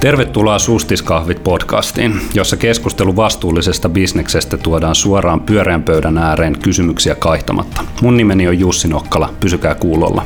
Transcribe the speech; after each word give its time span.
Tervetuloa 0.00 0.58
Sustiskahvit 0.58 1.44
podcastiin, 1.44 2.20
jossa 2.34 2.56
keskustelu 2.56 3.16
vastuullisesta 3.16 3.88
bisneksestä 3.88 4.56
tuodaan 4.56 4.94
suoraan 4.94 5.40
pyöreän 5.40 5.82
pöydän 5.82 6.18
ääreen 6.18 6.58
kysymyksiä 6.58 7.14
kaihtamatta. 7.14 7.84
Mun 8.02 8.16
nimeni 8.16 8.48
on 8.48 8.58
Jussi 8.58 8.88
Nokkala, 8.88 9.34
pysykää 9.40 9.74
kuulolla. 9.74 10.24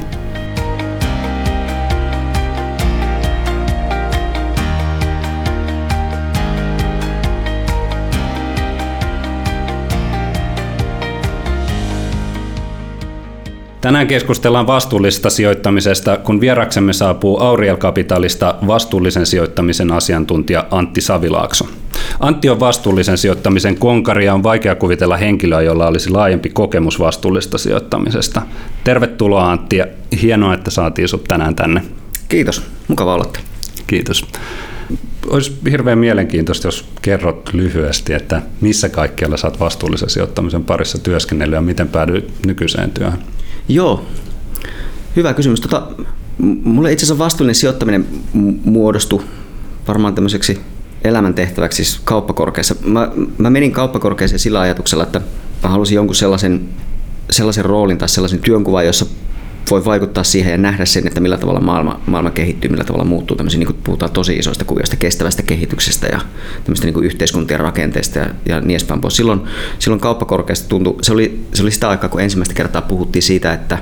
Tänään 13.82 14.06
keskustellaan 14.06 14.66
vastuullisesta 14.66 15.30
sijoittamisesta, 15.30 16.16
kun 16.16 16.40
vieraksemme 16.40 16.92
saapuu 16.92 17.40
Auriel 17.40 17.76
Capitalista 17.76 18.54
vastuullisen 18.66 19.26
sijoittamisen 19.26 19.92
asiantuntija 19.92 20.66
Antti 20.70 21.00
Savilaakso. 21.00 21.68
Antti 22.20 22.50
on 22.50 22.60
vastuullisen 22.60 23.18
sijoittamisen 23.18 23.78
konkari 23.78 24.24
ja 24.24 24.34
on 24.34 24.42
vaikea 24.42 24.74
kuvitella 24.74 25.16
henkilöä, 25.16 25.62
jolla 25.62 25.86
olisi 25.86 26.10
laajempi 26.10 26.48
kokemus 26.48 26.98
vastuullista 26.98 27.58
sijoittamisesta. 27.58 28.42
Tervetuloa 28.84 29.50
Antti 29.50 29.76
ja 29.76 29.86
hienoa, 30.22 30.54
että 30.54 30.70
saatiin 30.70 31.08
sinut 31.08 31.24
tänään 31.24 31.54
tänne. 31.54 31.82
Kiitos, 32.28 32.62
mukava 32.88 33.14
olla 33.14 33.32
Kiitos. 33.86 34.26
Olisi 35.26 35.52
hirveän 35.70 35.98
mielenkiintoista, 35.98 36.68
jos 36.68 36.88
kerrot 37.02 37.50
lyhyesti, 37.52 38.12
että 38.12 38.42
missä 38.60 38.88
kaikkialla 38.88 39.36
saat 39.36 39.60
vastuullisen 39.60 40.10
sijoittamisen 40.10 40.64
parissa 40.64 40.98
työskennellyt 40.98 41.54
ja 41.54 41.60
miten 41.60 41.88
päädyit 41.88 42.46
nykyiseen 42.46 42.90
työhön? 42.90 43.18
Joo, 43.68 44.06
hyvä 45.16 45.34
kysymys. 45.34 45.60
Tota, 45.60 45.88
mulle 46.64 46.92
itse 46.92 47.06
asiassa 47.06 47.24
vastuullinen 47.24 47.54
sijoittaminen 47.54 48.06
muodostui 48.64 49.22
varmaan 49.88 50.14
tämmöiseksi 50.14 50.60
elämäntehtäväksi 51.04 51.84
siis 51.84 52.00
kauppakorkeassa. 52.04 52.74
Mä, 52.84 53.10
mä 53.38 53.50
menin 53.50 53.72
kauppakorkeeseen 53.72 54.38
sillä 54.38 54.60
ajatuksella, 54.60 55.04
että 55.04 55.20
mä 55.62 55.68
halusin 55.68 55.96
jonkun 55.96 56.14
sellaisen, 56.14 56.68
sellaisen 57.30 57.64
roolin 57.64 57.98
tai 57.98 58.08
sellaisen 58.08 58.38
työnkuvan, 58.40 58.86
jossa 58.86 59.06
voi 59.70 59.84
vaikuttaa 59.84 60.24
siihen 60.24 60.50
ja 60.50 60.58
nähdä 60.58 60.84
sen, 60.84 61.06
että 61.06 61.20
millä 61.20 61.38
tavalla 61.38 61.60
maailma, 61.60 62.00
maailma 62.06 62.30
kehittyy, 62.30 62.70
millä 62.70 62.84
tavalla 62.84 63.04
muuttuu. 63.04 63.36
Tämmöisiä, 63.36 63.58
niin 63.58 63.66
kuin 63.66 63.78
puhutaan 63.84 64.12
tosi 64.12 64.36
isoista 64.36 64.64
kuvioista, 64.64 64.96
kestävästä 64.96 65.42
kehityksestä 65.42 66.06
ja 66.06 66.20
tämmöistä 66.64 66.86
niin 66.86 66.94
kuin 66.94 67.06
yhteiskuntien 67.06 67.60
rakenteesta 67.60 68.18
ja, 68.18 68.26
ja 68.48 68.60
niin 68.60 68.70
edespäin 68.70 69.00
pois. 69.00 69.16
Silloin, 69.16 69.40
silloin 69.78 70.00
kauppakorkeasta 70.00 70.68
tuntui, 70.68 70.96
se 71.02 71.12
oli, 71.12 71.44
se 71.54 71.62
oli 71.62 71.70
sitä 71.70 71.88
aikaa, 71.88 72.08
kun 72.08 72.20
ensimmäistä 72.20 72.54
kertaa 72.54 72.82
puhuttiin 72.82 73.22
siitä, 73.22 73.52
että 73.52 73.78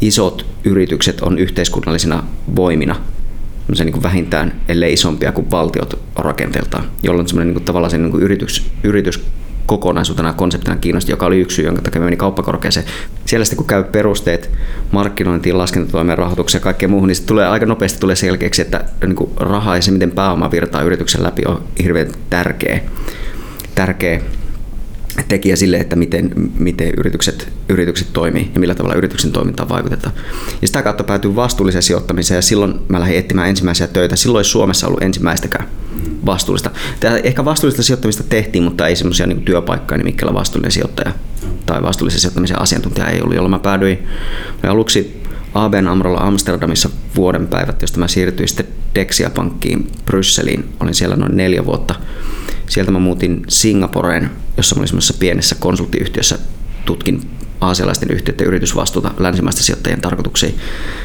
isot 0.00 0.46
yritykset 0.64 1.20
on 1.20 1.38
yhteiskunnallisina 1.38 2.24
voimina 2.56 2.96
niin 3.78 3.92
kuin 3.92 4.02
vähintään, 4.02 4.60
ellei 4.68 4.92
isompia 4.92 5.32
kuin 5.32 5.50
valtiot 5.50 5.98
rakenteeltaan, 6.16 6.84
jolloin 7.02 7.28
semmoinen 7.28 7.48
niin 7.48 7.54
kuin, 7.54 7.64
tavallaan 7.64 7.90
se 7.90 7.98
niin 7.98 8.10
kuin 8.10 8.22
yritys, 8.22 8.66
yritys 8.84 9.24
kokonaisuutena 9.66 10.32
konseptina 10.32 10.76
kiinnosti, 10.76 11.12
joka 11.12 11.26
oli 11.26 11.40
yksi 11.40 11.54
syy, 11.54 11.64
jonka 11.64 11.82
takia 11.82 12.00
meni 12.00 12.16
kauppakorkeeseen. 12.16 12.86
Siellä 13.24 13.44
sitten 13.44 13.56
kun 13.56 13.66
käy 13.66 13.84
perusteet 13.84 14.50
markkinointiin, 14.92 15.58
laskentatoimeen, 15.58 16.18
rahoitukseen 16.18 16.60
ja 16.60 16.64
kaikkeen 16.64 16.90
muuhun, 16.90 17.08
niin 17.08 17.16
se 17.16 17.26
tulee 17.26 17.46
aika 17.46 17.66
nopeasti 17.66 18.00
tulee 18.00 18.16
selkeäksi, 18.16 18.62
että 18.62 18.84
niin 19.06 19.16
kuin 19.16 19.30
raha 19.36 19.76
ja 19.76 19.82
se, 19.82 19.90
miten 19.90 20.10
pääoma 20.10 20.50
virtaa 20.50 20.82
yrityksen 20.82 21.22
läpi, 21.22 21.42
on 21.46 21.62
hirveän 21.82 22.08
tärkeä, 22.30 22.80
tärkeä 23.74 24.20
tekijä 25.28 25.56
sille, 25.56 25.76
että 25.76 25.96
miten, 25.96 26.30
miten 26.58 26.92
yritykset, 26.98 27.48
yritykset 27.68 28.12
toimii 28.12 28.50
ja 28.54 28.60
millä 28.60 28.74
tavalla 28.74 28.94
yrityksen 28.94 29.32
toimintaan 29.32 29.68
vaikutetaan. 29.68 30.14
Ja 30.62 30.66
sitä 30.66 30.82
kautta 30.82 31.04
päätyy 31.04 31.36
vastuulliseen 31.36 31.82
sijoittamiseen 31.82 32.38
ja 32.38 32.42
silloin 32.42 32.74
mä 32.88 33.00
lähdin 33.00 33.18
etsimään 33.18 33.48
ensimmäisiä 33.48 33.86
töitä. 33.86 34.16
Silloin 34.16 34.40
ei 34.40 34.44
Suomessa 34.44 34.86
ollut 34.86 35.02
ensimmäistäkään 35.02 35.68
vastuullista. 36.26 36.70
Tää 37.00 37.16
ehkä 37.16 37.44
vastuullista 37.44 37.82
sijoittamista 37.82 38.22
tehtiin, 38.22 38.64
mutta 38.64 38.86
ei 38.86 38.96
semmoisia 38.96 39.26
niin 39.26 39.42
työpaikkoja 39.42 39.98
nimikkeellä 39.98 40.34
vastuullinen 40.34 40.72
sijoittaja 40.72 41.12
tai 41.66 41.82
vastuullisen 41.82 42.20
sijoittamisen 42.20 42.60
asiantuntija 42.60 43.08
ei 43.08 43.20
ollut, 43.20 43.34
jolloin 43.34 43.50
mä 43.50 43.58
päädyin 43.58 43.98
mä 44.62 44.70
aluksi 44.70 45.22
ABN 45.54 45.88
Amrolla 45.88 46.20
Amsterdamissa 46.20 46.90
vuoden 47.16 47.46
päivät, 47.46 47.82
josta 47.82 47.98
mä 47.98 48.08
siirtyin 48.08 48.48
sitten 48.48 48.66
Dexia 48.94 49.30
Pankkiin 49.30 49.92
Brysseliin. 50.06 50.64
Olin 50.80 50.94
siellä 50.94 51.16
noin 51.16 51.36
neljä 51.36 51.64
vuotta. 51.64 51.94
Sieltä 52.72 52.90
mä 52.90 52.98
muutin 52.98 53.42
Singaporeen, 53.48 54.30
jossa 54.56 54.74
mä 54.74 54.80
olin 54.80 54.88
semmoisessa 54.88 55.14
pienessä 55.18 55.54
konsulttiyhtiössä. 55.54 56.38
Tutkin 56.84 57.30
aasialaisten 57.60 58.10
yhtiöiden 58.10 58.46
yritysvastuuta 58.46 59.10
länsimaisten 59.18 59.64
sijoittajien 59.64 60.00
tarkoituksiin, 60.00 60.54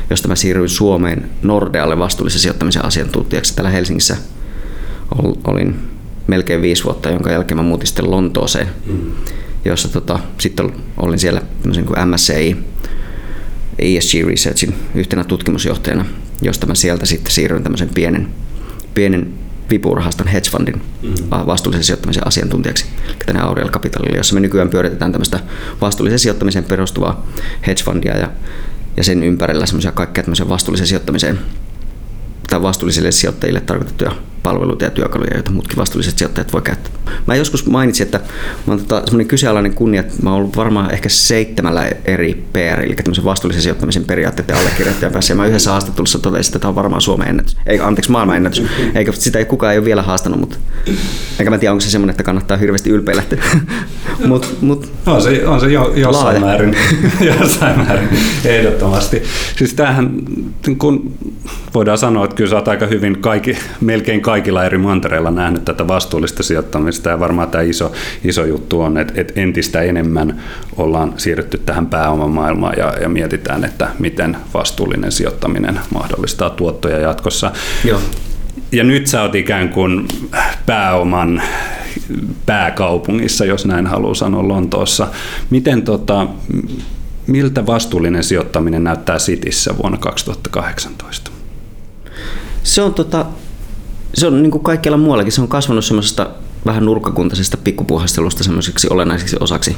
josta 0.10 0.28
mä 0.28 0.36
siirryin 0.36 0.70
Suomeen 0.70 1.30
Nordealle 1.42 2.00
vastuullisen 2.00 2.40
sijoittamisen 2.42 2.86
asiantuntijaksi. 2.86 3.56
Täällä 3.56 3.70
Helsingissä 3.70 4.18
olin 5.48 5.76
melkein 6.28 6.62
viisi 6.62 6.84
vuotta, 6.84 7.10
jonka 7.10 7.32
jälkeen 7.32 7.58
mä 7.58 7.64
muutin 7.64 7.88
sitten 7.88 8.12
Lontooseen, 8.12 8.68
jossa 9.66 9.88
tota, 9.88 10.20
sitten 10.38 10.74
olin 10.98 11.20
siellä 11.20 11.42
tämmöisen 11.62 11.86
kuin 11.86 12.10
MSCI, 12.10 12.58
ESG 13.80 14.28
Researchin 14.28 14.76
yhtenä 14.96 15.24
tutkimusjohtajana, 15.24 16.06
josta 16.42 16.68
mä 16.68 16.76
sieltä 16.76 17.06
sitten 17.06 17.32
siirryin 17.32 17.64
tämmöisen 17.64 17.90
pienen, 17.90 18.28
pienen 18.94 19.47
vipurahaston 19.70 20.28
hedge 20.28 20.50
fundin 20.50 20.82
mm. 21.02 21.14
vastuullisen 21.30 21.84
sijoittamisen 21.84 22.28
asiantuntijaksi 22.28 22.86
tänne 23.26 23.42
Aurel 23.42 23.70
Capitalille, 23.70 24.18
jossa 24.18 24.34
me 24.34 24.40
nykyään 24.40 24.70
pyöritetään 24.70 25.12
tämmöistä 25.12 25.40
vastuullisen 25.82 26.20
sijoittamiseen 26.20 26.66
perustuvaa 26.66 27.28
hedge 27.68 27.84
fundia 27.84 28.18
ja, 28.18 28.32
ja 28.98 29.04
sen 29.04 29.24
ympärillä 29.24 29.66
semmoisia 29.66 29.92
kaikkea 29.92 30.24
tämmöisen 30.24 30.50
vastuullisen 30.50 30.88
sijoittamiseen 30.88 31.40
tai 32.48 32.62
vastuullisille 32.62 33.12
sijoittajille 33.12 33.62
tarkoitettuja 33.62 34.12
palveluita 34.48 34.86
ja 34.86 34.92
työkaluja, 34.92 35.34
joita 35.34 35.52
muutkin 35.52 35.78
vastuulliset 35.78 36.18
sijoittajat 36.18 36.54
voi 36.54 36.62
käyttää. 36.62 36.92
Mä 37.28 37.36
joskus 37.36 37.66
mainitsin, 37.66 38.06
että 38.06 38.20
mä 38.68 38.74
oon 38.74 38.80
tota, 38.80 39.02
semmoinen 39.06 39.28
kyseenalainen 39.28 39.74
kunnia, 39.74 40.02
että 40.02 40.14
mä 40.24 40.30
oon 40.30 40.40
ollut 40.40 40.58
varmaan 40.58 40.92
ehkä 40.92 41.10
seitsemällä 41.10 41.90
eri 42.06 42.46
PR, 42.54 42.82
eli 42.82 42.96
tämmöisen 42.96 43.24
vastuullisen 43.24 43.62
sijoittamisen 43.62 44.06
periaatteiden 44.06 44.56
allekirjoittajan 44.56 45.14
päässä. 45.14 45.32
Ja 45.32 45.36
mä 45.36 45.46
yhdessä 45.46 45.72
haastattelussa 45.72 46.20
totesin, 46.20 46.50
että 46.50 46.60
tämä 46.60 46.70
on 46.70 46.76
varmaan 46.76 47.02
Suomen 47.02 47.28
ennätys. 47.28 47.58
Ei, 47.66 47.80
anteeksi, 47.80 48.12
maailman 48.12 48.36
ennätys. 48.36 48.64
Eikä 48.96 49.12
sitä 49.12 49.40
ei 49.40 49.46
kukaan 49.46 49.74
ei 49.74 49.80
ole 49.80 49.86
vielä 49.86 50.02
haastanut, 50.02 50.40
mutta 50.40 50.58
eikä 51.40 51.50
mä 51.50 51.58
tiedä, 51.58 51.72
onko 51.72 51.82
se 51.82 51.90
semmoinen, 51.90 52.12
että 52.12 52.24
kannattaa 52.24 52.58
hirveästi 52.58 52.90
ylpeillä. 52.90 53.24
mut, 54.28 54.58
mut, 54.62 54.92
on 55.06 55.22
se, 55.22 55.48
on 55.48 55.60
se 55.60 55.68
jo, 55.68 55.94
jossain 55.96 56.26
laaja. 56.26 56.40
määrin, 56.40 56.78
jossain 57.40 57.78
määrin, 57.80 58.10
ehdottomasti. 58.46 59.24
Siis 59.58 59.74
tämähän, 59.74 60.12
kun 60.78 61.14
voidaan 61.74 61.98
sanoa, 61.98 62.26
että 62.26 62.36
kyllä 62.36 62.50
sä 62.50 62.56
oot 62.56 62.68
aika 62.68 62.86
hyvin 62.86 63.22
kaikki, 63.22 63.58
melkein 63.82 64.22
kaikilla 64.22 64.66
eri 64.66 64.78
mantereilla 64.78 65.32
nähnyt 65.32 65.66
tätä 65.66 65.88
vastuullista 65.88 66.44
sijoittamista 66.44 67.10
ja 67.10 67.20
varmaan 67.20 67.50
tämä 67.50 67.62
iso, 67.62 67.92
iso 68.24 68.46
juttu 68.46 68.82
on, 68.82 68.98
että, 68.98 69.14
että 69.16 69.34
entistä 69.36 69.82
enemmän 69.82 70.42
ollaan 70.78 71.14
siirrytty 71.18 71.62
tähän 71.66 71.88
pääomamaailmaan 71.88 72.74
ja, 72.78 72.94
ja 73.02 73.10
mietitään, 73.10 73.64
että 73.64 73.90
miten 74.00 74.38
vastuullinen 74.54 75.12
sijoittaminen 75.12 75.80
mahdollistaa 75.94 76.50
tuottoja 76.50 77.00
jatkossa. 77.00 77.52
Joo. 77.86 78.00
Ja 78.72 78.84
nyt 78.84 79.08
sä 79.08 79.22
oot 79.22 79.36
ikään 79.36 79.70
kuin 79.70 80.08
pääoman 80.66 81.42
pääkaupungissa, 82.46 83.46
jos 83.46 83.66
näin 83.66 83.88
haluaa 83.88 84.14
sanoa 84.14 84.48
Lontoossa. 84.48 85.08
Miten 85.50 85.82
tota, 85.82 86.28
miltä 87.28 87.66
vastuullinen 87.66 88.24
sijoittaminen 88.24 88.84
näyttää 88.84 89.20
Sitissä 89.20 89.78
vuonna 89.78 89.98
2018? 89.98 91.37
Se 92.68 92.82
on, 92.82 92.94
tota, 92.94 93.26
se 94.14 94.28
on 94.28 94.42
niin 94.42 94.52
kuin 94.52 94.64
kaikkialla 94.64 94.98
muuallakin, 94.98 95.32
se 95.32 95.42
on 95.42 95.48
kasvanut 95.48 95.86
semmoisesta 95.86 96.30
vähän 96.66 96.86
nurkkakuntaisesta 96.86 97.58
pikkupuhastelusta 97.58 98.44
semmoiseksi 98.44 98.88
olennaiseksi 98.90 99.38
osaksi 99.40 99.78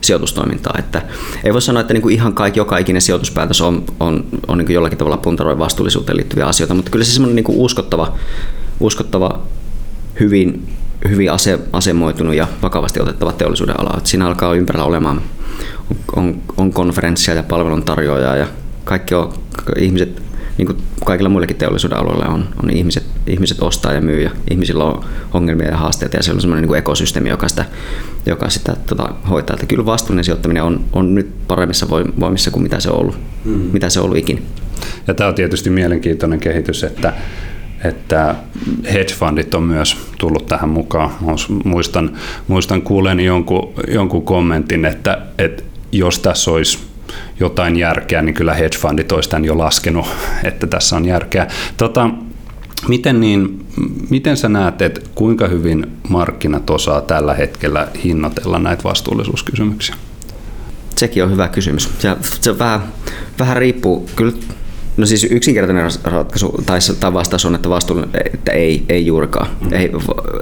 sijoitustoimintaa. 0.00 0.74
Että 0.78 1.02
ei 1.44 1.52
voi 1.52 1.62
sanoa, 1.62 1.80
että 1.80 1.94
niin 1.94 2.02
kuin 2.02 2.14
ihan 2.14 2.34
kaikki, 2.34 2.60
joka 2.60 2.78
ikinen 2.78 3.02
sijoituspäätös 3.02 3.60
on, 3.60 3.84
on, 4.00 4.24
on 4.48 4.58
niin 4.58 4.66
kuin 4.66 4.74
jollakin 4.74 4.98
tavalla 4.98 5.16
puntaroi 5.16 5.58
vastuullisuuteen 5.58 6.16
liittyviä 6.16 6.46
asioita, 6.46 6.74
mutta 6.74 6.90
kyllä 6.90 7.04
se 7.04 7.12
semmoinen 7.12 7.36
niin 7.36 7.44
kuin 7.44 7.58
uskottava, 7.58 8.14
uskottava 8.80 9.42
hyvin, 10.20 10.72
hyvin 11.08 11.32
ase, 11.32 11.58
asemoitunut 11.72 12.34
ja 12.34 12.46
vakavasti 12.62 13.00
otettava 13.00 13.32
teollisuuden 13.32 13.80
ala. 13.80 13.94
Että 13.96 14.10
siinä 14.10 14.26
alkaa 14.26 14.54
ympärillä 14.54 14.84
olemaan 14.84 15.22
on, 16.16 16.42
on 16.56 16.72
konferenssia 16.72 17.34
ja 17.34 17.42
palveluntarjoajaa 17.42 18.36
ja 18.36 18.46
kaikki 18.84 19.14
on, 19.14 19.32
ihmiset 19.78 20.28
niin 20.58 20.66
kuin 20.66 20.78
kaikilla 21.04 21.28
muillakin 21.28 21.56
teollisuuden 21.56 21.98
aloilla 21.98 22.26
on, 22.26 22.48
on 22.62 22.70
ihmiset, 22.70 23.04
ihmiset 23.26 23.62
ostaa 23.62 23.92
ja 23.92 24.00
myy 24.00 24.22
ja 24.22 24.30
ihmisillä 24.50 24.84
on 24.84 25.04
ongelmia 25.34 25.68
ja 25.68 25.76
haasteita 25.76 26.16
ja 26.16 26.22
se 26.22 26.32
on 26.32 26.40
semmoinen 26.40 26.62
niin 26.62 26.68
kuin 26.68 26.78
ekosysteemi, 26.78 27.28
joka 27.28 27.48
sitä, 27.48 27.64
joka 28.26 28.50
sitä 28.50 28.76
tota, 28.86 29.14
hoitaa. 29.30 29.54
Että 29.54 29.66
kyllä 29.66 29.86
vastuullinen 29.86 30.24
sijoittaminen 30.24 30.62
on, 30.62 30.84
on 30.92 31.14
nyt 31.14 31.46
paremmissa 31.48 31.90
voimissa 32.20 32.50
kuin 32.50 32.62
mitä 32.62 32.80
se 32.80 32.90
on 32.90 33.00
ollut, 33.00 33.18
mm. 33.44 33.52
mitä 33.72 33.90
se 33.90 34.00
on 34.00 34.04
ollut 34.04 34.18
ikinä. 34.18 34.40
Ja 35.06 35.14
tämä 35.14 35.28
on 35.28 35.34
tietysti 35.34 35.70
mielenkiintoinen 35.70 36.40
kehitys, 36.40 36.84
että 36.84 37.12
että 37.84 38.34
hedge 38.92 39.14
fundit 39.14 39.54
on 39.54 39.62
myös 39.62 39.96
tullut 40.18 40.46
tähän 40.46 40.68
mukaan. 40.68 41.10
Muistan, 41.64 42.16
muistan 42.48 42.82
kuuleeni 42.82 43.24
jonkun, 43.24 43.72
jonkun 43.88 44.22
kommentin, 44.22 44.84
että, 44.84 45.18
että 45.38 45.62
jos 45.92 46.18
tässä 46.18 46.50
olisi 46.50 46.78
jotain 47.40 47.76
järkeä, 47.76 48.22
niin 48.22 48.34
kyllä 48.34 48.54
hedge 48.54 48.78
fundit 48.78 49.12
olisi 49.12 49.30
tämän 49.30 49.44
jo 49.44 49.58
laskenut, 49.58 50.06
että 50.44 50.66
tässä 50.66 50.96
on 50.96 51.04
järkeä. 51.04 51.46
Tota, 51.76 52.10
Miten, 52.88 53.20
niin, 53.20 53.66
miten 54.10 54.36
sä 54.36 54.48
näet, 54.48 54.82
että 54.82 55.00
kuinka 55.14 55.48
hyvin 55.48 55.86
markkinat 56.08 56.70
osaa 56.70 57.00
tällä 57.00 57.34
hetkellä 57.34 57.88
hinnoitella 58.04 58.58
näitä 58.58 58.84
vastuullisuuskysymyksiä? 58.84 59.96
Sekin 60.96 61.24
on 61.24 61.30
hyvä 61.30 61.48
kysymys. 61.48 61.90
Se, 61.98 62.16
se 62.40 62.58
vähän, 62.58 62.80
vähän 63.38 63.56
riippuu. 63.56 64.10
Kyllä 64.16 64.32
No 64.96 65.06
siis 65.06 65.24
yksinkertainen 65.30 65.90
ratkaisu 66.04 66.62
tai, 66.66 66.78
tai 67.00 67.12
vastaus 67.12 67.44
on, 67.44 67.54
että, 67.54 67.68
vastuun, 67.68 68.08
että 68.34 68.52
ei, 68.52 68.84
ei 68.88 69.06
juurikaan. 69.06 69.48
Mm. 69.60 69.72
Ei, 69.72 69.90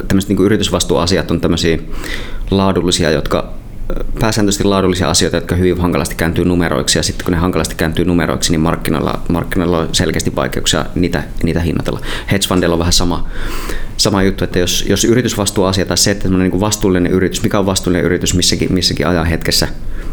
tämmöiset 0.09 0.29
niin 0.29 0.45
yritysvastuuasiat 0.47 1.31
on 1.31 1.41
tämmöisiä 1.41 1.79
laadullisia, 2.51 3.11
jotka 3.11 3.53
pääsääntöisesti 4.21 4.65
laadullisia 4.65 5.11
asioita, 5.11 5.37
jotka 5.37 5.57
hyvin 5.57 5.81
hankalasti 5.81 6.15
kääntyy 6.15 6.45
numeroiksi, 6.45 6.99
ja 6.99 7.03
sitten 7.03 7.25
kun 7.25 7.33
ne 7.33 7.39
hankalasti 7.39 7.75
kääntyy 7.75 8.05
numeroiksi, 8.05 8.53
niin 8.53 8.61
markkinoilla, 8.61 9.21
markkinoilla 9.29 9.79
on 9.79 9.89
selkeästi 9.93 10.35
vaikeuksia 10.37 10.87
niitä, 10.95 11.23
niitä 11.43 11.61
hinnoitella. 11.61 12.01
Hedge 12.31 12.49
fundilla 12.49 12.75
on 12.75 12.79
vähän 12.79 12.93
sama, 12.93 13.29
sama 13.97 14.23
juttu, 14.23 14.45
että 14.45 14.59
jos, 14.59 14.85
jos 14.89 15.05
yritysvastuuasia 15.05 15.87
tai 15.87 15.99
se, 15.99 16.11
että 16.11 16.29
niin 16.29 16.51
kuin 16.51 16.61
vastuullinen 16.61 17.13
yritys, 17.13 17.43
mikä 17.43 17.59
on 17.59 17.67
vastuullinen 17.67 18.05
yritys 18.05 18.35
missäkin, 18.35 18.73
missäkin 18.73 19.07
ajan 19.07 19.27
hetkessä, 19.27 19.69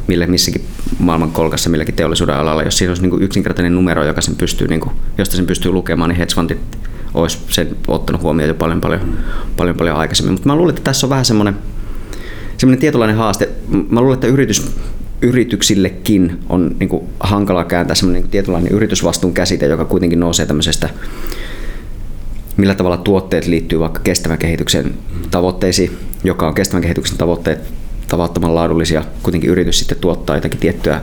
mille 0.07 0.27
missäkin 0.27 0.65
maailman 0.99 1.31
kolkassa, 1.31 1.69
milläkin 1.69 1.95
teollisuuden 1.95 2.35
alalla, 2.35 2.63
jos 2.63 2.77
siinä 2.77 2.91
olisi 2.91 3.01
niin 3.01 3.09
kuin 3.09 3.23
yksinkertainen 3.23 3.75
numero, 3.75 4.03
joka 4.03 4.21
sen 4.21 4.35
pystyy, 4.35 4.67
niin 4.67 4.81
kuin, 4.81 4.95
josta 5.17 5.35
sen 5.35 5.45
pystyy 5.45 5.71
lukemaan, 5.71 6.09
niin 6.09 6.17
hedge 6.17 6.35
fundit 6.35 6.59
olisi 7.13 7.37
sen 7.49 7.75
ottanut 7.87 8.21
huomioon 8.21 8.47
jo 8.47 8.55
paljon 8.55 8.81
paljon, 8.81 9.17
paljon, 9.57 9.75
paljon 9.77 9.97
aikaisemmin. 9.97 10.33
Mutta 10.33 10.49
mä 10.49 10.55
luulen, 10.55 10.69
että 10.75 10.83
tässä 10.83 11.05
on 11.05 11.09
vähän 11.09 11.25
semmoinen, 11.25 11.55
semmoinen 12.63 12.81
tietynlainen 12.81 13.17
haaste. 13.17 13.49
Mä 13.89 14.01
luulen, 14.01 14.13
että 14.13 14.27
yritys, 14.27 14.71
yrityksillekin 15.21 16.39
on 16.49 16.75
niin 16.79 16.89
kuin 16.89 17.03
hankala 17.19 17.63
kääntää 17.63 17.95
semmoinen 17.95 18.21
niin 18.21 18.31
tietynlainen 18.31 18.71
yritysvastuun 18.71 19.33
käsite, 19.33 19.65
joka 19.65 19.85
kuitenkin 19.85 20.19
nousee 20.19 20.45
tämmöisestä 20.45 20.89
millä 22.57 22.75
tavalla 22.75 22.97
tuotteet 22.97 23.47
liittyy 23.47 23.79
vaikka 23.79 23.99
kestävän 23.99 24.37
kehityksen 24.37 24.93
tavoitteisiin, 25.31 25.97
joka 26.23 26.47
on 26.47 26.53
kestävän 26.53 26.81
kehityksen 26.81 27.17
tavoitteet 27.17 27.59
tavattoman 28.07 28.55
laadullisia. 28.55 29.03
Kuitenkin 29.23 29.49
yritys 29.49 29.79
sitten 29.79 29.97
tuottaa 29.97 30.35
jotakin 30.35 30.59
tiettyä 30.59 31.01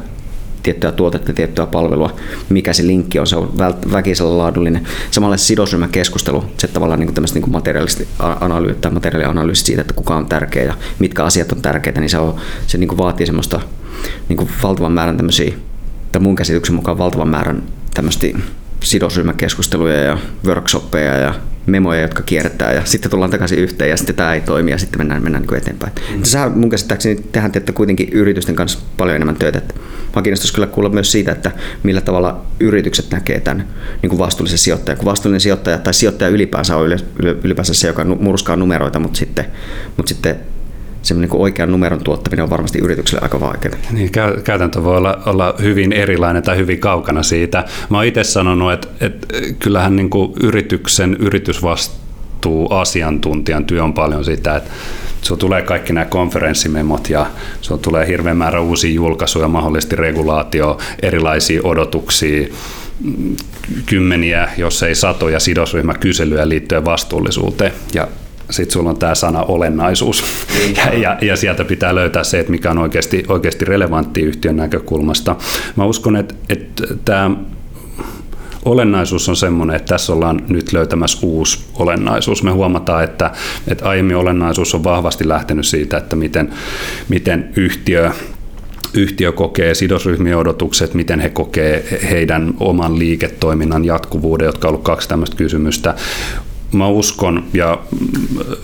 tiettyä 0.62 0.92
tuotetta, 0.92 1.32
tiettyä 1.32 1.66
palvelua, 1.66 2.16
mikä 2.48 2.72
se 2.72 2.86
linkki 2.86 3.18
on, 3.18 3.26
se 3.26 3.36
on 3.36 3.52
väkisellä 3.92 4.38
laadullinen. 4.38 4.86
Samalla 5.10 5.36
se 5.36 5.44
sidosryhmäkeskustelu, 5.44 6.44
se 6.58 6.68
tavallaan 6.68 7.00
niin 7.00 7.14
tämmöistä 7.14 7.38
niin 7.38 7.50
materiaalista 7.50 8.04
analyysi, 8.40 8.80
tai 8.80 8.90
materiaalianalyysi 8.90 9.64
siitä, 9.64 9.80
että 9.80 9.94
kuka 9.94 10.16
on 10.16 10.26
tärkeä 10.26 10.64
ja 10.64 10.74
mitkä 10.98 11.24
asiat 11.24 11.52
on 11.52 11.62
tärkeitä, 11.62 12.00
niin 12.00 12.10
se, 12.10 12.18
on, 12.18 12.34
se 12.66 12.78
niin 12.78 12.98
vaatii 12.98 13.26
semmoista 13.26 13.60
niin 14.28 14.48
valtavan 14.62 14.92
määrän 14.92 15.16
tämmöisiä, 15.16 15.54
tai 16.12 16.22
mun 16.22 16.36
käsityksen 16.36 16.74
mukaan 16.74 16.98
valtavan 16.98 17.28
määrän 17.28 17.62
tämmöistä 17.94 18.26
sidosryhmäkeskusteluja 18.84 20.02
ja 20.02 20.18
workshoppeja 20.46 21.16
ja 21.16 21.34
memoja, 21.66 22.00
jotka 22.00 22.22
kierretään 22.22 22.74
ja 22.74 22.84
sitten 22.84 23.10
tullaan 23.10 23.30
takaisin 23.30 23.58
yhteen 23.58 23.90
ja 23.90 23.96
sitten 23.96 24.14
tämä 24.14 24.34
ei 24.34 24.40
toimi 24.40 24.70
ja 24.70 24.78
sitten 24.78 25.00
mennään, 25.00 25.22
mennään 25.22 25.44
niin 25.44 25.58
eteenpäin. 25.58 25.92
Mm. 26.16 26.22
Sä 26.22 26.48
mun 26.48 26.70
käsittääkseni 26.70 27.24
tehän 27.32 27.52
teette 27.52 27.72
kuitenkin 27.72 28.08
yritysten 28.08 28.54
kanssa 28.54 28.78
paljon 28.96 29.16
enemmän 29.16 29.36
töitä. 29.36 29.58
Että 29.58 29.74
mä 30.16 30.22
kiinnostaisi 30.22 30.54
kyllä 30.54 30.66
kuulla 30.66 30.90
myös 30.90 31.12
siitä, 31.12 31.32
että 31.32 31.50
millä 31.82 32.00
tavalla 32.00 32.46
yritykset 32.60 33.10
näkee 33.10 33.40
tämän 33.40 33.66
niin 34.02 34.10
kuin 34.10 34.18
vastuullisen 34.18 34.58
sijoittajan. 34.58 34.98
Kun 34.98 35.06
vastuullinen 35.06 35.40
sijoittaja 35.40 35.78
tai 35.78 35.94
sijoittaja 35.94 36.30
ylipäänsä 36.30 36.76
on 36.76 36.88
ylipäänsä 37.44 37.74
se, 37.74 37.86
joka 37.86 38.04
murskaa 38.04 38.56
numeroita, 38.56 38.98
mutta 38.98 39.18
sitten, 39.18 39.44
mutta 39.96 40.08
sitten 40.08 40.36
niin 41.14 41.28
oikean 41.32 41.72
numeron 41.72 42.04
tuottaminen 42.04 42.42
on 42.42 42.50
varmasti 42.50 42.78
yritykselle 42.78 43.22
aika 43.22 43.40
vaikeaa. 43.40 43.74
Niin, 43.90 44.10
käytäntö 44.44 44.84
voi 44.84 44.96
olla, 44.96 45.22
olla 45.26 45.54
hyvin 45.62 45.92
erilainen 45.92 46.42
tai 46.42 46.56
hyvin 46.56 46.78
kaukana 46.78 47.22
siitä. 47.22 47.64
Mä 47.90 47.96
oon 47.96 48.06
itse 48.06 48.24
sanonut, 48.24 48.72
että, 48.72 48.88
että 49.00 49.26
kyllähän 49.58 49.96
niin 49.96 50.10
kuin 50.10 50.32
yrityksen 50.42 51.16
yritysvastuu 51.20 52.72
asiantuntijan 52.72 53.64
työ 53.64 53.84
on 53.84 53.94
paljon 53.94 54.24
sitä, 54.24 54.56
että 54.56 54.70
se 55.22 55.36
tulee 55.36 55.62
kaikki 55.62 55.92
nämä 55.92 56.04
konferenssimemot 56.04 57.10
ja 57.10 57.26
se 57.60 57.78
tulee 57.78 58.06
hirveän 58.06 58.36
määrä 58.36 58.60
uusia 58.60 58.94
julkaisuja, 58.94 59.48
mahdollisesti 59.48 59.96
regulaatio, 59.96 60.78
erilaisia 61.02 61.60
odotuksia, 61.64 62.48
kymmeniä, 63.86 64.48
jos 64.56 64.82
ei 64.82 64.94
satoja 64.94 65.40
sidosryhmäkyselyjä 65.40 66.48
liittyen 66.48 66.84
vastuullisuuteen. 66.84 67.72
Ja 67.94 68.08
sitten 68.50 68.72
sulla 68.72 68.90
on 68.90 68.98
tämä 68.98 69.14
sana 69.14 69.42
olennaisuus. 69.42 70.24
Ja, 70.76 70.98
ja, 70.98 71.18
ja 71.22 71.36
sieltä 71.36 71.64
pitää 71.64 71.94
löytää 71.94 72.24
se, 72.24 72.38
että 72.38 72.50
mikä 72.50 72.70
on 72.70 72.78
oikeasti, 72.78 73.24
oikeasti 73.28 73.64
relevantti 73.64 74.20
yhtiön 74.20 74.56
näkökulmasta. 74.56 75.36
Mä 75.76 75.84
uskon, 75.84 76.16
että, 76.16 76.34
että 76.48 76.84
tämä 77.04 77.30
olennaisuus 78.64 79.28
on 79.28 79.36
semmoinen, 79.36 79.76
että 79.76 79.94
tässä 79.94 80.12
ollaan 80.12 80.40
nyt 80.48 80.72
löytämässä 80.72 81.18
uusi 81.22 81.64
olennaisuus. 81.74 82.42
Me 82.42 82.50
huomataan, 82.50 83.04
että, 83.04 83.30
että 83.68 83.88
aiemmin 83.88 84.16
olennaisuus 84.16 84.74
on 84.74 84.84
vahvasti 84.84 85.28
lähtenyt 85.28 85.66
siitä, 85.66 85.96
että 85.96 86.16
miten, 86.16 86.50
miten 87.08 87.52
yhtiö 87.56 88.10
yhtiö 88.94 89.32
kokee 89.32 89.74
sidosryhmien 89.74 90.36
odotukset, 90.36 90.94
miten 90.94 91.20
he 91.20 91.28
kokee 91.28 91.98
heidän 92.10 92.54
oman 92.60 92.98
liiketoiminnan 92.98 93.84
jatkuvuuden, 93.84 94.46
jotka 94.46 94.68
on 94.68 94.74
ollut 94.74 94.84
kaksi 94.84 95.08
tämmöistä 95.08 95.36
kysymystä 95.36 95.94
mä 96.72 96.88
uskon, 96.88 97.44
ja 97.54 97.78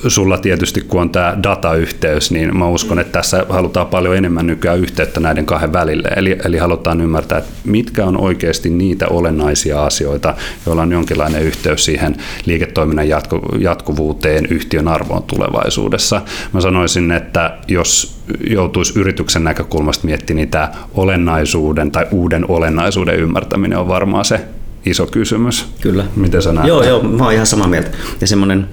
sulla 0.09 0.39
tietysti 0.39 0.81
kun 0.81 1.01
on 1.01 1.11
tämä 1.11 1.39
datayhteys, 1.43 2.31
niin 2.31 2.57
mä 2.59 2.69
uskon, 2.69 2.99
että 2.99 3.13
tässä 3.13 3.47
halutaan 3.49 3.87
paljon 3.87 4.17
enemmän 4.17 4.47
nykyään 4.47 4.79
yhteyttä 4.79 5.21
näiden 5.21 5.47
kahden 5.47 5.73
välille. 5.73 6.09
Eli, 6.17 6.37
eli 6.45 6.59
halutaan 6.59 7.01
ymmärtää, 7.01 7.39
että 7.39 7.51
mitkä 7.65 8.05
on 8.05 8.21
oikeasti 8.21 8.71
niitä 8.71 9.09
olennaisia 9.09 9.85
asioita, 9.85 10.35
joilla 10.67 10.83
on 10.83 10.93
jonkinlainen 10.93 11.43
yhteys 11.43 11.85
siihen 11.85 12.17
liiketoiminnan 12.47 13.09
jatku, 13.09 13.41
jatkuvuuteen, 13.59 14.47
yhtiön 14.51 14.89
arvoon 14.89 15.23
tulevaisuudessa. 15.23 16.23
Mä 16.53 16.61
sanoisin, 16.61 17.11
että 17.11 17.59
jos 17.69 18.17
joutuisi 18.51 18.99
yrityksen 18.99 19.45
näkökulmasta 19.45 20.07
miettimään, 20.07 20.37
niin 20.37 20.51
tämä 20.51 20.73
olennaisuuden 20.95 21.91
tai 21.91 22.07
uuden 22.11 22.51
olennaisuuden 22.51 23.17
ymmärtäminen 23.17 23.79
on 23.79 23.89
varmaan 23.89 24.25
se 24.25 24.41
iso 24.87 25.07
kysymys. 25.07 25.67
Kyllä. 25.81 26.05
Miten 26.17 26.43
sä 26.43 26.53
näet? 26.53 26.69
Joo, 26.69 26.83
joo, 26.83 27.03
mä 27.03 27.25
oon 27.25 27.33
ihan 27.33 27.47
samaa 27.47 27.69
mieltä. 27.69 27.91
Ja 28.21 28.27
semmoinen, 28.27 28.69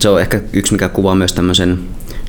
se 0.00 0.08
on 0.08 0.20
ehkä 0.20 0.40
yksi, 0.52 0.72
mikä 0.72 0.88
kuvaa 0.88 1.14
myös 1.14 1.32
tämmöisen 1.32 1.78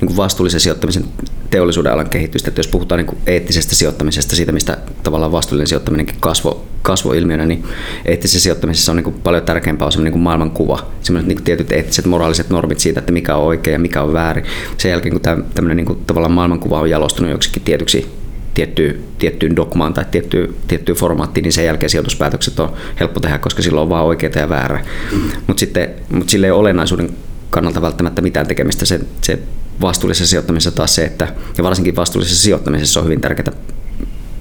niin 0.01 0.07
kuin 0.07 0.17
vastuullisen 0.17 0.59
sijoittamisen 0.59 1.05
teollisuuden 1.49 1.93
alan 1.93 2.09
kehitystä. 2.09 2.49
Että 2.49 2.59
jos 2.59 2.67
puhutaan 2.67 2.97
niin 2.97 3.07
kuin 3.07 3.17
eettisestä 3.27 3.75
sijoittamisesta, 3.75 4.35
siitä 4.35 4.51
mistä 4.51 4.77
tavallaan 5.03 5.31
vastuullinen 5.31 5.67
sijoittaminenkin 5.67 6.15
kasvo, 6.19 6.65
kasvoilmiönä, 6.81 7.45
niin 7.45 7.63
eettisessä 8.05 8.39
sijoittamisessa 8.39 8.91
on 8.91 8.95
niin 8.95 9.03
kuin 9.03 9.15
paljon 9.23 9.43
tärkeämpää 9.43 9.87
on 9.97 10.03
niin 10.03 10.19
maailmankuva, 10.19 10.85
semmoiset 11.01 11.27
niin 11.27 11.37
kuin 11.37 11.43
tietyt 11.43 11.71
eettiset 11.71 12.05
moraaliset 12.05 12.49
normit 12.49 12.79
siitä, 12.79 12.99
että 12.99 13.11
mikä 13.11 13.35
on 13.35 13.43
oikein 13.43 13.73
ja 13.73 13.79
mikä 13.79 14.01
on 14.01 14.13
väärin. 14.13 14.45
Sen 14.77 14.89
jälkeen, 14.89 15.11
kun 15.11 15.21
tämä, 15.21 15.43
tämmöinen 15.55 15.77
niin 15.77 15.85
kuin, 15.85 15.99
tavallaan 16.07 16.31
maailmankuva 16.31 16.79
on 16.79 16.89
jalostunut 16.89 17.31
joksikin 17.31 17.63
tietyksi 17.63 18.24
tiettyyn, 18.55 18.99
tiettyyn 19.19 19.55
dogmaan 19.55 19.93
tai 19.93 20.05
tiettyyn, 20.11 20.55
tiettyyn 20.67 20.97
formaattiin, 20.97 21.43
niin 21.43 21.53
sen 21.53 21.65
jälkeen 21.65 21.89
sijoituspäätökset 21.89 22.59
on 22.59 22.73
helppo 22.99 23.19
tehdä, 23.19 23.37
koska 23.37 23.61
silloin 23.61 23.83
on 23.83 23.89
vaan 23.89 24.05
oikeita 24.05 24.39
ja 24.39 24.49
väärä. 24.49 24.85
Mm. 25.11 25.19
Mutta 25.47 25.59
sitten 25.59 25.89
mut 26.09 26.29
sille 26.29 26.47
ei 26.47 26.51
ole 26.51 26.59
olennaisuuden 26.59 27.09
kannalta 27.49 27.81
välttämättä 27.81 28.21
mitään 28.21 28.47
tekemistä. 28.47 28.85
Se, 28.85 28.99
se 29.21 29.39
vastuullisessa 29.81 30.29
sijoittamisessa 30.29 30.71
taas 30.71 30.95
se, 30.95 31.05
että, 31.05 31.27
ja 31.57 31.63
varsinkin 31.63 31.95
vastuullisessa 31.95 32.43
sijoittamisessa 32.43 32.99
on 32.99 33.05
hyvin 33.05 33.21
tärkeää 33.21 33.51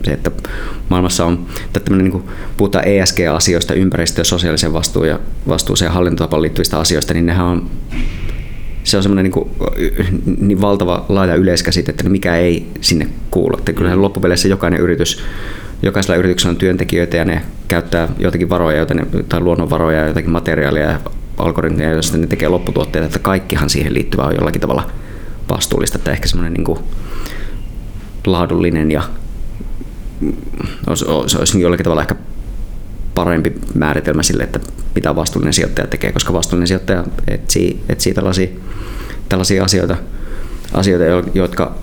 se, 0.05 0.13
että 0.13 0.31
maailmassa 0.89 1.25
on, 1.25 1.47
että 1.77 1.95
niin 1.95 2.11
kuin 2.11 2.25
puhutaan 2.57 2.85
ESG-asioista, 2.85 3.75
ympäristö- 3.75 4.21
ja 4.21 4.25
sosiaalisen 4.25 4.73
vastuun 4.73 5.09
ja 5.09 5.21
vastuuseen 5.49 5.87
ja 5.89 5.93
hallintotapaan 5.93 6.43
liittyvistä 6.43 6.79
asioista, 6.79 7.15
niin 7.15 7.27
nehän 7.27 7.47
on 7.47 7.71
se 8.85 8.97
on 8.97 9.03
semmoinen 9.03 9.33
niin, 9.33 9.51
niin 10.41 10.61
valtava 10.61 11.07
laaja 11.09 11.35
yleiskäsite, 11.35 11.91
että 11.91 12.09
mikä 12.09 12.37
ei 12.37 12.67
sinne 12.81 13.09
kuulu. 13.31 13.57
Että 13.59 13.73
kyllähän 13.73 14.03
loppupeleissä 14.03 14.49
jokainen 14.49 14.81
yritys, 14.81 15.23
jokaisella 15.83 16.17
yrityksellä 16.17 16.51
on 16.51 16.57
työntekijöitä 16.57 17.17
ja 17.17 17.25
ne 17.25 17.43
käyttää 17.69 18.09
jotakin 18.19 18.49
varoja 18.49 18.77
joita 18.77 18.95
ne, 18.95 19.07
tai 19.29 19.41
luonnonvaroja 19.41 19.99
ja 19.99 20.07
jotakin 20.07 20.31
materiaalia 20.31 20.91
ja 20.91 21.01
algoritmeja, 21.39 21.93
joista 21.93 22.19
ne 22.19 22.27
tekee 22.27 22.49
lopputuotteita, 22.49 23.07
että 23.07 23.19
kaikkihan 23.19 23.71
siihen 23.71 23.95
liittyvää 23.95 24.27
on 24.27 24.35
jollakin 24.35 24.61
tavalla 24.61 24.91
vastuullista. 25.51 25.99
Että 25.99 26.11
ehkä 26.11 26.29
semmoinen 26.29 26.53
niin 26.53 26.65
kuin 26.65 26.79
laadullinen 28.27 28.91
ja 28.91 29.03
olisi, 30.87 31.05
olisi 31.39 31.61
jollakin 31.61 31.85
tavalla 31.85 32.03
ehkä 32.03 32.15
parempi 33.15 33.53
määritelmä 33.75 34.23
sille, 34.23 34.43
että 34.43 34.61
mitä 34.95 35.17
vastuullinen 35.17 35.53
sijoittaja 35.53 35.87
tekee, 35.87 36.13
koska 36.13 36.33
vastuullinen 36.33 36.69
sijoittaja 36.69 37.05
etsii, 37.29 37.81
etsii 37.89 38.15
tällaisia, 38.15 38.49
tällaisia 39.29 39.65
asioita, 39.65 39.97
asioita, 40.73 41.31
jotka 41.35 41.75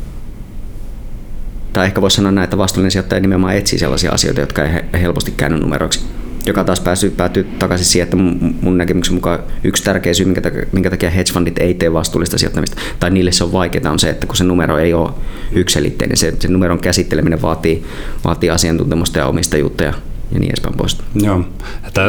tai 1.74 1.86
ehkä 1.86 2.02
voisi 2.02 2.16
sanoa 2.16 2.32
näin, 2.32 2.44
että 2.44 2.58
vastuullinen 2.58 2.92
sijoittaja 2.92 3.22
nimenomaan 3.22 3.56
etsii 3.56 3.80
sellaisia 3.80 4.12
asioita, 4.12 4.42
jotka 4.42 4.64
ei 4.64 5.02
helposti 5.02 5.34
käänny 5.38 5.60
numeroiksi. 5.60 6.00
Joka 6.46 6.64
taas 6.64 6.80
päätyy, 6.80 7.10
päätyy 7.10 7.44
takaisin 7.60 7.86
siihen, 7.88 8.04
että 8.04 8.18
mun, 8.18 8.78
näkemyksen 8.78 9.14
mukaan 9.14 9.40
yksi 9.64 9.84
tärkeä 9.84 10.14
syy, 10.14 10.26
minkä 10.26 10.42
minkä 10.72 10.90
takia 10.90 11.10
hedge 11.10 11.34
fundit 11.34 11.58
ei 11.60 11.74
tee 11.74 11.94
vastuullista 11.94 12.38
sijoittamista, 12.38 12.82
tai 13.00 13.12
niille 13.12 13.32
se 13.32 13.44
on 13.44 13.52
vaikeaa, 13.52 13.92
on 13.92 14.00
se, 14.00 14.10
että 14.10 14.28
kun 14.28 14.36
se 14.36 14.44
numero 14.44 14.78
ei 14.78 14.94
ole 14.94 15.12
yksilitteinen, 15.52 16.18
se, 16.18 16.34
se 16.40 16.48
numeron 16.48 16.80
käsitteleminen 16.80 17.42
vaatii, 17.42 17.84
vaatii 18.26 18.50
asiantuntemusta 18.50 19.20
ja 19.20 19.28
omistajuutta 19.28 19.84
ja 19.84 19.94
ja 20.34 20.40
niin 20.40 20.50
edespäin 20.50 20.78
pois. 20.78 20.98
Joo, 21.16 21.46
että 21.88 22.02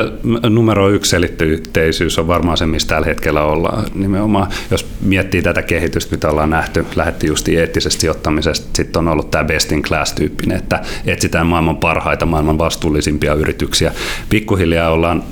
numero 0.51 0.89
yksi 0.91 1.11
selittyisyys 1.11 2.19
on 2.19 2.27
varmaan 2.27 2.57
se, 2.57 2.67
missä 2.67 2.89
tällä 2.89 3.07
hetkellä 3.07 3.45
ollaan. 3.45 3.85
Nimenomaan, 3.95 4.47
jos 4.71 4.87
miettii 5.01 5.43
tätä 5.43 5.63
kehitystä, 5.63 6.17
mitä 6.17 6.31
ollaan 6.31 6.51
nähty, 6.51 6.87
lähdetty 6.97 7.27
just 7.27 7.49
eettisestä 7.49 8.01
sijoittamisesta, 8.01 8.69
sitten 8.73 9.01
on 9.01 9.09
ollut 9.09 9.31
tämä 9.31 9.45
best 9.45 9.73
in 9.73 9.83
class 9.83 10.13
tyyppinen, 10.13 10.59
että 10.59 10.83
etsitään 11.07 11.47
maailman 11.47 11.77
parhaita, 11.77 12.27
maailman 12.27 12.59
vastuullisimpia 12.59 13.35
yrityksiä. 13.35 13.93
Pikkuhiljaa 14.29 14.91
ollaan 14.91 15.23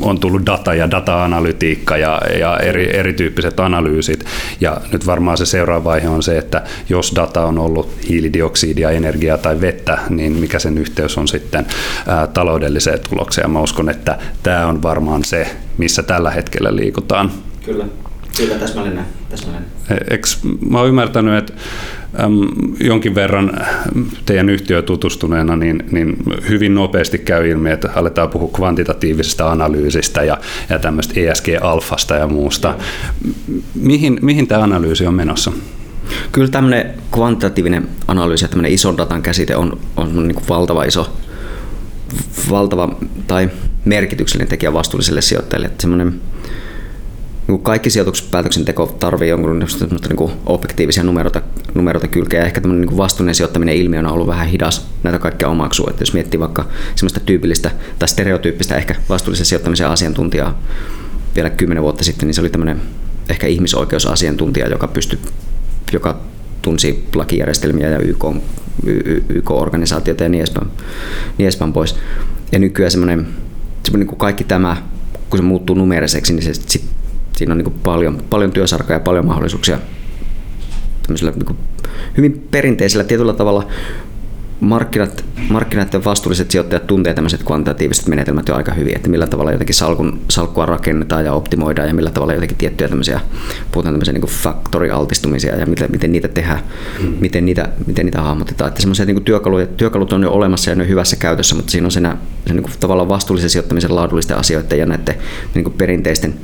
on 0.00 0.20
tullut 0.20 0.46
data 0.46 0.74
ja 0.74 0.90
data-analytiikka 0.90 1.96
ja, 1.96 2.20
ja 2.38 2.58
eri, 2.58 2.96
erityyppiset 2.96 3.60
analyysit. 3.60 4.24
Ja 4.60 4.80
nyt 4.92 5.06
varmaan 5.06 5.38
se 5.38 5.46
seuraava 5.46 5.84
vaihe 5.84 6.08
on 6.08 6.22
se, 6.22 6.38
että 6.38 6.62
jos 6.88 7.12
data 7.16 7.46
on 7.46 7.58
ollut 7.58 7.90
hiilidioksidia, 8.08 8.90
energiaa 8.90 9.38
tai 9.38 9.60
vettä, 9.60 9.98
niin 10.08 10.32
mikä 10.32 10.58
sen 10.58 10.78
yhteys 10.78 11.18
on 11.18 11.28
sitten 11.28 11.66
ää, 12.06 12.26
taloudelliseen 12.26 13.00
tulokseen. 13.10 13.50
Mä 13.50 13.60
uskon, 13.60 13.88
että 13.88 14.18
tämä 14.42 14.66
on 14.66 14.82
varmaan 14.82 15.24
se, 15.24 15.56
missä 15.78 16.02
tällä 16.02 16.30
hetkellä 16.30 16.76
liikutaan. 16.76 17.30
Kyllä. 17.64 17.84
Kyllä, 18.36 18.54
täsmälleen 18.54 19.06
täsmälleen. 19.30 19.64
Eikö, 20.10 20.28
mä 20.70 20.78
oon 20.78 20.88
ymmärtänyt, 20.88 21.38
että 21.38 21.52
jonkin 22.80 23.14
verran 23.14 23.66
teidän 24.26 24.48
yhtiö 24.48 24.82
tutustuneena, 24.82 25.56
niin, 25.56 25.84
niin 25.90 26.16
hyvin 26.48 26.74
nopeasti 26.74 27.18
käy 27.18 27.48
ilmi, 27.48 27.70
että 27.70 27.90
aletaan 27.94 28.28
puhua 28.28 28.50
kvantitatiivisesta 28.54 29.50
analyysistä 29.50 30.22
ja, 30.22 30.38
ja 30.68 30.78
tämmöistä 30.78 31.14
ESG-alfasta 31.20 32.14
ja 32.14 32.26
muusta. 32.26 32.74
Mihin, 33.74 34.18
mihin 34.22 34.46
tämä 34.46 34.62
analyysi 34.62 35.06
on 35.06 35.14
menossa? 35.14 35.52
Kyllä 36.32 36.48
tämmöinen 36.48 36.94
kvantitatiivinen 37.12 37.88
analyysi 38.08 38.44
ja 38.44 38.48
tämmöinen 38.48 38.72
ison 38.72 38.96
datan 38.96 39.22
käsite 39.22 39.56
on, 39.56 39.78
on 39.96 40.28
niin 40.28 40.34
kuin 40.34 40.48
valtava 40.48 40.84
iso 40.84 41.16
valtava 42.50 42.96
tai 43.26 43.50
merkityksellinen 43.84 44.48
tekijä 44.48 44.72
vastuulliselle 44.72 45.22
sijoittajalle. 45.22 45.66
Että 45.66 45.82
semmoinen 45.82 46.20
niin 47.50 47.62
kaikki 47.62 47.90
sijoituspäätöksenteko 47.90 48.86
tarvii 48.86 49.28
jonkun 49.28 49.58
niin 49.58 50.16
kuin 50.16 50.32
objektiivisia 50.46 51.04
numeroita, 51.04 51.42
numeroita 51.74 52.08
kylkeä. 52.08 52.44
Ehkä 52.44 52.60
tämmöinen 52.60 52.86
niin 52.88 52.96
vastuullinen 52.96 53.34
sijoittaminen 53.34 53.76
ilmiönä 53.76 54.08
on 54.08 54.14
ollut 54.14 54.26
vähän 54.26 54.48
hidas 54.48 54.86
näitä 55.02 55.18
kaikkia 55.18 55.48
omaksua. 55.48 55.90
Että 55.90 56.02
jos 56.02 56.12
miettii 56.12 56.40
vaikka 56.40 56.64
semmoista 56.96 57.20
tyypillistä 57.20 57.70
tai 57.98 58.08
stereotyyppistä 58.08 58.76
ehkä 58.76 58.94
vastuullisen 59.08 59.46
sijoittamisen 59.46 59.88
asiantuntijaa 59.88 60.62
vielä 61.34 61.50
kymmenen 61.50 61.82
vuotta 61.82 62.04
sitten, 62.04 62.26
niin 62.26 62.34
se 62.34 62.40
oli 62.40 62.50
tämmöinen 62.50 62.82
ehkä 63.28 63.46
ihmisoikeusasiantuntija, 63.46 64.68
joka 64.68 64.88
pystyi, 64.88 65.18
joka 65.92 66.20
tunsi 66.62 67.04
lakijärjestelmiä 67.14 67.88
ja 67.88 67.98
YK, 67.98 68.24
YK-organisaatioita 69.28 70.22
ja 70.22 70.28
niin 70.28 70.40
edespäin, 70.40 70.66
niin 71.38 71.44
edespäin 71.44 71.72
pois. 71.72 71.96
Ja 72.52 72.58
nykyään 72.58 72.90
semmoinen, 72.90 73.26
semmoinen 73.82 74.00
niin 74.00 74.06
kuin 74.06 74.18
kaikki 74.18 74.44
tämä, 74.44 74.76
kun 75.30 75.38
se 75.38 75.42
muuttuu 75.42 75.76
numeriseksi, 75.76 76.32
niin 76.32 76.42
se 76.42 76.54
sit 76.54 76.84
siinä 77.40 77.52
on 77.52 77.58
niin 77.58 77.80
paljon, 77.82 78.22
paljon 78.30 78.52
työsarkaa 78.52 78.96
ja 78.96 79.00
paljon 79.00 79.26
mahdollisuuksia 79.26 79.78
niin 81.08 81.56
hyvin 82.16 82.46
perinteisellä 82.50 83.04
tietyllä 83.04 83.32
tavalla 83.32 83.66
markkinat, 84.60 85.92
ja 85.92 86.04
vastuulliset 86.04 86.50
sijoittajat 86.50 86.86
tuntee 86.86 87.14
tämmöiset 87.14 87.42
kvantitatiiviset 87.42 88.06
menetelmät 88.06 88.48
jo 88.48 88.54
aika 88.54 88.74
hyvin, 88.74 88.96
että 88.96 89.08
millä 89.08 89.26
tavalla 89.26 89.52
jotenkin 89.52 89.74
salkun, 89.74 90.20
salkkua 90.30 90.66
rakennetaan 90.66 91.24
ja 91.24 91.32
optimoidaan 91.32 91.88
ja 91.88 91.94
millä 91.94 92.10
tavalla 92.10 92.34
jotenkin 92.34 92.56
tiettyjä 92.56 92.88
tämmöisiä, 92.88 93.20
puhutaan 93.72 93.94
tämmöisiä 93.94 94.12
niin 94.12 94.26
factory-altistumisia 94.26 95.56
ja 95.56 95.66
miten, 95.66 95.90
miten 95.90 96.12
niitä 96.12 96.28
tehdään, 96.28 96.60
mm. 97.02 97.14
miten, 97.20 97.46
niitä, 97.46 97.68
miten 97.86 98.06
niitä 98.06 98.22
hahmotetaan. 98.22 98.68
Että 98.68 98.80
semmoisia 98.80 99.06
niin 99.06 99.24
työkaluja, 99.24 99.66
työkalut 99.66 100.12
on 100.12 100.22
jo 100.22 100.30
olemassa 100.30 100.70
ja 100.70 100.76
ne 100.76 100.82
on 100.82 100.88
hyvässä 100.88 101.16
käytössä, 101.16 101.54
mutta 101.54 101.70
siinä 101.70 101.86
on 101.86 101.90
se, 101.90 102.00
se 102.46 102.52
niin 102.52 102.62
kuin 102.62 102.72
tavallaan 102.80 103.08
vastuullisen 103.08 103.50
sijoittamisen 103.50 103.96
laadullisten 103.96 104.36
asioiden 104.36 104.78
ja 104.78 104.86
näiden 104.86 105.14
niin 105.54 105.64
kuin 105.64 105.74
perinteisten 105.74 106.34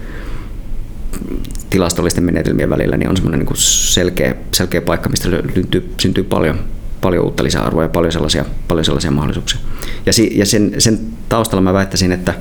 tilastollisten 1.71 2.25
menetelmien 2.25 2.71
välillä 2.71 2.97
niin 2.97 3.09
on 3.09 3.17
semmoinen 3.17 3.41
niin 3.41 3.57
selkeä, 3.57 4.35
selkeä 4.53 4.81
paikka, 4.81 5.09
mistä 5.09 5.29
syntyy, 5.55 5.95
syntyy 6.01 6.25
paljon, 6.25 6.59
paljon 7.01 7.25
uutta 7.25 7.45
lisäarvoa 7.45 7.83
ja 7.83 7.89
paljon 7.89 8.13
sellaisia, 8.13 8.45
paljon 8.69 8.85
sellaisia 8.85 9.11
mahdollisuuksia. 9.11 9.61
Ja, 10.07 10.13
si, 10.13 10.31
ja 10.35 10.47
sen, 10.47 10.75
sen 10.79 10.99
taustalla 11.29 11.63
mä 11.63 11.73
väittäisin, 11.73 12.13
että 12.13 12.35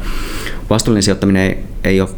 vastuullinen 0.70 1.04
sijoittaminen 1.04 1.44
ei, 1.44 1.58
ei 1.84 2.02
ole 2.02 2.10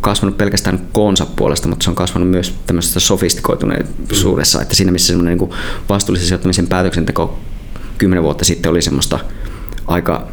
kasvanut 0.00 0.38
pelkästään 0.38 0.80
koonsa 0.92 1.26
puolesta, 1.26 1.68
mutta 1.68 1.84
se 1.84 1.90
on 1.90 1.96
kasvanut 1.96 2.30
myös 2.30 2.54
tämmöisessä 2.66 3.00
sofistikoituneisuudessa, 3.00 4.62
että 4.62 4.74
siinä 4.74 4.92
missä 4.92 5.06
semmoinen 5.06 5.38
niin 5.38 5.50
vastuullisen 5.88 6.28
sijoittamisen 6.28 6.66
päätöksenteko 6.66 7.38
kymmenen 7.98 8.22
vuotta 8.22 8.44
sitten 8.44 8.70
oli 8.70 8.82
semmoista 8.82 9.18
aika 9.86 10.28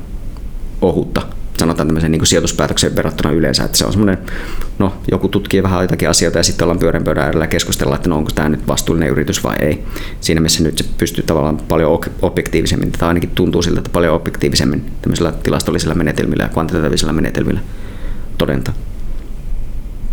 ohutta 0.81 1.21
sanotaan 1.59 1.87
tämmöisen 1.87 2.11
niin 2.11 2.25
sijoituspäätökseen 2.25 2.95
verrattuna 2.95 3.33
yleensä, 3.33 3.63
että 3.63 3.77
se 3.77 3.85
on 3.85 3.91
semmoinen, 3.91 4.17
no 4.79 4.93
joku 5.11 5.27
tutkii 5.27 5.63
vähän 5.63 5.81
jotakin 5.81 6.09
asioita 6.09 6.37
ja 6.37 6.43
sitten 6.43 6.65
ollaan 6.65 6.79
pyörän 6.79 7.03
pöydän 7.03 7.23
äärellä 7.23 7.43
ja 7.43 7.47
keskustellaan, 7.47 7.95
että 7.95 8.09
no 8.09 8.17
onko 8.17 8.31
tämä 8.35 8.49
nyt 8.49 8.67
vastuullinen 8.67 9.09
yritys 9.09 9.43
vai 9.43 9.55
ei. 9.61 9.83
Siinä 10.21 10.41
missä 10.41 10.63
nyt 10.63 10.77
se 10.77 10.85
pystyy 10.97 11.23
tavallaan 11.23 11.57
paljon 11.57 11.99
objektiivisemmin, 12.21 12.91
tai 12.91 13.07
ainakin 13.07 13.29
tuntuu 13.29 13.61
siltä, 13.61 13.79
että 13.79 13.89
paljon 13.89 14.15
objektiivisemmin 14.15 14.91
tämmöisillä 15.01 15.31
tilastollisilla 15.31 15.95
menetelmillä 15.95 16.43
ja 16.43 16.49
kvantitatiivisilla 16.49 17.13
menetelmillä 17.13 17.59
todenta. 18.37 18.73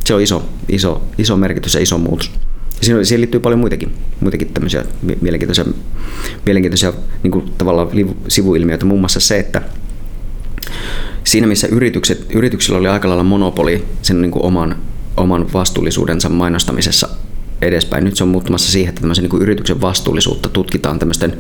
Se 0.05 0.15
on 0.15 0.21
iso, 0.21 0.49
iso, 0.69 1.03
iso 1.19 1.37
merkitys 1.37 1.75
ja 1.75 1.81
iso 1.81 1.99
muutos. 1.99 2.31
Ja 2.81 2.85
siinä, 2.85 3.05
siihen 3.05 3.21
liittyy 3.21 3.41
paljon 3.41 3.61
muitakin, 3.61 3.95
muitakin 4.21 4.49
tämmöisiä 4.49 4.85
mielenkiintoisia, 5.21 5.65
mielenkiintoisia 6.47 6.93
niin 7.23 7.31
kuin 7.31 7.53
tavallaan 7.59 7.89
sivuilmiöitä, 8.29 8.85
muun 8.85 9.01
muassa 9.01 9.21
se, 9.21 9.39
että 9.39 9.63
siinä 11.25 11.47
missä 11.47 11.67
yritykset, 11.67 12.27
yrityksillä 12.35 12.79
oli 12.79 12.89
aika 12.89 13.09
lailla 13.09 13.25
monopoli 13.25 13.85
sen 14.03 14.23
niin 14.23 14.31
kuin 14.31 14.45
oman, 14.45 14.77
oman 15.17 15.53
vastuullisuudensa 15.53 16.29
mainostamisessa 16.29 17.09
edespäin. 17.63 18.05
Nyt 18.05 18.17
se 18.17 18.25
on 18.25 18.29
muuttumassa 18.29 18.73
siihen, 18.73 18.89
että 18.89 19.01
tämmöisen 19.01 19.25
niin 19.25 19.43
yrityksen 19.43 19.81
vastuullisuutta 19.81 20.49
tutkitaan 20.49 20.99
tämmöisten 20.99 21.31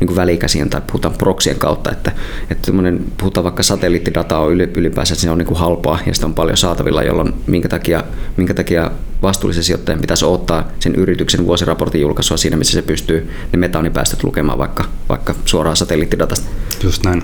niin 0.00 0.06
kuin 0.06 0.16
välikäsien 0.16 0.70
tai 0.70 0.80
puhutaan 0.86 1.14
proksien 1.14 1.58
kautta, 1.58 1.90
että, 1.90 2.12
että 2.50 2.72
puhutaan 3.18 3.44
vaikka 3.44 3.62
satelliittidataa 3.62 4.40
on 4.40 4.52
ylipäänsä, 4.52 5.14
että 5.14 5.22
se 5.22 5.30
on 5.30 5.38
niin 5.38 5.46
kuin 5.46 5.58
halpaa 5.58 5.98
ja 6.06 6.14
sitä 6.14 6.26
on 6.26 6.34
paljon 6.34 6.56
saatavilla, 6.56 7.02
jolloin 7.02 7.34
minkä 7.46 7.68
takia, 7.68 8.04
minkä 8.36 8.54
takia 8.54 8.90
vastuullisen 9.22 9.64
sijoittajan 9.64 10.00
pitäisi 10.00 10.24
ottaa 10.24 10.68
sen 10.80 10.94
yrityksen 10.94 11.46
vuosiraportin 11.46 12.00
julkaisua 12.00 12.36
siinä, 12.36 12.56
missä 12.56 12.72
se 12.72 12.82
pystyy 12.82 13.30
ne 13.52 13.58
metaanipäästöt 13.58 14.24
lukemaan 14.24 14.58
vaikka, 14.58 14.84
vaikka 15.08 15.34
suoraan 15.44 15.76
satelliittidatasta. 15.76 16.48
Just 16.82 17.04
näin. 17.04 17.22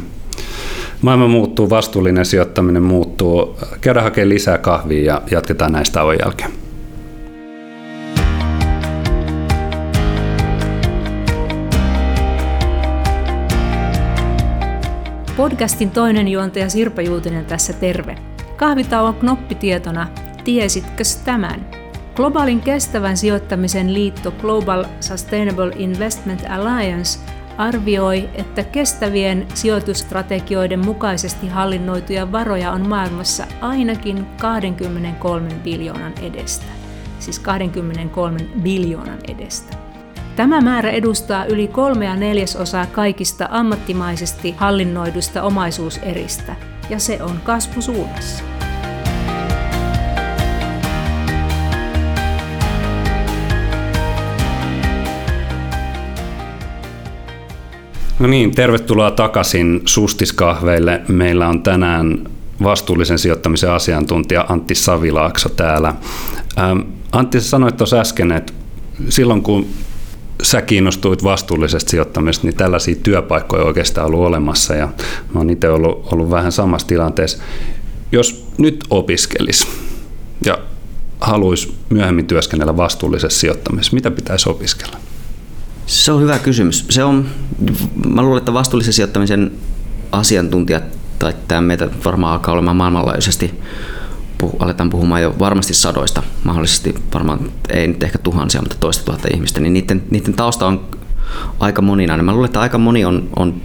Maailma 1.03 1.29
muuttuu, 1.29 1.71
vastuullinen 1.71 2.25
sijoittaminen 2.25 2.83
muuttuu. 2.83 3.57
Käydään 3.81 4.05
hakemaan 4.05 4.29
lisää 4.29 4.59
kahvia 4.59 5.05
ja 5.05 5.23
jatketaan 5.31 5.73
näistä 5.73 5.95
tauon 5.95 6.17
jälkeen. 6.25 6.51
Podcastin 15.37 15.91
toinen 15.91 16.29
juontaja 16.29 16.69
Sirpa 16.69 17.03
Juutinen 17.03 17.45
tässä 17.45 17.73
terve. 17.73 18.17
Kahvitauon 18.57 19.15
knoppitietona, 19.15 20.09
tiesitkö 20.45 21.03
tämän? 21.25 21.67
Globaalin 22.15 22.61
kestävän 22.61 23.17
sijoittamisen 23.17 23.95
liitto 23.95 24.31
Global 24.31 24.85
Sustainable 25.01 25.73
Investment 25.77 26.45
Alliance– 26.51 27.19
arvioi, 27.59 28.29
että 28.35 28.65
kestävien 28.65 29.47
sijoitusstrategioiden 29.55 30.85
mukaisesti 30.85 31.49
hallinnoituja 31.49 32.33
varoja 32.33 32.73
on 32.73 32.89
maailmassa 32.89 33.47
ainakin 33.61 34.27
23 34.41 35.49
biljoonan 35.65 36.13
edestä. 36.23 36.67
Siis 37.19 37.39
23 37.39 38.39
biljoonan 38.63 39.19
edestä. 39.29 39.77
Tämä 40.37 40.61
määrä 40.61 40.91
edustaa 40.91 41.45
yli 41.45 41.69
kolmea 41.69 42.17
neljäsosaa 42.17 42.87
kaikista 42.87 43.49
ammattimaisesti 43.51 44.55
hallinnoidusta 44.57 45.43
omaisuuseristä, 45.43 46.57
ja 46.91 46.99
se 46.99 47.23
on 47.23 47.41
kasvusuunnassa. 47.45 48.45
No 58.19 58.27
niin, 58.27 58.55
tervetuloa 58.55 59.11
takaisin 59.11 59.83
Sustiskahveille. 59.85 61.03
Meillä 61.09 61.49
on 61.49 61.63
tänään 61.63 62.29
vastuullisen 62.63 63.19
sijoittamisen 63.19 63.71
asiantuntija 63.71 64.47
Antti 64.49 64.75
Savilaakso 64.75 65.49
täällä. 65.49 65.95
Ähm, 66.59 66.81
Antti, 67.13 67.41
sä 67.41 67.49
sanoit 67.49 67.77
tuossa 67.77 68.01
äsken, 68.01 68.33
että 68.33 68.53
silloin 69.09 69.43
kun 69.43 69.67
sä 70.43 70.63
kiinnostuit 70.63 71.25
vastuullisesta 71.25 71.91
sijoittamisesta, 71.91 72.47
niin 72.47 72.57
tällaisia 72.57 72.97
työpaikkoja 73.03 73.65
oikeastaan 73.65 74.07
ollut 74.07 74.21
olemassa 74.21 74.75
ja 74.75 74.89
mä 75.35 75.41
oon 75.41 75.51
itse 75.51 75.69
ollut, 75.69 76.13
ollut 76.13 76.31
vähän 76.31 76.53
samassa 76.53 76.87
tilanteessa. 76.87 77.39
Jos 78.13 78.49
nyt 78.59 78.85
opiskelis 78.91 79.67
ja 80.45 80.59
haluaisi 81.21 81.75
myöhemmin 81.91 82.27
työskennellä 82.27 82.77
vastuullisessa 82.77 83.41
sijoittamisessa, 83.41 83.95
mitä 83.95 84.11
pitäisi 84.11 84.51
opiskella? 84.51 84.97
Se 85.87 86.13
on 86.13 86.23
hyvä 86.23 86.39
kysymys. 86.39 86.87
Se 86.91 87.05
on, 87.05 87.27
mä 88.15 88.23
luulen, 88.23 88.39
että 88.39 88.53
vastuullisen 88.53 88.93
sijoittamisen 88.93 89.53
asiantuntijat 90.13 90.85
tai 91.19 91.35
tämä 91.49 91.61
meitä 91.61 91.89
varmaan 92.05 92.33
alkaa 92.33 92.55
olemaan 92.55 92.77
maailmanlaajuisesti 92.77 93.55
puh, 94.39 94.57
aletaan 94.59 94.91
puhumaan 94.91 95.23
jo 95.23 95.35
varmasti 95.39 95.75
sadoista, 95.75 96.23
mahdollisesti 96.45 96.95
varmaan 97.15 97.51
ei 97.69 97.89
nyt 97.89 98.03
ehkä 98.03 98.19
tuhansia, 98.19 98.61
mutta 98.61 98.77
toista 98.81 99.05
tuhatta 99.05 99.29
ihmistä, 99.35 99.61
niin 99.61 99.73
niiden, 99.73 100.03
niiden 100.11 100.35
tausta 100.35 100.67
on 100.67 100.89
aika 101.61 101.83
moninainen. 101.83 102.25
Mä 102.25 102.33
luulen, 102.33 102.49
että 102.49 102.61
aika 102.61 102.79
moni 102.79 103.05
on, 103.05 103.29
on 103.37 103.63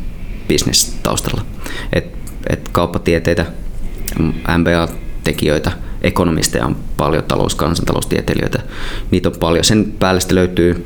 business 0.48 0.96
taustalla. 1.04 1.46
Et, 1.94 2.06
et 2.50 2.70
kauppatieteitä, 2.70 3.46
MBA-tekijöitä, 4.58 5.72
ekonomisteja 6.01 6.66
on 6.66 6.78
paljon, 6.98 7.24
talous, 7.24 7.56
kansantaloustieteilijöitä, 7.56 8.60
niitä 9.12 9.30
on 9.30 9.36
paljon. 9.40 9.63
Sen 9.63 9.94
päälle 10.00 10.22
löytyy 10.32 10.86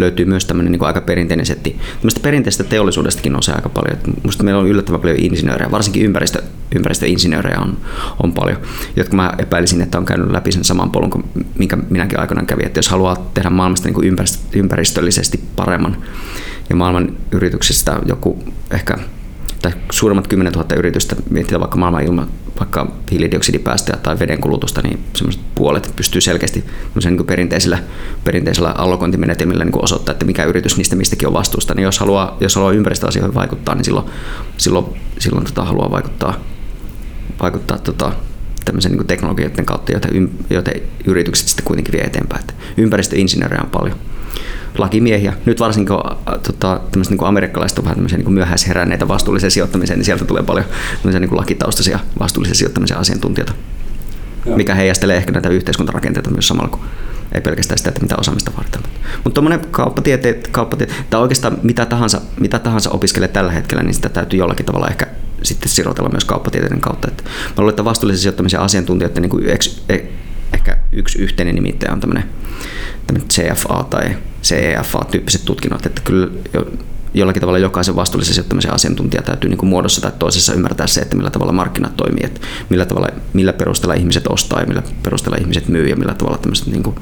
löytyy 0.00 0.26
myös 0.26 0.44
tämmöinen 0.44 0.72
niin 0.72 0.84
aika 0.84 1.00
perinteinen 1.00 1.46
setti. 1.46 1.78
Tämmöistä 1.96 2.20
perinteistä 2.20 2.64
teollisuudestakin 2.64 3.36
on 3.36 3.42
se 3.42 3.52
aika 3.52 3.68
paljon. 3.68 3.98
Minusta 4.22 4.44
meillä 4.44 4.60
on 4.60 4.68
yllättävän 4.68 5.00
paljon 5.00 5.18
insinöörejä, 5.18 5.70
varsinkin 5.70 6.02
ympäristö, 6.02 6.42
ympäristöinsinöörejä 6.76 7.60
on, 7.60 7.76
on 8.22 8.32
paljon, 8.32 8.58
jotka 8.96 9.16
mä 9.16 9.32
epäilisin, 9.38 9.82
että 9.82 9.98
on 9.98 10.04
käynyt 10.04 10.30
läpi 10.30 10.52
sen 10.52 10.64
saman 10.64 10.90
polun 10.90 11.10
kuin 11.10 11.24
minkä 11.58 11.76
minäkin 11.90 12.20
aikanaan 12.20 12.46
kävin. 12.46 12.66
Että 12.66 12.78
jos 12.78 12.88
haluaa 12.88 13.30
tehdä 13.34 13.50
maailmasta 13.50 13.88
niin 13.88 13.94
kuin 13.94 14.16
ympäristöllisesti 14.54 15.40
paremman 15.56 15.96
ja 16.70 16.76
maailman 16.76 17.16
yrityksistä 17.32 18.00
joku 18.06 18.44
ehkä 18.70 18.98
tai 19.62 19.72
suurimmat 19.90 20.26
10 20.26 20.52
000 20.52 20.74
yritystä, 20.76 21.16
mietitään 21.30 21.60
vaikka 21.60 21.76
maailman 21.76 22.04
ilma, 22.04 22.26
vaikka 22.60 22.92
hiilidioksidipäästöjä 23.10 23.98
tai 24.02 24.18
veden 24.18 24.40
kulutusta, 24.40 24.80
niin 24.82 25.04
semmoiset 25.16 25.42
puolet 25.54 25.92
pystyy 25.96 26.20
selkeästi 26.20 26.64
niin 27.04 27.26
perinteisillä, 27.26 27.78
perinteisillä 28.24 28.70
allokointimenetelmillä 28.70 29.64
niin 29.64 29.84
osoittaa, 29.84 30.12
että 30.12 30.24
mikä 30.24 30.44
yritys 30.44 30.76
niistä 30.76 30.96
mistäkin 30.96 31.28
on 31.28 31.34
vastuusta. 31.34 31.74
Niin 31.74 31.84
jos 31.84 31.98
haluaa, 31.98 32.36
jos 32.40 32.54
haluaa 32.54 32.72
ympäristöasioihin 32.72 33.34
vaikuttaa, 33.34 33.74
niin 33.74 33.84
silloin, 33.84 34.06
silloin, 34.56 34.86
silloin 35.18 35.44
tota, 35.44 35.64
haluaa 35.64 35.90
vaikuttaa, 35.90 36.40
vaikuttaa 37.42 37.78
tota, 37.78 38.12
tämmöisen 38.64 38.92
niin 38.92 39.06
teknologioiden 39.06 39.66
kautta, 39.66 39.92
joita, 39.92 40.08
joita 40.50 40.70
yritykset 41.06 41.48
sitten 41.48 41.64
kuitenkin 41.64 41.92
vie 41.92 42.02
eteenpäin. 42.02 42.40
Että 42.40 42.54
ympäristöinsinöörejä 42.76 43.62
on 43.62 43.70
paljon 43.70 43.96
lakimiehiä. 44.78 45.32
Nyt 45.46 45.60
varsinkin 45.60 45.96
kun 45.96 46.16
tota, 46.42 46.80
niin 46.96 47.24
amerikkalaiset 47.24 47.78
on 47.78 47.84
vähän 47.84 47.98
niin 47.98 48.32
myöhäisheränneitä 48.32 49.08
vastuulliseen 49.08 49.50
sijoittamiseen, 49.50 49.98
niin 49.98 50.04
sieltä 50.04 50.24
tulee 50.24 50.42
paljon 50.42 50.66
niin 51.04 51.28
kuin 51.28 51.38
lakitaustaisia 51.38 51.98
vastuullisen 52.20 52.56
sijoittamisen 52.56 52.98
asiantuntijoita, 52.98 53.52
Joo. 54.46 54.56
mikä 54.56 54.74
heijastelee 54.74 55.16
ehkä 55.16 55.32
näitä 55.32 55.48
yhteiskuntarakenteita 55.48 56.30
myös 56.30 56.48
samalla 56.48 56.68
kuin 56.68 56.82
ei 57.34 57.40
pelkästään 57.40 57.78
sitä, 57.78 57.88
että 57.88 58.00
mitä 58.00 58.16
osaamista 58.18 58.52
vaaditaan. 58.56 58.84
Mutta 59.24 59.34
tuommoinen 59.34 59.66
kauppatieteet, 59.70 60.48
kauppatieteet, 60.48 61.10
tai 61.10 61.20
oikeastaan 61.20 61.58
mitä 61.62 61.86
tahansa, 61.86 62.20
mitä 62.40 62.58
tahansa 62.58 62.90
opiskelee 62.90 63.28
tällä 63.28 63.52
hetkellä, 63.52 63.82
niin 63.82 63.94
sitä 63.94 64.08
täytyy 64.08 64.38
jollakin 64.38 64.66
tavalla 64.66 64.88
ehkä 64.88 65.06
sitten 65.42 65.68
sirotella 65.68 66.10
myös 66.10 66.24
kauppatieteiden 66.24 66.80
kautta. 66.80 67.08
Että 67.08 67.24
mä 67.24 67.30
luulen, 67.56 67.70
että 67.70 67.84
vastuullisen 67.84 68.22
sijoittamisen 68.22 68.60
asiantuntijoiden 68.60 69.22
niin 69.22 69.30
kuin 69.30 69.44
e- 69.88 70.08
ehkä 70.52 70.76
yksi 70.92 71.18
yhteinen 71.18 71.54
nimittäjä 71.54 71.92
on 71.92 72.00
tämmöinen, 72.00 72.24
tämmöinen 73.06 73.28
CFA 73.28 73.84
tai 73.90 74.16
CEFA-tyyppiset 74.44 75.44
tutkinnot, 75.44 75.86
että 75.86 76.02
kyllä 76.04 76.28
jo, 76.52 76.66
jollakin 77.14 77.40
tavalla 77.40 77.58
jokaisen 77.58 77.96
vastuullisen 77.96 78.34
sijoittamisen 78.34 78.74
asiantuntija 78.74 79.22
täytyy 79.22 79.50
niin 79.50 79.58
kuin 79.58 79.70
muodossa 79.70 80.00
tai 80.00 80.12
toisessa 80.18 80.54
ymmärtää 80.54 80.86
se, 80.86 81.00
että 81.00 81.16
millä 81.16 81.30
tavalla 81.30 81.52
markkinat 81.52 81.96
toimii, 81.96 82.26
että 82.26 82.40
millä, 82.70 82.86
tavalla, 82.86 83.08
millä 83.32 83.52
perusteella 83.52 83.94
ihmiset 83.94 84.26
ostaa 84.26 84.60
ja 84.60 84.66
millä 84.66 84.82
perusteella 85.02 85.38
ihmiset 85.40 85.68
myy 85.68 85.88
ja 85.88 85.96
millä 85.96 86.14
tavalla, 86.14 86.38
niin 86.66 86.82
kuin, 86.82 86.96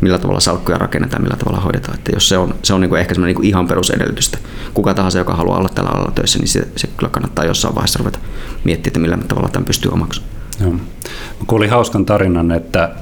millä 0.00 0.18
tavalla 0.18 0.40
salkkuja 0.40 0.78
rakennetaan, 0.78 1.22
millä 1.22 1.36
tavalla 1.36 1.60
hoidetaan. 1.60 1.94
Että 1.98 2.12
jos 2.14 2.28
se 2.28 2.38
on, 2.38 2.54
se 2.62 2.74
on 2.74 2.80
niin 2.80 2.88
kuin 2.88 3.00
ehkä 3.00 3.14
niin 3.14 3.36
kuin 3.36 3.48
ihan 3.48 3.68
perusedellytystä. 3.68 4.38
Kuka 4.74 4.94
tahansa, 4.94 5.18
joka 5.18 5.34
haluaa 5.34 5.58
olla 5.58 5.68
tällä 5.68 5.90
alalla 5.90 6.12
töissä, 6.14 6.38
niin 6.38 6.48
se, 6.48 6.68
se 6.76 6.88
kyllä 6.96 7.10
kannattaa 7.10 7.44
jossain 7.44 7.74
vaiheessa 7.74 7.98
ruveta 7.98 8.18
miettimään, 8.64 8.90
että 8.90 9.00
millä 9.00 9.28
tavalla 9.28 9.48
tämän 9.48 9.66
pystyy 9.66 9.90
omaksi. 9.90 10.22
Joo. 10.60 10.72
Mä 10.72 11.46
kuulin 11.46 11.70
hauskan 11.70 12.04
tarinan, 12.04 12.50
että 12.50 12.94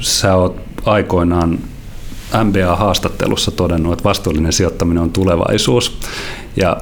sä 0.00 0.34
oot 0.34 0.60
aikoinaan 0.84 1.58
MBA-haastattelussa 2.44 3.50
todennut, 3.50 3.92
että 3.92 4.04
vastuullinen 4.04 4.52
sijoittaminen 4.52 5.02
on 5.02 5.10
tulevaisuus. 5.10 5.98
Ja 6.56 6.76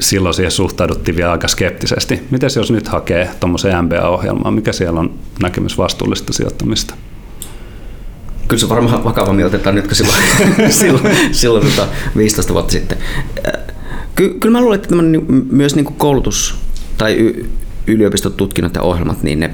silloin 0.00 0.34
siihen 0.34 0.50
suhtauduttiin 0.50 1.16
vielä 1.16 1.32
aika 1.32 1.48
skeptisesti. 1.48 2.22
Miten 2.30 2.50
jos 2.56 2.70
nyt 2.70 2.88
hakee 2.88 3.30
tuommoiseen 3.40 3.84
MBA-ohjelmaan, 3.84 4.54
mikä 4.54 4.72
siellä 4.72 5.00
on 5.00 5.14
näkemys 5.42 5.78
vastuullista 5.78 6.32
sijoittamista? 6.32 6.94
Kyllä 8.48 8.60
se 8.60 8.68
varmaan 8.68 9.04
vakavammin 9.04 9.46
otetaan 9.46 9.74
nyt 9.74 9.86
kuin 9.86 9.96
silloin, 9.96 10.22
silloin, 10.70 11.16
silloin 11.32 11.66
tota 11.66 11.88
15 12.16 12.52
vuotta 12.52 12.72
sitten. 12.72 12.98
Ky- 14.14 14.34
kyllä 14.40 14.58
mä 14.58 14.60
luulen, 14.60 14.80
että 14.80 14.94
myös 15.50 15.74
niin 15.74 15.84
kuin 15.84 15.96
koulutus 15.96 16.54
tai 16.98 17.14
y- 17.14 17.50
yliopistotutkinnot 17.86 18.74
ja 18.74 18.82
ohjelmat, 18.82 19.22
niin 19.22 19.40
ne, 19.40 19.50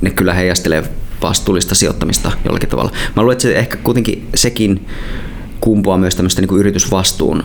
ne 0.00 0.10
kyllä 0.10 0.34
heijastelee 0.34 0.84
vastuullista 1.28 1.74
sijoittamista 1.74 2.32
jollakin 2.44 2.68
tavalla. 2.68 2.90
Mä 3.16 3.22
luulen, 3.22 3.32
että 3.32 3.42
se 3.42 3.58
ehkä 3.58 3.76
kuitenkin 3.76 4.28
sekin 4.34 4.86
kumpuaa 5.60 5.98
myös 5.98 6.16
tämmöistä 6.16 6.40
niin 6.40 6.58
yritysvastuun 6.58 7.44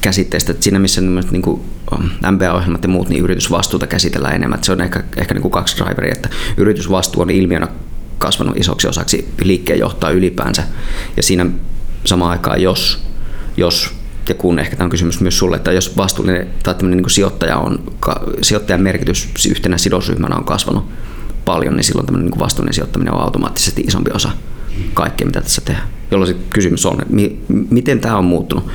käsitteestä, 0.00 0.52
että 0.52 0.64
siinä 0.64 0.78
missä 0.78 1.00
niin 1.00 1.42
kuin 1.42 1.60
MBA-ohjelmat 2.30 2.82
ja 2.82 2.88
muut, 2.88 3.08
niin 3.08 3.24
yritysvastuuta 3.24 3.86
käsitellään 3.86 4.34
enemmän. 4.34 4.64
se 4.64 4.72
on 4.72 4.80
ehkä, 4.80 5.04
ehkä 5.16 5.34
niin 5.34 5.42
kuin 5.42 5.52
kaksi 5.52 5.76
driveria, 5.76 6.12
että 6.12 6.28
yritysvastuu 6.56 7.22
on 7.22 7.30
ilmiönä 7.30 7.68
kasvanut 8.18 8.56
isoksi 8.56 8.88
osaksi 8.88 9.28
liikkeen 9.42 9.78
johtaa 9.78 10.10
ylipäänsä. 10.10 10.62
Ja 11.16 11.22
siinä 11.22 11.46
samaan 12.04 12.30
aikaan, 12.30 12.62
jos, 12.62 13.02
jos 13.56 13.98
ja 14.28 14.34
kun 14.34 14.58
ehkä 14.58 14.76
tämä 14.76 14.84
on 14.84 14.90
kysymys 14.90 15.20
myös 15.20 15.38
sulle, 15.38 15.56
että 15.56 15.72
jos 15.72 15.96
vastuullinen 15.96 16.48
tai 16.62 16.74
niin 16.82 17.02
kuin 17.02 17.10
sijoittaja 17.10 17.56
on, 17.56 17.92
sijoittajan 18.42 18.80
merkitys 18.80 19.28
yhtenä 19.50 19.78
sidosryhmänä 19.78 20.36
on 20.36 20.44
kasvanut 20.44 20.84
paljon, 21.48 21.76
niin 21.76 21.84
silloin 21.84 22.06
tämmöinen 22.06 22.30
niin 22.30 22.40
vastuullinen 22.40 22.74
sijoittaminen 22.74 23.14
on 23.14 23.20
automaattisesti 23.20 23.84
isompi 23.86 24.10
osa 24.14 24.30
kaikkea, 24.94 25.26
mitä 25.26 25.40
tässä 25.40 25.62
tehdään. 25.64 25.88
Jolloin 26.10 26.32
se 26.32 26.36
kysymys 26.50 26.86
on, 26.86 27.02
että 27.02 27.14
mi- 27.14 27.40
miten 27.70 28.00
tämä 28.00 28.16
on 28.16 28.24
muuttunut. 28.24 28.70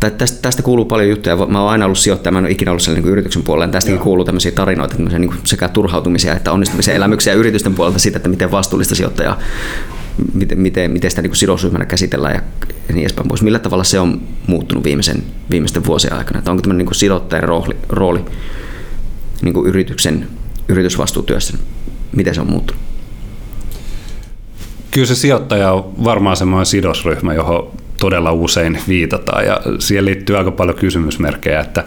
Tästä, 0.00 0.38
tästä 0.42 0.62
kuuluu 0.62 0.84
paljon 0.84 1.08
juttuja. 1.08 1.36
Mä 1.46 1.60
oon 1.60 1.70
aina 1.70 1.84
ollut 1.84 1.98
sijoittaja, 1.98 2.32
mä 2.32 2.38
en 2.38 2.44
ole 2.44 2.52
ikinä 2.52 2.70
ollut 2.70 2.88
niin 2.94 3.04
yrityksen 3.04 3.42
puolella. 3.42 3.72
Tästäkin 3.72 3.96
Joo. 3.96 4.04
kuuluu 4.04 4.24
tämmöisiä 4.24 4.52
tarinoita, 4.52 4.94
tämmöisiä 4.94 5.18
niin 5.18 5.34
sekä 5.44 5.68
turhautumisia 5.68 6.34
että 6.34 6.52
onnistumisia 6.52 6.94
elämyksiä 6.94 7.34
yritysten 7.34 7.74
puolelta 7.74 7.98
siitä, 7.98 8.16
että 8.16 8.28
miten 8.28 8.50
vastuullista 8.50 8.94
sijoittajaa, 8.94 9.38
miten, 10.34 10.60
miten, 10.60 10.90
miten 10.90 11.10
sitä 11.10 11.22
niin 11.22 11.36
sidosryhmänä 11.36 11.84
käsitellään 11.84 12.34
ja 12.34 12.42
niin 12.88 13.02
edespäin 13.02 13.28
pois. 13.28 13.42
Millä 13.42 13.58
tavalla 13.58 13.84
se 13.84 14.00
on 14.00 14.20
muuttunut 14.46 14.84
viimeisen, 14.84 15.22
viimeisten 15.50 15.84
vuosien 15.84 16.12
aikana? 16.12 16.38
Että 16.38 16.50
onko 16.50 16.62
tämmöinen 16.62 16.86
niin 16.86 16.94
sijoittajan 16.94 17.48
rooli, 17.48 17.76
rooli 17.88 18.24
niin 19.42 19.66
yrityksen 19.66 20.28
yritysvastuutyössä, 20.68 21.58
miten 22.12 22.34
se 22.34 22.40
on 22.40 22.50
muuttunut? 22.50 22.82
Kyllä 24.90 25.06
se 25.06 25.14
sijoittaja 25.14 25.72
on 25.72 26.04
varmaan 26.04 26.36
semmoinen 26.36 26.66
sidosryhmä, 26.66 27.34
johon 27.34 27.70
todella 28.00 28.32
usein 28.32 28.78
viitataan 28.88 29.46
ja 29.46 29.60
siihen 29.78 30.04
liittyy 30.04 30.36
aika 30.36 30.50
paljon 30.50 30.76
kysymysmerkkejä, 30.76 31.60
että, 31.60 31.84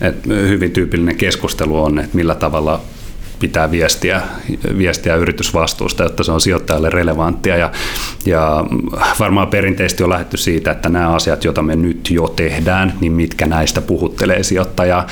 että 0.00 0.34
hyvin 0.34 0.70
tyypillinen 0.70 1.16
keskustelu 1.16 1.82
on, 1.82 1.98
että 1.98 2.16
millä 2.16 2.34
tavalla 2.34 2.80
pitää 3.44 3.70
viestiä, 3.70 4.22
viestiä 4.78 5.16
yritysvastuusta, 5.16 6.02
jotta 6.02 6.24
se 6.24 6.32
on 6.32 6.40
sijoittajalle 6.40 6.90
relevanttia. 6.90 7.56
Ja, 7.56 7.72
ja 8.26 8.64
varmaan 9.18 9.48
perinteisesti 9.48 10.04
on 10.04 10.10
lähdetty 10.10 10.36
siitä, 10.36 10.70
että 10.70 10.88
nämä 10.88 11.14
asiat, 11.14 11.44
joita 11.44 11.62
me 11.62 11.76
nyt 11.76 12.10
jo 12.10 12.28
tehdään, 12.28 12.92
niin 13.00 13.12
mitkä 13.12 13.46
näistä 13.46 13.80
puhuttelee 13.80 14.42
sijoittajaa. 14.42 15.06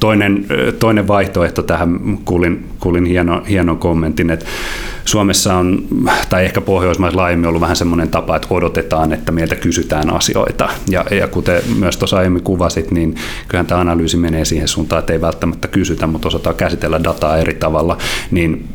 Toinen, 0.00 0.46
toinen 0.78 1.08
vaihtoehto 1.08 1.62
tähän, 1.62 2.18
kuulin, 2.24 2.68
kuulin 2.80 3.04
hieno, 3.04 3.42
hienon 3.48 3.78
kommentin, 3.78 4.30
että 4.30 4.46
Suomessa 5.04 5.54
on, 5.54 5.84
tai 6.28 6.44
ehkä 6.44 6.60
Pohjoismaissa 6.60 7.20
laajemmin 7.20 7.48
ollut 7.48 7.60
vähän 7.60 7.76
semmoinen 7.76 8.08
tapa, 8.08 8.36
että 8.36 8.48
odotetaan, 8.50 9.12
että 9.12 9.32
meiltä 9.32 9.54
kysytään 9.54 10.10
asioita. 10.10 10.68
Ja, 10.90 11.04
ja 11.10 11.28
kuten 11.28 11.62
myös 11.78 11.96
tuossa 11.96 12.16
aiemmin 12.16 12.42
kuvasit, 12.42 12.90
niin 12.90 13.14
kyllähän 13.48 13.66
tämä 13.66 13.80
analyysi 13.80 14.16
menee 14.16 14.44
siihen 14.44 14.68
suuntaan, 14.68 15.00
että 15.00 15.12
ei 15.12 15.20
välttämättä 15.20 15.68
kysytä, 15.68 16.06
mutta 16.06 16.26
osataan 16.36 16.56
käsitellä 16.56 17.04
dataa 17.04 17.36
eri 17.36 17.54
tavalla. 17.54 17.98
Niin 18.30 18.68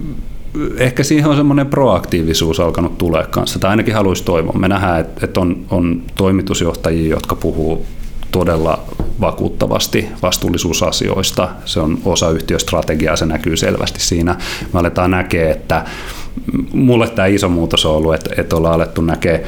ehkä 0.78 1.04
siihen 1.04 1.30
on 1.30 1.36
semmoinen 1.36 1.68
proaktiivisuus 1.68 2.60
alkanut 2.60 2.98
tulee 2.98 3.26
kanssa, 3.30 3.60
tai 3.60 3.70
ainakin 3.70 3.94
haluaisi 3.94 4.24
toivoa. 4.24 4.60
Me 4.60 4.68
nähdään, 4.68 5.06
että 5.22 5.40
on, 5.40 5.66
on 5.70 6.02
toimitusjohtajia, 6.16 7.10
jotka 7.10 7.36
puhuu 7.36 7.86
todella 8.32 8.80
vakuuttavasti 9.22 10.08
vastuullisuusasioista. 10.22 11.50
Se 11.66 11.80
on 11.80 11.98
osa 12.06 12.30
yhtiöstrategiaa, 12.30 13.16
se 13.16 13.26
näkyy 13.26 13.58
selvästi 13.58 14.00
siinä. 14.00 14.36
Me 14.74 14.80
aletaan 14.80 15.12
näkeä, 15.12 15.52
että 15.52 15.86
mulle 16.74 17.10
tämä 17.10 17.26
iso 17.26 17.50
muutos 17.50 17.86
on 17.86 17.96
ollut, 17.96 18.14
että, 18.14 18.30
että 18.38 18.56
ollaan 18.56 18.76
alettu 18.76 19.02
näkeä, 19.02 19.40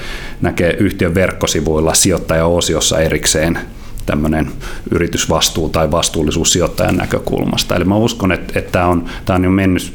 näkeä 0.42 0.72
yhtiön 0.72 1.16
verkkosivuilla 1.16 1.94
sijoittajaosiossa 1.94 3.00
erikseen 3.00 3.60
tämmöinen 4.06 4.52
yritysvastuu 4.92 5.70
tai 5.70 5.92
vastuullisuus 5.92 6.54
sijoittajan 6.54 6.98
näkökulmasta. 6.98 7.76
Eli 7.76 7.86
mä 7.86 7.96
uskon, 7.96 8.32
että, 8.32 8.60
että 8.60 8.72
tämä 8.72 8.88
on, 8.88 9.06
tämä 9.26 9.36
on 9.36 9.44
jo 9.44 9.50
mennyt, 9.50 9.94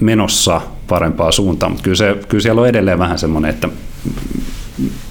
menossa 0.00 0.60
parempaa 0.88 1.32
suuntaan, 1.32 1.72
mutta 1.72 1.84
kyllä, 1.84 1.96
se, 1.96 2.16
kyllä 2.28 2.42
siellä 2.42 2.60
on 2.60 2.68
edelleen 2.68 2.98
vähän 2.98 3.18
semmoinen, 3.18 3.50
että 3.50 3.68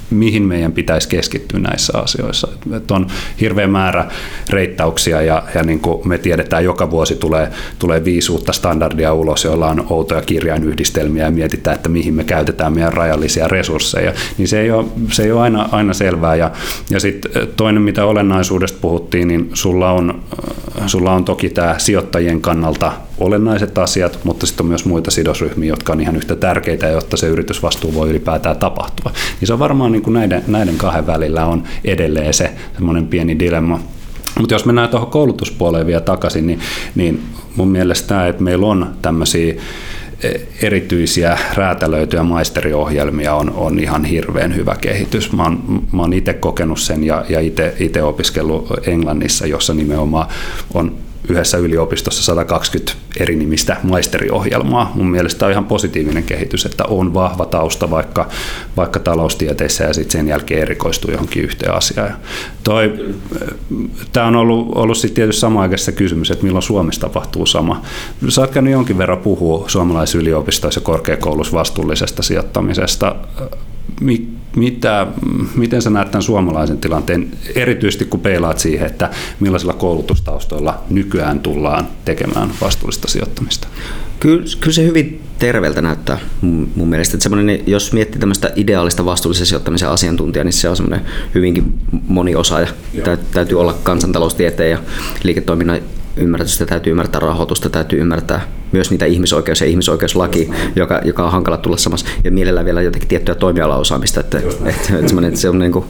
mihin 0.09 0.43
meidän 0.43 0.71
pitäisi 0.71 1.09
keskittyä 1.09 1.59
näissä 1.59 1.97
asioissa. 1.97 2.47
Että 2.75 2.93
on 2.93 3.07
hirveä 3.41 3.67
määrä 3.67 4.05
reittauksia 4.49 5.21
ja, 5.21 5.43
ja 5.55 5.63
niin 5.63 5.79
kuin 5.79 6.07
me 6.07 6.17
tiedetään, 6.17 6.63
joka 6.63 6.91
vuosi 6.91 7.15
tulee, 7.15 7.51
tulee 7.79 8.05
viisi 8.05 8.31
uutta 8.31 8.53
standardia 8.53 9.13
ulos, 9.13 9.43
joilla 9.43 9.67
on 9.67 9.85
outoja 9.89 10.21
kirjainyhdistelmiä 10.21 11.25
ja 11.25 11.31
mietitään, 11.31 11.75
että 11.75 11.89
mihin 11.89 12.13
me 12.13 12.23
käytetään 12.23 12.73
meidän 12.73 12.93
rajallisia 12.93 13.47
resursseja. 13.47 14.13
Niin 14.37 14.47
se 14.47 14.61
ei 14.61 14.71
ole, 14.71 14.85
se 15.11 15.23
ei 15.23 15.31
ole 15.31 15.41
aina, 15.41 15.69
aina 15.71 15.93
selvää. 15.93 16.35
Ja, 16.35 16.51
ja 16.89 16.99
sitten 16.99 17.47
toinen, 17.55 17.81
mitä 17.81 18.05
olennaisuudesta 18.05 18.77
puhuttiin, 18.81 19.27
niin 19.27 19.49
sulla 19.53 19.91
on, 19.91 20.23
sulla 20.87 21.11
on 21.13 21.25
toki 21.25 21.49
tämä 21.49 21.75
sijoittajien 21.77 22.41
kannalta 22.41 22.91
olennaiset 23.17 23.77
asiat, 23.77 24.19
mutta 24.23 24.45
sitten 24.45 24.63
on 24.63 24.67
myös 24.67 24.85
muita 24.85 25.11
sidosryhmiä, 25.11 25.69
jotka 25.69 25.93
on 25.93 26.01
ihan 26.01 26.15
yhtä 26.15 26.35
tärkeitä, 26.35 26.87
jotta 26.87 27.17
se 27.17 27.27
yritysvastuu 27.27 27.93
voi 27.93 28.09
ylipäätään 28.09 28.57
tapahtua. 28.57 29.11
Niin 29.39 29.47
se 29.47 29.53
on 29.53 29.59
varmaan 29.59 29.91
niin 29.91 30.01
kuin 30.01 30.13
näiden, 30.13 30.43
näiden 30.47 30.77
kahden 30.77 31.07
välillä 31.07 31.45
on 31.45 31.63
edelleen 31.85 32.33
se 32.33 32.51
semmoinen 32.73 33.07
pieni 33.07 33.39
dilemma. 33.39 33.79
Mutta 34.39 34.55
jos 34.55 34.65
mennään 34.65 34.89
tuohon 34.89 35.11
koulutuspuoleen 35.11 35.87
vielä 35.87 36.01
takaisin, 36.01 36.47
niin, 36.47 36.59
niin 36.95 37.23
mun 37.55 37.67
mielestä 37.67 38.07
tämä, 38.07 38.27
että 38.27 38.43
meillä 38.43 38.65
on 38.65 38.95
tämmöisiä 39.01 39.55
e, 40.23 40.31
erityisiä 40.61 41.37
räätälöityjä 41.55 42.23
maisteriohjelmia 42.23 43.33
on, 43.33 43.49
on 43.49 43.79
ihan 43.79 44.05
hirveän 44.05 44.55
hyvä 44.55 44.75
kehitys. 44.81 45.31
Mä 45.31 45.43
oon, 45.43 45.83
mä 45.91 46.01
oon 46.01 46.13
itse 46.13 46.33
kokenut 46.33 46.79
sen 46.79 47.03
ja, 47.03 47.25
ja 47.29 47.39
itse 47.79 48.03
opiskellut 48.03 48.87
Englannissa, 48.87 49.47
jossa 49.47 49.73
nimenomaan 49.73 50.27
on 50.73 51.06
yhdessä 51.29 51.57
yliopistossa 51.57 52.23
120 52.23 52.93
eri 53.19 53.35
nimistä 53.35 53.77
maisteriohjelmaa. 53.83 54.91
Mun 54.95 55.07
mielestä 55.07 55.45
on 55.45 55.51
ihan 55.51 55.65
positiivinen 55.65 56.23
kehitys, 56.23 56.65
että 56.65 56.83
on 56.85 57.13
vahva 57.13 57.45
tausta 57.45 57.89
vaikka, 57.89 58.29
vaikka 58.77 58.99
taloustieteissä 58.99 59.83
ja 59.83 59.93
sitten 59.93 60.11
sen 60.11 60.27
jälkeen 60.27 60.61
erikoistuu 60.61 61.11
johonkin 61.11 61.43
yhteen 61.43 61.73
asiaan. 61.73 62.17
Tämä 64.13 64.27
on 64.27 64.35
ollut, 64.35 64.67
ollut 64.75 64.97
sitten 64.97 65.15
tietysti 65.15 65.41
samaaikaisessa 65.41 65.91
kysymys, 65.91 66.31
että 66.31 66.43
milloin 66.43 66.63
Suomessa 66.63 67.01
tapahtuu 67.01 67.45
sama. 67.45 67.81
Sä 68.29 68.41
oot 68.41 68.51
käynyt 68.51 68.73
jonkin 68.73 68.97
verran 68.97 69.17
puhua 69.17 69.63
suomalaisyliopistoissa 69.67 70.79
ja 70.79 70.85
korkeakoulussa 70.85 71.57
vastuullisesta 71.57 72.23
sijoittamisesta 72.23 73.15
mitä, 74.55 75.07
miten 75.55 75.81
sä 75.81 75.89
näet 75.89 76.11
tämän 76.11 76.23
suomalaisen 76.23 76.77
tilanteen, 76.77 77.31
erityisesti 77.55 78.05
kun 78.05 78.19
peilaat 78.19 78.59
siihen, 78.59 78.87
että 78.87 79.09
millaisilla 79.39 79.73
koulutustaustoilla 79.73 80.83
nykyään 80.89 81.39
tullaan 81.39 81.87
tekemään 82.05 82.49
vastuullista 82.61 83.07
sijoittamista? 83.07 83.67
Kyllä, 84.19 84.45
kyllä 84.59 84.73
se 84.73 84.83
hyvin 84.83 85.21
terveeltä 85.39 85.81
näyttää 85.81 86.19
mun 86.75 86.87
mielestä. 86.89 87.17
Että 87.17 87.29
jos 87.71 87.93
miettii 87.93 88.19
tämmöistä 88.19 88.51
ideaalista 88.55 89.05
vastuullisen 89.05 89.45
sijoittamisen 89.45 89.89
asiantuntijaa, 89.89 90.43
niin 90.43 90.53
se 90.53 90.69
on 90.69 90.75
semmoinen 90.75 91.05
hyvinkin 91.35 91.79
moniosaaja. 92.07 92.67
Täytyy 93.31 93.59
olla 93.59 93.73
kansantaloustieteen 93.83 94.71
ja 94.71 94.77
liiketoiminnan 95.23 95.79
ymmärrystä, 96.15 96.65
täytyy 96.65 96.91
ymmärtää 96.91 97.19
rahoitusta, 97.19 97.69
täytyy 97.69 97.99
ymmärtää 97.99 98.47
myös 98.71 98.91
niitä 98.91 99.05
ihmisoikeus- 99.05 99.61
ja 99.61 99.67
ihmisoikeuslaki, 99.67 100.49
joka, 100.75 101.01
joka 101.05 101.25
on 101.25 101.31
hankala 101.31 101.57
tulla 101.57 101.77
samassa, 101.77 102.05
ja 102.23 102.31
mielellään 102.31 102.65
vielä 102.65 102.81
jotenkin 102.81 103.09
tiettyä 103.09 103.35
toimialaosaamista, 103.35 104.19
että, 104.19 104.37
että, 104.37 104.69
että, 104.69 105.27
että 105.27 105.39
se 105.39 105.49
on 105.49 105.59
niin 105.59 105.71
kuin, 105.71 105.85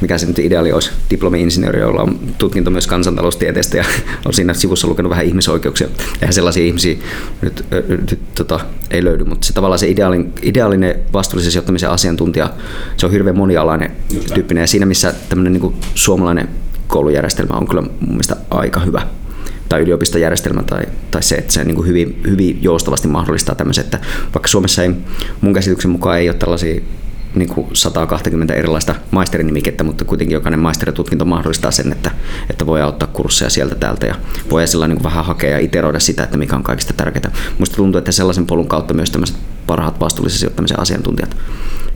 mikä 0.00 0.18
se 0.18 0.26
nyt 0.26 0.38
ideaali 0.38 0.72
olisi, 0.72 0.90
diplomi-insinööri, 1.10 1.80
jolla 1.80 2.02
on 2.02 2.18
tutkinto 2.38 2.70
myös 2.70 2.86
kansantaloustieteestä 2.86 3.76
ja 3.76 3.84
on 4.24 4.32
siinä 4.32 4.54
sivussa 4.54 4.88
lukenut 4.88 5.10
vähän 5.10 5.24
ihmisoikeuksia. 5.24 5.88
Eihän 6.20 6.32
sellaisia 6.32 6.64
ihmisiä 6.64 6.96
nyt, 7.42 7.64
nyt 7.88 8.18
tota, 8.34 8.60
ei 8.90 9.04
löydy, 9.04 9.24
mutta 9.24 9.46
se 9.46 9.52
tavallaan 9.52 9.78
se 9.78 9.88
ideaalinen, 9.88 10.32
ideaalinen 10.42 10.94
vastuullisen 11.12 11.52
sijoittamisen 11.52 11.90
asiantuntija, 11.90 12.50
se 12.96 13.06
on 13.06 13.12
hirveän 13.12 13.36
monialainen 13.36 13.92
tyyppinen. 14.34 14.60
Ja 14.60 14.66
siinä 14.66 14.86
missä 14.86 15.14
tämmöinen 15.28 15.52
niin 15.52 15.74
suomalainen 15.94 16.48
koulujärjestelmä 16.86 17.56
on 17.56 17.68
kyllä 17.68 17.82
mun 17.82 17.92
mielestä 18.00 18.36
aika 18.50 18.80
hyvä 18.80 19.02
tai 19.68 19.80
yliopistojärjestelmä 19.80 20.62
tai, 20.62 20.82
tai 21.10 21.22
se, 21.22 21.34
että 21.34 21.52
se 21.52 21.64
niin 21.64 21.76
kuin 21.76 21.88
hyvin, 21.88 22.20
hyvin 22.26 22.58
joustavasti 22.62 23.08
mahdollistaa 23.08 23.54
tämmöisen, 23.54 23.84
että 23.84 23.98
vaikka 24.34 24.48
Suomessa 24.48 24.82
ei 24.82 24.90
mun 25.40 25.54
käsityksen 25.54 25.90
mukaan 25.90 26.18
ei 26.18 26.28
ole 26.28 26.36
tällaisia 26.36 26.80
niin 27.34 27.48
kuin 27.48 27.66
120 27.72 28.54
erilaista 28.54 28.94
maisterin 29.10 29.62
mutta 29.84 30.04
kuitenkin 30.04 30.34
jokainen 30.34 30.60
maisteritutkinto 30.60 31.24
mahdollistaa 31.24 31.70
sen, 31.70 31.92
että, 31.92 32.10
että 32.50 32.66
voi 32.66 32.82
auttaa 32.82 33.08
kursseja 33.12 33.50
sieltä 33.50 33.74
täältä 33.74 34.06
ja 34.06 34.14
voi 34.50 34.66
sillä 34.66 34.88
niin 34.88 35.02
vähän 35.02 35.24
hakea 35.24 35.50
ja 35.50 35.58
iteroida 35.58 36.00
sitä, 36.00 36.22
että 36.22 36.38
mikä 36.38 36.56
on 36.56 36.62
kaikista 36.62 36.92
tärkeintä. 36.92 37.30
Minusta 37.54 37.76
tuntuu, 37.76 37.98
että 37.98 38.12
sellaisen 38.12 38.46
polun 38.46 38.68
kautta 38.68 38.94
myös 38.94 39.10
tämmöiset 39.10 39.36
parhaat 39.66 40.00
vastuullisen 40.00 40.38
sijoittamisen 40.38 40.80
asiantuntijat 40.80 41.36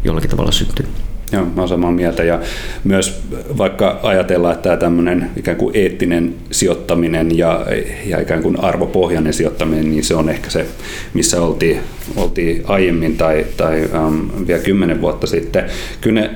jollakin 0.05 0.31
tavalla 0.31 0.53
syntyy. 0.53 0.87
Joo, 1.33 1.45
mä 1.45 1.53
olen 1.57 1.69
samaa 1.69 1.93
mieltä. 1.93 2.25
Ja 2.25 2.41
myös 2.85 3.23
vaikka 3.59 4.01
ajatellaan, 4.03 4.55
että 4.55 4.63
tämä 4.63 4.77
tämmöinen 4.77 5.31
ikään 5.37 5.57
kuin 5.57 5.77
eettinen 5.77 6.35
sijoittaminen 6.51 7.39
ja, 7.39 7.67
ja 8.07 8.21
ikään 8.21 8.43
kuin 8.43 8.61
arvopohjainen 8.61 9.33
sijoittaminen, 9.33 9.91
niin 9.91 10.05
se 10.05 10.15
on 10.15 10.29
ehkä 10.29 10.51
se, 10.51 10.67
missä 11.15 11.43
oltiin, 11.43 11.81
oltiin 12.17 12.63
aiemmin 12.67 13.17
tai, 13.17 13.47
tai 13.57 13.89
um, 14.07 14.31
vielä 14.47 14.63
kymmenen 14.63 15.01
vuotta 15.01 15.27
sitten. 15.27 15.65
Kyllä 16.01 16.21
ne 16.21 16.31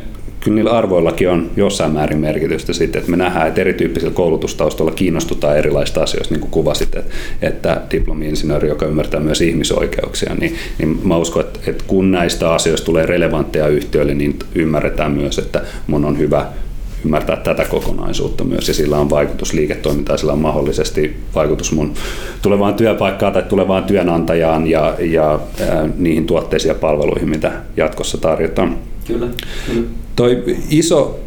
kyllä 0.44 0.54
niillä 0.54 0.70
arvoillakin 0.70 1.30
on 1.30 1.50
jossain 1.56 1.92
määrin 1.92 2.18
merkitystä 2.18 2.72
sitten, 2.72 2.98
että 2.98 3.10
me 3.10 3.16
nähdään, 3.16 3.48
että 3.48 3.60
erityyppisillä 3.60 4.14
koulutustaustoilla 4.14 4.94
kiinnostutaan 4.94 5.58
erilaista 5.58 6.02
asioista, 6.02 6.34
niin 6.34 6.40
kuin 6.40 6.50
kuvasit, 6.50 6.96
että, 6.96 7.12
että 7.42 7.80
diplomi-insinööri, 7.90 8.68
joka 8.68 8.86
ymmärtää 8.86 9.20
myös 9.20 9.40
ihmisoikeuksia, 9.40 10.34
niin, 10.40 10.56
niin 10.78 11.00
mä 11.04 11.16
uskon, 11.16 11.44
että, 11.44 11.60
että 11.66 11.84
kun 11.86 12.10
näistä 12.10 12.52
asioista 12.52 12.84
tulee 12.84 13.06
relevantteja 13.06 13.68
yhtiöille, 13.68 14.14
niin 14.14 14.38
ymmärretään 14.54 15.12
myös, 15.12 15.38
että 15.38 15.62
mun 15.86 16.04
on 16.04 16.18
hyvä 16.18 16.46
ymmärtää 17.04 17.36
tätä 17.36 17.64
kokonaisuutta 17.64 18.44
myös, 18.44 18.68
ja 18.68 18.74
sillä 18.74 18.98
on 18.98 19.10
vaikutus 19.10 19.52
liiketoimintaan, 19.52 20.18
sillä 20.18 20.32
on 20.32 20.38
mahdollisesti 20.38 21.16
vaikutus 21.34 21.72
mun 21.72 21.94
tulevaan 22.42 22.74
työpaikkaan 22.74 23.32
tai 23.32 23.42
tulevaan 23.42 23.84
työnantajaan 23.84 24.66
ja, 24.66 24.94
ja 25.00 25.40
niihin 25.96 26.26
tuotteisiin 26.26 26.68
ja 26.68 26.74
palveluihin, 26.74 27.28
mitä 27.28 27.52
jatkossa 27.76 28.18
tarjotaan. 28.18 28.78
Kyllä, 29.06 29.26
kyllä. 29.66 29.86
Toi 30.16 30.44
iso, 30.70 31.20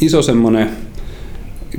iso 0.00 0.22
semmoinen 0.22 0.70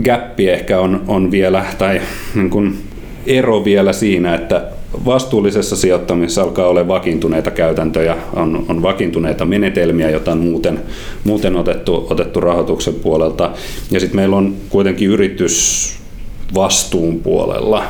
gappi 0.05 0.49
ehkä 0.49 0.79
on, 0.79 1.03
on 1.07 1.31
vielä, 1.31 1.65
tai 1.77 2.01
niin 2.35 2.49
kuin 2.49 2.77
ero 3.25 3.65
vielä 3.65 3.93
siinä, 3.93 4.35
että 4.35 4.67
vastuullisessa 5.05 5.75
sijoittamisessa 5.75 6.41
alkaa 6.41 6.67
olla 6.67 6.87
vakiintuneita 6.87 7.51
käytäntöjä, 7.51 8.17
on, 8.35 8.65
on 8.69 8.81
vakiintuneita 8.81 9.45
menetelmiä, 9.45 10.09
joita 10.09 10.31
on 10.31 10.37
muuten, 10.37 10.79
muuten 11.23 11.55
otettu, 11.55 12.07
otettu 12.09 12.39
rahoituksen 12.39 12.93
puolelta. 12.93 13.51
Ja 13.91 13.99
sitten 13.99 14.15
meillä 14.15 14.35
on 14.35 14.55
kuitenkin 14.69 15.09
yritysvastuun 15.09 17.19
puolella 17.19 17.83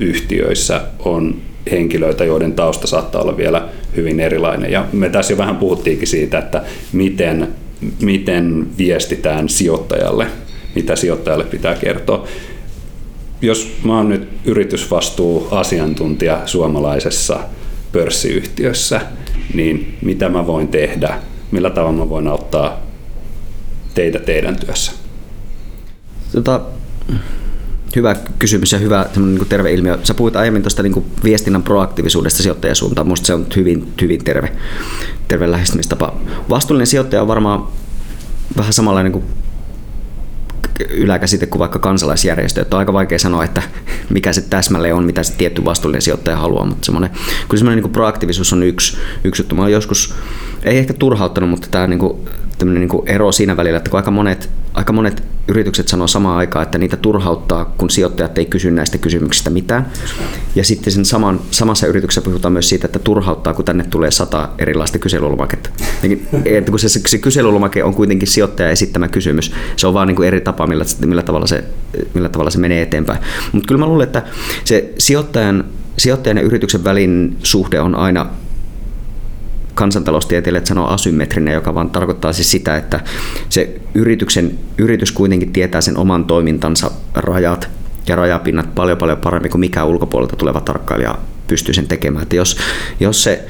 yhtiöissä 0.00 0.80
on 0.98 1.34
henkilöitä, 1.70 2.24
joiden 2.24 2.52
tausta 2.52 2.86
saattaa 2.86 3.22
olla 3.22 3.36
vielä 3.36 3.68
hyvin 3.96 4.20
erilainen. 4.20 4.72
Ja 4.72 4.86
me 4.92 5.08
tässä 5.08 5.32
jo 5.32 5.38
vähän 5.38 5.56
puhuttiinkin 5.56 6.08
siitä, 6.08 6.38
että 6.38 6.62
miten, 6.92 7.48
miten 8.02 8.66
viestitään 8.78 9.48
sijoittajalle, 9.48 10.26
mitä 10.74 10.96
sijoittajalle 10.96 11.44
pitää 11.44 11.74
kertoa. 11.74 12.26
Jos 13.42 13.76
mä 13.84 13.96
oon 13.96 14.08
nyt 14.08 14.28
yritysvastuu-asiantuntija 14.44 16.42
suomalaisessa 16.46 17.40
pörssiyhtiössä, 17.92 19.00
niin 19.54 19.98
mitä 20.02 20.28
mä 20.28 20.46
voin 20.46 20.68
tehdä, 20.68 21.18
millä 21.50 21.70
tavalla 21.70 21.98
mä 21.98 22.08
voin 22.08 22.28
auttaa 22.28 22.80
teitä 23.94 24.18
teidän 24.18 24.56
työssä? 24.56 24.92
Tota, 26.32 26.60
Hyvä 27.96 28.16
kysymys 28.38 28.72
ja 28.72 28.78
hyvä 28.78 29.06
niin 29.16 29.38
kuin 29.38 29.48
terve 29.48 29.72
ilmiö. 29.72 29.98
Sä 30.02 30.14
puhuit 30.14 30.36
aiemmin 30.36 30.62
tuosta 30.62 30.82
niin 30.82 31.04
viestinnän 31.24 31.62
proaktiivisuudesta 31.62 32.42
sijoittajasuuntaan. 32.42 33.06
Minusta 33.06 33.26
se 33.26 33.34
on 33.34 33.46
hyvin, 33.56 33.92
hyvin 34.00 34.24
terve, 34.24 34.52
terve 35.28 35.50
lähestymistapa. 35.50 36.16
Vastuullinen 36.50 36.86
sijoittaja 36.86 37.22
on 37.22 37.28
varmaan 37.28 37.66
vähän 38.56 38.72
samanlainen 38.72 39.12
kuin 39.12 39.24
yläkäsite 40.90 41.46
kuin 41.46 41.58
vaikka 41.58 41.78
kansalaisjärjestö. 41.78 42.60
Että 42.60 42.76
on 42.76 42.78
aika 42.78 42.92
vaikea 42.92 43.18
sanoa, 43.18 43.44
että 43.44 43.62
mikä 44.10 44.32
se 44.32 44.40
täsmälleen 44.40 44.94
on, 44.94 45.04
mitä 45.04 45.22
se 45.22 45.32
tietty 45.32 45.64
vastuullinen 45.64 46.02
sijoittaja 46.02 46.36
haluaa, 46.36 46.66
mutta 46.66 46.84
semmoinen, 46.84 47.10
kyllä 47.48 47.58
semmoinen 47.58 47.82
niin 47.84 47.92
proaktiivisuus 47.92 48.52
on 48.52 48.62
yksi, 48.62 48.96
yksi 49.24 49.42
juttu. 49.42 49.54
Mä 49.54 49.62
olen 49.62 49.72
joskus, 49.72 50.14
ei 50.64 50.78
ehkä 50.78 50.92
turhauttanut, 50.92 51.50
mutta 51.50 51.68
tämä 51.70 51.86
niin 51.86 51.98
kuin, 51.98 52.28
niin 52.64 52.88
kuin 52.88 53.08
ero 53.08 53.32
siinä 53.32 53.56
välillä, 53.56 53.76
että 53.76 53.90
kun 53.90 53.98
aika 53.98 54.10
monet, 54.10 54.50
aika 54.74 54.92
monet 54.92 55.22
yritykset 55.48 55.88
sanoo 55.88 56.06
samaan 56.06 56.38
aikaan, 56.38 56.62
että 56.62 56.78
niitä 56.78 56.96
turhauttaa, 56.96 57.64
kun 57.64 57.90
sijoittajat 57.90 58.38
ei 58.38 58.46
kysy 58.46 58.70
näistä 58.70 58.98
kysymyksistä 58.98 59.50
mitään. 59.50 59.86
Ja 60.54 60.64
sitten 60.64 60.92
sen 60.92 61.04
saman, 61.04 61.40
samassa 61.50 61.86
yrityksessä 61.86 62.22
puhutaan 62.22 62.52
myös 62.52 62.68
siitä, 62.68 62.86
että 62.86 62.98
turhauttaa, 62.98 63.54
kun 63.54 63.64
tänne 63.64 63.84
tulee 63.84 64.10
sata 64.10 64.48
erilaista 64.58 64.98
kyselylomaketta. 64.98 65.70
Niin, 66.02 66.28
että 66.44 66.70
kun 66.70 66.80
se, 66.80 66.88
se 66.88 67.18
kyselylomake 67.18 67.84
on 67.84 67.94
kuitenkin 67.94 68.28
sijoittaja 68.28 68.70
esittämä 68.70 69.08
kysymys, 69.08 69.52
se 69.76 69.86
on 69.86 69.94
vaan 69.94 70.08
niin 70.08 70.16
kuin 70.16 70.28
eri 70.28 70.40
tapa, 70.40 70.66
millä, 70.66 70.84
millä, 71.06 71.22
tavalla 71.22 71.46
se, 71.46 71.64
millä 72.14 72.28
tavalla 72.28 72.50
se 72.50 72.58
menee 72.58 72.82
eteenpäin. 72.82 73.18
Mutta 73.52 73.66
kyllä 73.66 73.78
mä 73.78 73.86
luulen, 73.86 74.06
että 74.06 74.22
se 74.64 74.92
sijoittajan, 74.98 75.64
sijoittajan 75.98 76.36
ja 76.36 76.42
yrityksen 76.42 76.84
välin 76.84 77.36
suhde 77.42 77.80
on 77.80 77.94
aina 77.94 78.26
kansantaloustieteilijät 79.74 80.66
sanoo 80.66 80.86
asymmetrinen, 80.86 81.54
joka 81.54 81.74
vaan 81.74 81.90
tarkoittaa 81.90 82.32
siis 82.32 82.50
sitä, 82.50 82.76
että 82.76 83.00
se 83.48 83.80
yrityksen, 83.94 84.58
yritys 84.78 85.12
kuitenkin 85.12 85.52
tietää 85.52 85.80
sen 85.80 85.96
oman 85.96 86.24
toimintansa 86.24 86.90
rajat 87.14 87.68
ja 88.06 88.16
rajapinnat 88.16 88.74
paljon 88.74 88.98
paljon 88.98 89.18
paremmin 89.18 89.50
kuin 89.50 89.60
mikä 89.60 89.84
ulkopuolelta 89.84 90.36
tuleva 90.36 90.60
tarkkailija 90.60 91.18
pystyy 91.46 91.74
sen 91.74 91.88
tekemään. 91.88 92.22
Että 92.22 92.36
jos, 92.36 92.58
jos 93.00 93.22
se 93.22 93.44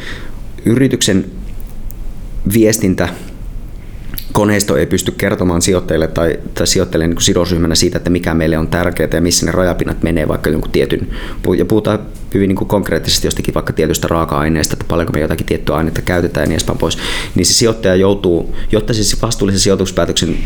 yrityksen 0.64 1.24
viestintä 2.54 3.08
koneisto 4.32 4.76
ei 4.76 4.86
pysty 4.86 5.12
kertomaan 5.12 5.62
sijoittajille 5.62 6.08
tai, 6.08 6.38
tai 6.54 6.66
sijoittajille 6.66 7.08
niin 7.08 7.20
sidosryhmänä 7.20 7.74
siitä, 7.74 7.96
että 7.96 8.10
mikä 8.10 8.34
meille 8.34 8.58
on 8.58 8.68
tärkeää 8.68 9.08
ja 9.12 9.20
missä 9.20 9.46
ne 9.46 9.52
rajapinnat 9.52 10.02
menee 10.02 10.28
vaikka 10.28 10.50
jonkun 10.50 10.70
tietyn, 10.70 11.08
ja 11.58 11.64
puhutaan 11.64 11.98
hyvin 12.34 12.48
niin 12.48 12.56
kuin 12.56 12.68
konkreettisesti 12.68 13.26
jostakin 13.26 13.54
vaikka 13.54 13.72
tietystä 13.72 14.08
raaka-aineesta, 14.08 14.72
että 14.72 14.84
paljonko 14.88 15.12
me 15.12 15.20
jotakin 15.20 15.46
tiettyä 15.46 15.76
ainetta 15.76 16.02
käytetään 16.02 16.44
ja 16.44 16.48
niin 16.48 16.54
edespäin 16.54 16.78
pois, 16.78 16.98
niin 17.34 17.46
se 17.46 17.52
sijoittaja 17.52 17.94
joutuu, 17.94 18.56
jotta 18.72 18.94
siis 18.94 19.22
vastuullisen 19.22 19.60
sijoituspäätöksen 19.60 20.38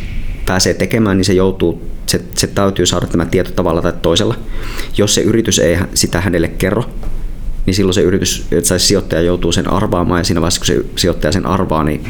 pääsee 0.46 0.74
tekemään, 0.74 1.16
niin 1.16 1.24
se 1.24 1.32
joutuu, 1.32 1.90
se, 2.06 2.20
se 2.34 2.46
täytyy 2.46 2.86
saada 2.86 3.06
tämä 3.06 3.26
tieto 3.26 3.50
tavalla 3.50 3.82
tai 3.82 3.92
toisella. 4.02 4.34
Jos 4.98 5.14
se 5.14 5.20
yritys 5.20 5.58
ei 5.58 5.78
sitä 5.94 6.20
hänelle 6.20 6.48
kerro, 6.48 6.84
niin 7.66 7.74
silloin 7.74 7.94
se 7.94 8.02
yritys, 8.02 8.46
että 8.50 8.68
se 8.68 8.78
sijoittaja 8.78 9.22
joutuu 9.22 9.52
sen 9.52 9.70
arvaamaan 9.70 10.20
ja 10.20 10.24
siinä 10.24 10.40
vaiheessa, 10.40 10.60
kun 10.60 10.66
se 10.66 10.84
sijoittaja 10.96 11.32
sen 11.32 11.46
arvaa, 11.46 11.84
niin 11.84 12.04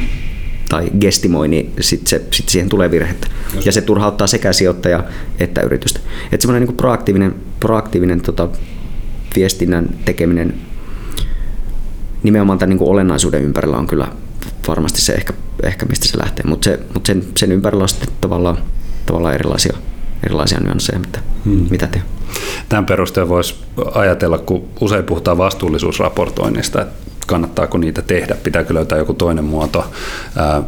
tai 0.68 0.90
gestimoi, 1.00 1.48
niin 1.48 1.72
sit 1.80 2.06
se, 2.06 2.22
sit 2.30 2.48
siihen 2.48 2.68
tulee 2.68 2.90
virhettä. 2.90 3.26
Just. 3.54 3.66
Ja 3.66 3.72
se 3.72 3.80
turhauttaa 3.80 4.26
sekä 4.26 4.52
sijoittaja 4.52 5.04
että 5.40 5.60
yritystä. 5.60 6.00
Että 6.32 6.42
semmoinen 6.42 6.68
niin 6.68 6.76
proaktiivinen, 6.76 7.34
proaktiivinen 7.60 8.20
tota, 8.20 8.48
viestinnän 9.36 9.88
tekeminen 10.04 10.54
nimenomaan 12.22 12.58
tämän 12.58 12.70
niin 12.70 12.78
kuin 12.78 12.90
olennaisuuden 12.90 13.42
ympärillä 13.42 13.76
on 13.76 13.86
kyllä 13.86 14.08
varmasti 14.68 15.00
se 15.00 15.12
ehkä, 15.12 15.32
ehkä 15.62 15.86
mistä 15.86 16.08
se 16.08 16.18
lähtee, 16.18 16.44
mutta 16.46 16.64
se, 16.64 16.80
mut 16.94 17.06
sen, 17.06 17.24
sen 17.36 17.52
ympärillä 17.52 17.82
on 17.82 17.88
sitten 17.88 18.08
tavallaan, 18.20 18.58
tavallaan 19.06 19.34
erilaisia, 19.34 19.76
erilaisia 20.26 20.60
nyansseja, 20.60 20.98
mitä, 20.98 21.18
hmm. 21.44 21.66
mitä 21.70 21.86
tehdään. 21.86 22.16
Tämän 22.68 22.86
perusteella 22.86 23.28
voisi 23.28 23.54
ajatella, 23.94 24.38
kun 24.38 24.68
usein 24.80 25.04
puhutaan 25.04 25.38
vastuullisuusraportoinnista, 25.38 26.82
että 26.82 26.94
kannattaako 27.26 27.78
niitä 27.78 28.02
tehdä, 28.02 28.34
pitääkö 28.34 28.74
löytää 28.74 28.98
joku 28.98 29.14
toinen 29.14 29.44
muoto, 29.44 29.90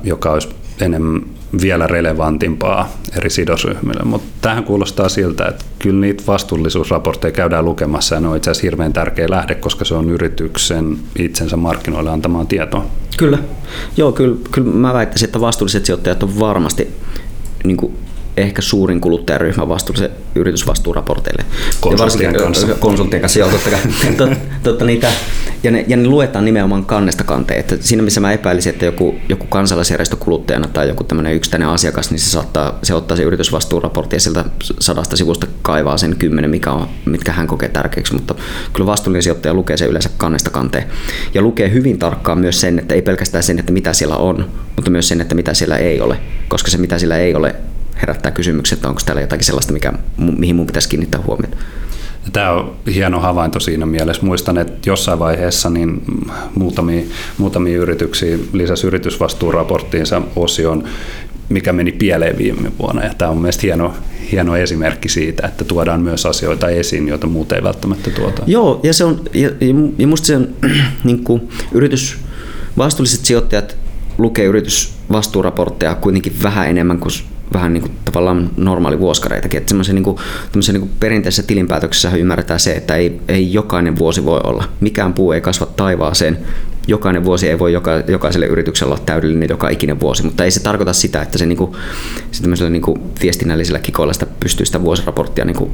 joka 0.05 0.31
olisi 0.31 0.49
enemmän 0.81 1.23
vielä 1.63 1.87
relevantimpaa 1.87 2.89
eri 3.17 3.31
sidosryhmille. 3.31 4.05
Mutta 4.05 4.29
tähän 4.41 4.65
kuulostaa 4.65 5.09
siltä, 5.09 5.47
että 5.47 5.65
kyllä 5.79 6.01
niitä 6.01 6.25
vastuullisuusraportteja 6.27 7.33
käydään 7.33 7.65
lukemassa 7.65 8.15
ja 8.15 8.21
ne 8.21 8.29
on 8.29 8.37
itse 8.37 8.51
asiassa 8.51 8.67
hirveän 8.67 8.93
tärkeä 8.93 9.31
lähde, 9.31 9.55
koska 9.55 9.85
se 9.85 9.95
on 9.95 10.11
yrityksen 10.11 10.99
itsensä 11.19 11.57
markkinoille 11.57 12.11
antamaan 12.11 12.47
tietoa. 12.47 12.87
Kyllä. 13.17 13.39
Joo, 13.97 14.13
kyllä, 14.13 14.37
kyllä 14.51 14.71
mä 14.71 14.95
väittäisin, 14.95 15.27
että 15.27 15.41
vastuulliset 15.41 15.87
sijoittajat 15.87 16.23
on 16.23 16.39
varmasti 16.41 16.89
niin 17.65 17.77
kuin 17.77 17.99
ehkä 18.43 18.63
suurin 18.63 19.01
kuluttajaryhmä 19.01 19.69
vastuullisen 19.69 20.11
yritysvastuuraporteille. 20.35 21.45
Konsulttien 21.81 22.33
ja 22.33 22.41
kanssa. 22.41 22.67
Konsulttien 22.67 23.21
kanssa, 23.21 23.39
joo, 23.39 23.51
totta, 23.51 23.71
totta, 24.17 24.37
totta 24.63 24.85
niitä, 24.85 25.09
ja, 25.63 25.71
ne, 25.71 25.85
ja 25.89 25.97
ne 25.97 26.09
luetaan 26.09 26.45
nimenomaan 26.45 26.85
kannesta 26.85 27.25
kanteen. 27.25 27.61
Että 27.61 27.77
siinä 27.81 28.03
missä 28.03 28.21
mä 28.21 28.33
epäilisin, 28.33 28.73
että 28.73 28.85
joku, 28.85 29.15
joku 29.29 29.47
kansalaisjärjestö 29.47 30.17
kuluttajana 30.17 30.69
tai 30.69 30.89
joku 30.89 31.05
tämmöinen 31.05 31.35
yksittäinen 31.35 31.69
asiakas, 31.69 32.11
niin 32.11 32.21
se, 32.21 32.31
saattaa, 32.31 32.79
se 32.83 32.95
ottaa 32.95 33.17
se 33.17 33.23
yritysvastuuraportti 33.23 34.17
ja 34.17 34.21
sieltä 34.21 34.45
sadasta 34.81 35.17
sivusta 35.17 35.47
kaivaa 35.63 35.99
sen 35.99 36.17
kymmenen, 36.17 36.51
mikä 36.51 36.73
on, 36.73 36.89
mitkä 37.05 37.33
hän 37.33 37.47
kokee 37.47 37.69
tärkeäksi. 37.69 38.15
Mutta 38.15 38.35
kyllä 38.73 38.87
vastuullinen 38.87 39.23
sijoittaja 39.23 39.55
lukee 39.55 39.77
se 39.77 39.87
yleensä 39.87 40.11
kannesta 40.17 40.51
kanteen. 40.51 40.85
Ja 41.35 41.43
lukee 41.43 41.73
hyvin 41.73 41.99
tarkkaan 41.99 42.39
myös 42.39 42.61
sen, 42.61 42.79
että 42.79 42.95
ei 42.95 43.03
pelkästään 43.03 43.45
sen, 43.45 43.59
että 43.59 43.73
mitä 43.73 43.93
siellä 43.93 44.17
on, 44.17 44.51
mutta 44.77 44.91
myös 44.91 45.09
sen, 45.09 45.21
että 45.21 45.35
mitä 45.35 45.55
siellä 45.55 45.77
ei 45.77 46.01
ole. 46.01 46.19
Koska 46.49 46.71
se, 46.71 46.79
mitä 46.79 46.99
siellä 46.99 47.17
ei 47.19 47.35
ole, 47.35 47.55
herättää 48.01 48.33
kysymykset, 48.33 48.77
että 48.77 48.89
onko 48.89 49.01
täällä 49.07 49.21
jotakin 49.21 49.45
sellaista, 49.45 49.73
mikä, 49.73 49.93
mihin 50.17 50.57
mun 50.57 50.67
pitäisi 50.67 50.89
kiinnittää 50.89 51.21
huomiota. 51.27 51.57
Tämä 52.33 52.51
on 52.51 52.77
hieno 52.95 53.21
havainto 53.21 53.61
siinä 53.61 53.87
mielessä. 53.87 54.27
Muistan, 54.27 54.59
että 54.59 54.91
jossain 54.91 55.19
vaiheessa 55.19 55.71
niin 55.71 56.03
muutamia, 56.55 57.03
muutamia 57.39 57.79
yrityksiä 57.79 58.39
lisäsi 58.53 58.87
yritysvastuuraporttiinsa 58.87 60.23
osion, 60.37 60.85
mikä 61.49 61.73
meni 61.73 61.93
pieleen 61.93 62.39
viime 62.39 62.73
vuonna. 62.79 63.05
Ja 63.05 63.15
tämä 63.19 63.31
on 63.31 63.37
mielestäni 63.37 63.67
hieno, 63.67 63.95
hieno 64.33 64.57
esimerkki 64.57 65.09
siitä, 65.09 65.47
että 65.47 65.65
tuodaan 65.65 66.01
myös 66.01 66.27
asioita 66.27 66.69
esiin, 66.69 67.09
joita 67.09 67.27
muut 67.27 67.53
ei 67.53 67.63
välttämättä 67.63 68.11
tuota. 68.11 68.43
Joo, 68.47 68.81
ja, 68.83 68.95
se 68.95 69.05
on, 69.05 69.21
ja, 69.35 69.51
ja 69.99 70.07
musta 70.07 70.27
se 70.27 70.37
on 70.37 70.49
niin 71.05 71.25
kuin 71.25 71.49
yritys, 71.73 72.19
vastuulliset 72.79 73.25
sijoittajat 73.25 73.77
lukee 74.19 74.45
yritysvastuuraportteja 74.45 75.95
kuitenkin 75.95 76.33
vähän 76.43 76.69
enemmän 76.69 76.99
kuin 76.99 77.13
vähän 77.53 77.73
niin 77.73 77.83
kuin 77.83 77.93
tavallaan 78.05 78.51
normaali 78.57 78.99
vuoskareitakin. 78.99 79.59
Että 79.59 79.75
niin 79.93 80.05
kuin, 80.05 80.17
niin 80.55 80.81
kuin 80.81 80.91
perinteisessä 81.01 81.43
tilinpäätöksessä 81.43 82.17
ymmärretään 82.17 82.61
se, 82.61 82.73
että 82.73 82.95
ei, 82.95 83.21
ei 83.29 83.53
jokainen 83.53 83.99
vuosi 83.99 84.25
voi 84.25 84.41
olla. 84.45 84.65
Mikään 84.81 85.13
puu 85.13 85.33
ei 85.33 85.41
kasva 85.41 85.67
taivaaseen. 85.67 86.39
Jokainen 86.87 87.25
vuosi 87.25 87.49
ei 87.49 87.59
voi 87.59 87.73
joka, 87.73 87.91
jokaiselle 88.09 88.47
yrityksellä 88.47 88.95
olla 88.95 89.03
täydellinen 89.07 89.49
joka 89.49 89.69
ikinen 89.69 90.01
vuosi, 90.01 90.25
mutta 90.25 90.45
ei 90.45 90.51
se 90.51 90.63
tarkoita 90.63 90.93
sitä, 90.93 91.23
että 91.23 91.39
se, 91.39 91.47
niin 91.47 91.59
kuin, 91.59 91.73
se 92.31 92.71
niin 92.71 92.83
kuin 92.83 93.01
viestinnällisellä 93.23 93.79
kikoilla 93.79 94.13
sitä 94.13 94.27
pystyy 94.41 94.67
sitä 94.67 94.83
vuosiraporttia 94.83 95.45
niin 95.45 95.57
kuin 95.57 95.71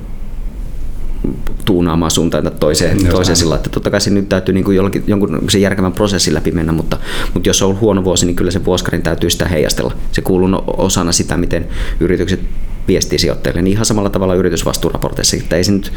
tuunaamaan 1.65 2.11
suuntaan 2.11 2.45
tai 2.45 2.53
toiseen, 2.61 3.01
Joo, 3.01 3.13
toiseen 3.13 3.37
sillä 3.37 3.57
että 3.57 3.71
totta 3.71 3.91
kai 3.91 4.01
se 4.01 4.11
nyt 4.11 4.29
täytyy 4.29 4.55
niin 4.55 4.65
kuin 4.65 4.77
jollakin, 4.77 5.05
jonkun 5.07 5.45
sen 5.49 5.61
järkevän 5.61 5.93
prosessin 5.93 6.35
läpi 6.35 6.51
mennä, 6.51 6.73
mutta, 6.73 6.99
mutta 7.35 7.49
jos 7.49 7.63
on 7.63 7.67
ollut 7.67 7.81
huono 7.81 8.05
vuosi, 8.05 8.27
niin 8.27 8.37
kyllä 8.37 8.51
se 8.51 8.65
vuoskarin 8.65 9.03
täytyy 9.03 9.31
sitä 9.31 9.49
heijastella. 9.49 9.95
Se 10.13 10.23
kuuluu 10.23 10.49
no, 10.49 10.65
osana 10.67 11.13
sitä, 11.13 11.37
miten 11.37 11.67
yritykset 12.01 12.41
viestii 12.89 13.19
sijoittajille. 13.19 13.63
Niin 13.63 13.73
ihan 13.73 13.85
samalla 13.85 14.11
tavalla 14.11 14.35
yritysvastuuraporteissa, 14.35 15.37
että 15.37 15.57
ei 15.57 15.65
se 15.65 15.73
nyt, 15.73 15.93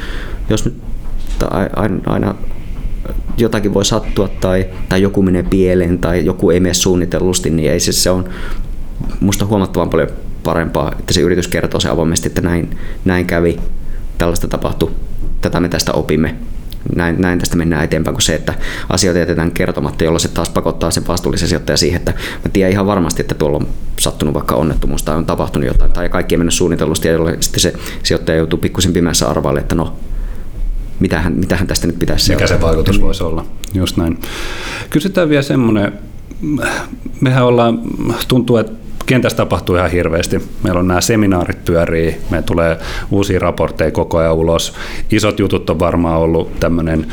jos 0.50 0.66
nyt 0.66 0.76
aina, 1.76 2.00
aina 2.06 2.36
jotakin 3.38 3.74
voi 3.74 3.86
sattua 3.86 4.28
tai, 4.28 4.66
tai 4.90 5.02
joku 5.02 5.22
menee 5.22 5.44
pieleen 5.44 6.00
tai 6.00 6.26
joku 6.26 6.50
ei 6.50 6.60
mene 6.60 6.74
suunnitellusti, 6.74 7.50
niin 7.50 7.72
ei 7.72 7.80
se, 7.80 7.92
se 7.92 8.10
on 8.10 8.30
musta 9.20 9.46
huomattavan 9.46 9.90
paljon 9.90 10.10
parempaa, 10.44 10.92
että 11.00 11.14
se 11.14 11.22
yritys 11.22 11.48
kertoo 11.48 11.80
se 11.80 11.90
avoimesti, 11.90 12.28
että 12.28 12.42
näin, 12.42 12.78
näin 13.06 13.26
kävi, 13.26 13.60
tällaista 14.18 14.48
tapahtui, 14.48 14.92
tätä 15.42 15.60
me 15.60 15.70
tästä 15.70 15.92
opimme, 15.92 16.36
näin, 16.96 17.22
näin 17.22 17.40
tästä 17.40 17.56
mennään 17.56 17.84
eteenpäin 17.84 18.14
kuin 18.16 18.22
se, 18.22 18.36
että 18.36 18.54
asioita 18.90 19.20
jätetään 19.20 19.52
kertomatta, 19.52 20.04
jolloin 20.04 20.22
se 20.22 20.28
taas 20.28 20.50
pakottaa 20.50 20.92
sen 20.92 21.08
vastuullisen 21.08 21.48
sijoittajan 21.48 21.78
siihen, 21.78 21.98
että 21.98 22.14
mä 22.46 22.52
tiedän 22.54 22.72
ihan 22.72 22.88
varmasti, 22.88 23.22
että 23.22 23.36
tuolla 23.36 23.58
on 23.58 23.68
sattunut 24.00 24.34
vaikka 24.34 24.56
onnettomuus 24.56 25.04
tai 25.04 25.16
on 25.16 25.26
tapahtunut 25.26 25.68
jotain 25.68 25.92
tai 25.92 26.10
kaikki 26.10 26.36
ei 26.36 26.38
mennyt 26.38 26.54
suunnitellusti 26.54 27.08
ja 27.08 27.14
jolloin 27.14 27.44
sitten 27.44 27.60
se 27.60 27.74
sijoittaja 28.04 28.38
joutuu 28.38 28.60
pikkusen 28.60 28.94
pimeässä 28.94 29.28
arvaalle, 29.28 29.60
että 29.60 29.76
no, 29.76 29.94
mitähän, 31.00 31.34
mitähän 31.34 31.68
tästä 31.68 31.88
nyt 31.88 32.00
pitäisi 32.00 32.34
Mikä 32.34 32.48
seurata. 32.48 32.66
se 32.66 32.68
vaikutus 32.68 33.02
voisi 33.02 33.24
olla, 33.24 33.46
just 33.74 33.98
näin. 33.98 34.20
Kysytään 34.90 35.30
vielä 35.30 35.42
semmoinen, 35.42 35.94
mehän 37.22 37.46
ollaan, 37.46 37.82
tuntuu, 38.28 38.58
että 38.58 38.87
kentässä 39.08 39.38
tapahtuu 39.38 39.76
ihan 39.76 39.92
hirveästi. 39.92 40.50
Meillä 40.64 40.80
on 40.80 40.88
nämä 40.88 41.02
seminaarit 41.02 41.66
pyörii, 41.66 42.18
me 42.30 42.42
tulee 42.42 42.78
uusia 43.12 43.40
raportteja 43.40 43.92
koko 43.92 44.18
ajan 44.18 44.34
ulos. 44.34 44.74
Isot 45.12 45.40
jutut 45.40 45.70
on 45.70 45.80
varmaan 45.80 46.20
ollut 46.20 46.60
tämmöinen 46.60 47.08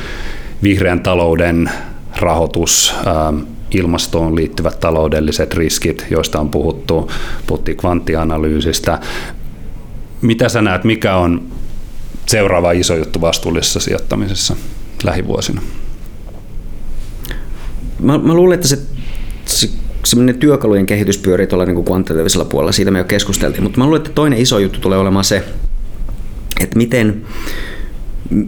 vihreän 0.62 1.00
talouden 1.00 1.70
rahoitus, 2.16 2.94
ähm, 3.06 3.38
ilmastoon 3.70 4.36
liittyvät 4.36 4.80
taloudelliset 4.80 5.54
riskit, 5.54 6.06
joista 6.10 6.40
on 6.40 6.50
puhuttu, 6.50 7.10
puhuttiin 7.46 7.76
kvanttianalyysistä. 7.76 8.98
Mitä 10.22 10.48
sä 10.48 10.62
näet, 10.62 10.84
mikä 10.84 11.16
on 11.16 11.42
seuraava 12.26 12.72
iso 12.72 12.96
juttu 12.96 13.20
vastuullisessa 13.20 13.80
sijoittamisessa 13.80 14.56
lähivuosina? 15.04 15.62
Mä, 18.00 18.18
mä 18.18 18.34
luulen, 18.34 18.54
että 18.54 18.68
se, 18.68 18.78
se 19.44 19.68
semmoinen 20.04 20.38
työkalujen 20.38 20.86
kehitys 20.86 21.18
pyörii 21.18 21.46
tuolla 21.46 21.64
niin 21.64 21.84
kvantitatiivisella 21.84 22.44
puolella, 22.44 22.72
siitä 22.72 22.90
me 22.90 22.98
jo 22.98 23.04
keskusteltiin, 23.04 23.62
mutta 23.62 23.78
mä 23.78 23.84
luulen, 23.84 24.00
että 24.00 24.10
toinen 24.14 24.38
iso 24.38 24.58
juttu 24.58 24.80
tulee 24.80 24.98
olemaan 24.98 25.24
se, 25.24 25.44
että 26.60 26.76
miten, 26.76 27.22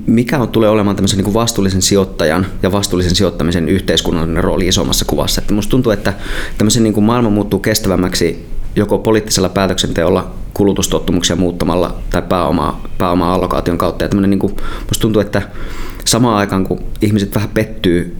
mikä 0.07 0.39
on, 0.39 0.49
tulee 0.49 0.71
olemaan 0.71 0.97
tämmöisen 0.97 1.19
niin 1.19 1.35
vastuullisen 1.35 1.83
sijoittajan 1.83 2.47
ja 2.63 2.73
vastuullisen 2.73 3.15
sijoittamisen 3.15 3.69
yhteiskunnallinen 3.69 4.45
rooli 4.45 4.69
isommassa 4.69 5.05
kuvassa. 5.05 5.41
Että 5.41 5.55
musta 5.55 5.71
tuntuu, 5.71 5.93
että 5.93 6.13
tämmöisen 6.59 6.83
niin 6.83 6.95
kuin 6.95 7.05
maailma 7.05 7.31
muuttuu 7.31 7.59
kestävämmäksi 7.59 8.47
joko 8.77 8.99
poliittisella 8.99 9.49
päätöksenteolla, 9.49 10.35
kulutustottumuksia 10.55 11.37
muuttamalla 11.37 11.97
tai 12.11 12.23
pääoma, 12.23 12.81
pääoma-allokaation 12.99 13.79
kautta. 13.79 14.05
Ja 14.05 14.27
niin 14.27 14.39
kuin, 14.39 14.57
musta 14.89 15.03
tuntuu, 15.03 15.23
että 15.23 15.43
samaan 16.05 16.37
aikaan 16.37 16.65
kun 16.65 16.85
ihmiset 17.01 17.35
vähän 17.35 17.49
pettyy 17.49 18.17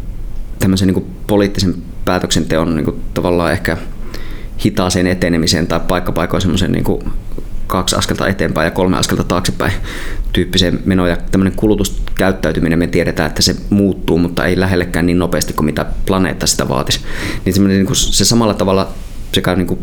tämmöisen 0.59 0.87
niin 0.87 0.95
kuin 0.95 1.07
poliittisen 1.27 1.75
päätöksenteon 2.07 2.77
niin 2.77 2.85
kuin 2.85 3.03
tavallaan 3.15 3.53
ehkä 3.53 3.77
hitaaseen 4.65 5.07
etenemiseen 5.07 5.67
tai 5.67 5.81
paikkapaikoin 5.89 6.41
semmoisen 6.41 6.73
niin 6.73 6.85
kaksi 7.67 7.97
askelta 7.97 8.29
eteenpäin 8.29 8.65
ja 8.65 8.71
kolme 8.71 8.97
askelta 8.97 9.25
taaksepäin 9.25 9.73
tyyppiseen 10.33 10.81
menoon. 10.85 11.09
Ja 11.09 11.17
tämmöinen 11.31 11.57
kulutuskäyttäytyminen, 11.57 12.79
me 12.79 12.87
tiedetään, 12.87 13.29
että 13.29 13.43
se 13.43 13.57
muuttuu, 13.71 14.19
mutta 14.19 14.45
ei 14.45 14.61
lähellekään 14.61 15.07
niin 15.07 15.19
nopeasti 15.19 15.53
kuin 15.53 15.67
mitä 15.67 15.87
planeetta 16.07 16.47
sitä 16.47 16.69
vaatisi. 16.69 17.01
Niin, 17.45 17.69
niin 17.69 17.87
kuin 17.87 17.97
se 17.97 18.25
samalla 18.25 18.55
tavalla 18.55 18.89
sekä 19.33 19.57
niin 19.57 19.67
kuin 19.67 19.81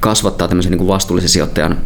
kasvattaa 0.00 0.48
tämmöisen 0.48 0.70
niin 0.70 0.78
kuin 0.78 0.88
vastuullisen 0.88 1.30
sijoittajan 1.30 1.76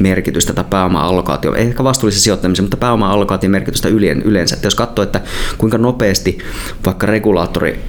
merkitystä 0.00 0.52
tai 0.52 0.64
pääoma-allokaatio, 0.70 1.54
ehkä 1.54 1.84
vastuullisen 1.84 2.22
sijoittamisen, 2.22 2.64
mutta 2.64 2.76
pääoma-allokaation 2.76 3.50
merkitystä 3.52 3.88
yleensä. 4.24 4.54
Että 4.54 4.66
jos 4.66 4.74
katsoo, 4.74 5.02
että 5.02 5.20
kuinka 5.58 5.78
nopeasti 5.78 6.38
vaikka 6.86 7.06
regulaattori 7.06 7.80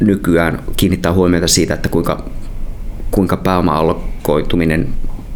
nykyään 0.00 0.62
kiinnittää 0.76 1.12
huomiota 1.12 1.48
siitä, 1.48 1.74
että 1.74 1.88
kuinka, 1.88 2.24
kuinka 3.10 3.36
pääoma-allokoituminen 3.36 4.88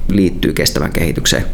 liittyy 0.09 0.53
kestävän 0.53 0.93
kehitykseen 0.93 1.45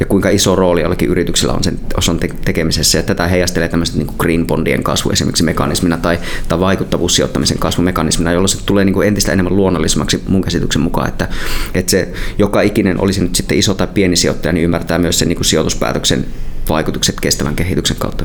ja 0.00 0.06
kuinka 0.06 0.28
iso 0.28 0.56
rooli 0.56 0.80
jollakin 0.80 1.08
yrityksillä 1.08 1.52
on 1.52 1.64
sen 1.64 1.80
osan 1.96 2.20
tekemisessä. 2.44 2.98
Ja 2.98 3.02
tätä 3.02 3.26
heijastelee 3.26 3.68
tämmöistä 3.68 3.98
niin 3.98 4.10
green 4.18 4.46
bondien 4.46 4.82
kasvu 4.82 5.10
esimerkiksi 5.10 5.44
mekanismina 5.44 5.96
tai, 5.96 6.18
tai 6.48 6.60
vaikuttavuussijoittamisen 6.60 7.58
kasvumekanismina, 7.58 8.32
jolloin 8.32 8.48
se 8.48 8.64
tulee 8.66 8.84
niin 8.84 8.94
kuin 8.94 9.08
entistä 9.08 9.32
enemmän 9.32 9.56
luonnollisemmaksi 9.56 10.22
mun 10.28 10.42
käsityksen 10.42 10.82
mukaan, 10.82 11.08
että, 11.08 11.28
että 11.74 11.90
se 11.90 12.08
joka 12.38 12.60
ikinen 12.60 13.00
olisi 13.00 13.22
nyt 13.22 13.34
sitten 13.34 13.58
iso 13.58 13.74
tai 13.74 13.86
pieni 13.86 14.16
sijoittaja, 14.16 14.52
niin 14.52 14.64
ymmärtää 14.64 14.98
myös 14.98 15.18
sen 15.18 15.28
niin 15.28 15.36
kuin 15.36 15.46
sijoituspäätöksen 15.46 16.26
vaikutukset 16.68 17.20
kestävän 17.20 17.56
kehityksen 17.56 17.96
kautta, 17.96 18.24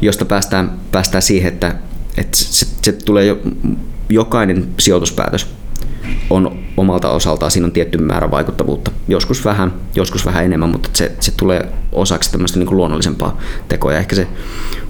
josta 0.00 0.24
päästään, 0.24 0.80
päästään 0.92 1.22
siihen, 1.22 1.52
että, 1.52 1.74
että 2.16 2.38
se, 2.38 2.66
se 2.82 2.92
tulee 2.92 3.24
jo, 3.24 3.38
jokainen 4.08 4.68
sijoituspäätös 4.78 5.46
on 6.30 6.58
omalta 6.76 7.10
osaltaan, 7.10 7.50
siinä 7.50 7.66
on 7.66 7.72
tietty 7.72 7.98
määrä 7.98 8.30
vaikuttavuutta. 8.30 8.90
Joskus 9.08 9.44
vähän, 9.44 9.72
joskus 9.94 10.26
vähän 10.26 10.44
enemmän, 10.44 10.68
mutta 10.68 10.90
se, 10.92 11.12
se 11.20 11.32
tulee 11.36 11.68
osaksi 11.92 12.32
tämmöistä 12.32 12.58
niin 12.58 12.66
kuin 12.66 12.76
luonnollisempaa 12.76 13.38
tekoa. 13.68 13.92
Ja 13.92 13.98
ehkä 13.98 14.16
se 14.16 14.26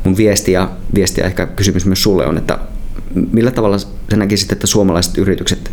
mun 0.05 0.16
viesti 0.16 0.53
ja, 0.53 0.70
viesti 0.94 1.20
ja 1.20 1.26
ehkä 1.26 1.46
kysymys 1.46 1.87
myös 1.87 2.03
sulle 2.03 2.26
on, 2.26 2.38
että 2.38 2.59
millä 3.33 3.50
tavalla 3.50 3.79
sä 3.79 4.16
näkisit, 4.16 4.53
että 4.53 4.66
suomalaiset 4.66 5.18
yritykset 5.18 5.72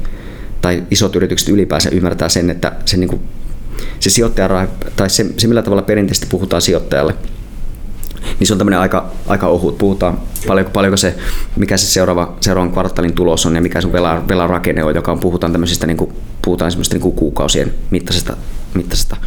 tai 0.61 0.83
isot 0.91 1.15
yritykset 1.15 1.49
ylipäänsä 1.49 1.89
ymmärtää 1.89 2.29
sen, 2.29 2.49
että 2.49 2.71
se, 2.85 2.97
niin 2.97 3.09
kuin, 3.09 3.21
se 3.99 4.09
sijoittaja, 4.09 4.67
tai 4.95 5.09
se, 5.09 5.25
se 5.37 5.47
millä 5.47 5.61
tavalla 5.61 5.81
perinteisesti 5.81 6.27
puhutaan 6.29 6.61
sijoittajalle– 6.61 7.15
niin 8.39 8.47
se 8.47 8.53
on 8.53 8.57
tämmöinen 8.57 8.79
aika, 8.79 9.11
aika 9.27 9.47
ohut. 9.47 9.77
Puhutaan 9.77 10.19
paljonko, 10.47 10.71
paljonko 10.71 10.97
se, 10.97 11.15
mikä 11.55 11.77
se 11.77 11.85
seuraava, 11.85 12.37
seuraavan 12.41 12.71
kvartaalin 12.71 13.13
tulos 13.13 13.45
on 13.45 13.55
ja 13.55 13.61
mikä 13.61 13.81
sun 13.81 13.91
velan, 13.91 14.27
velan 14.27 14.49
rakenne 14.49 14.83
on, 14.83 14.95
joka 14.95 15.11
on, 15.11 15.19
puhutaan 15.19 15.51
tämmöisistä, 15.51 15.87
niin 15.87 15.97
kuin, 15.97 16.13
puhutaan 16.41 16.71
niin 16.91 17.01
kuin 17.01 17.15
kuukausien 17.15 17.73
mittaisesta, 17.91 18.37
mittaisesta 18.73 19.17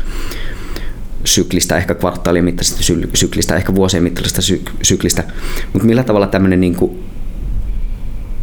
syklistä, 1.24 1.76
ehkä 1.76 1.94
kvartaalien 1.94 2.44
mittaisesta 2.44 2.82
syklistä, 3.14 3.56
ehkä 3.56 3.74
vuosien 3.74 4.02
mittaisesta 4.02 4.42
syklistä. 4.82 5.24
Mutta 5.72 5.86
millä 5.86 6.02
tavalla 6.02 6.26
tämmöinen 6.26 6.60
niin 6.60 6.74
kuin, 6.74 7.04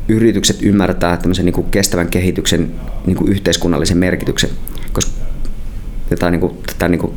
yritykset 0.07 0.57
ymmärtää 0.61 1.17
tämmöisen 1.17 1.45
niin 1.45 1.53
kuin 1.53 1.71
kestävän 1.71 2.07
kehityksen 2.07 2.71
niin 3.05 3.17
kuin 3.17 3.31
yhteiskunnallisen 3.31 3.97
merkityksen, 3.97 4.49
koska 4.91 5.11
tätä, 6.09 6.31
niin 6.31 6.41
kuin, 6.41 6.57
tätä 6.67 6.87
niin 6.87 6.99
kuin 6.99 7.13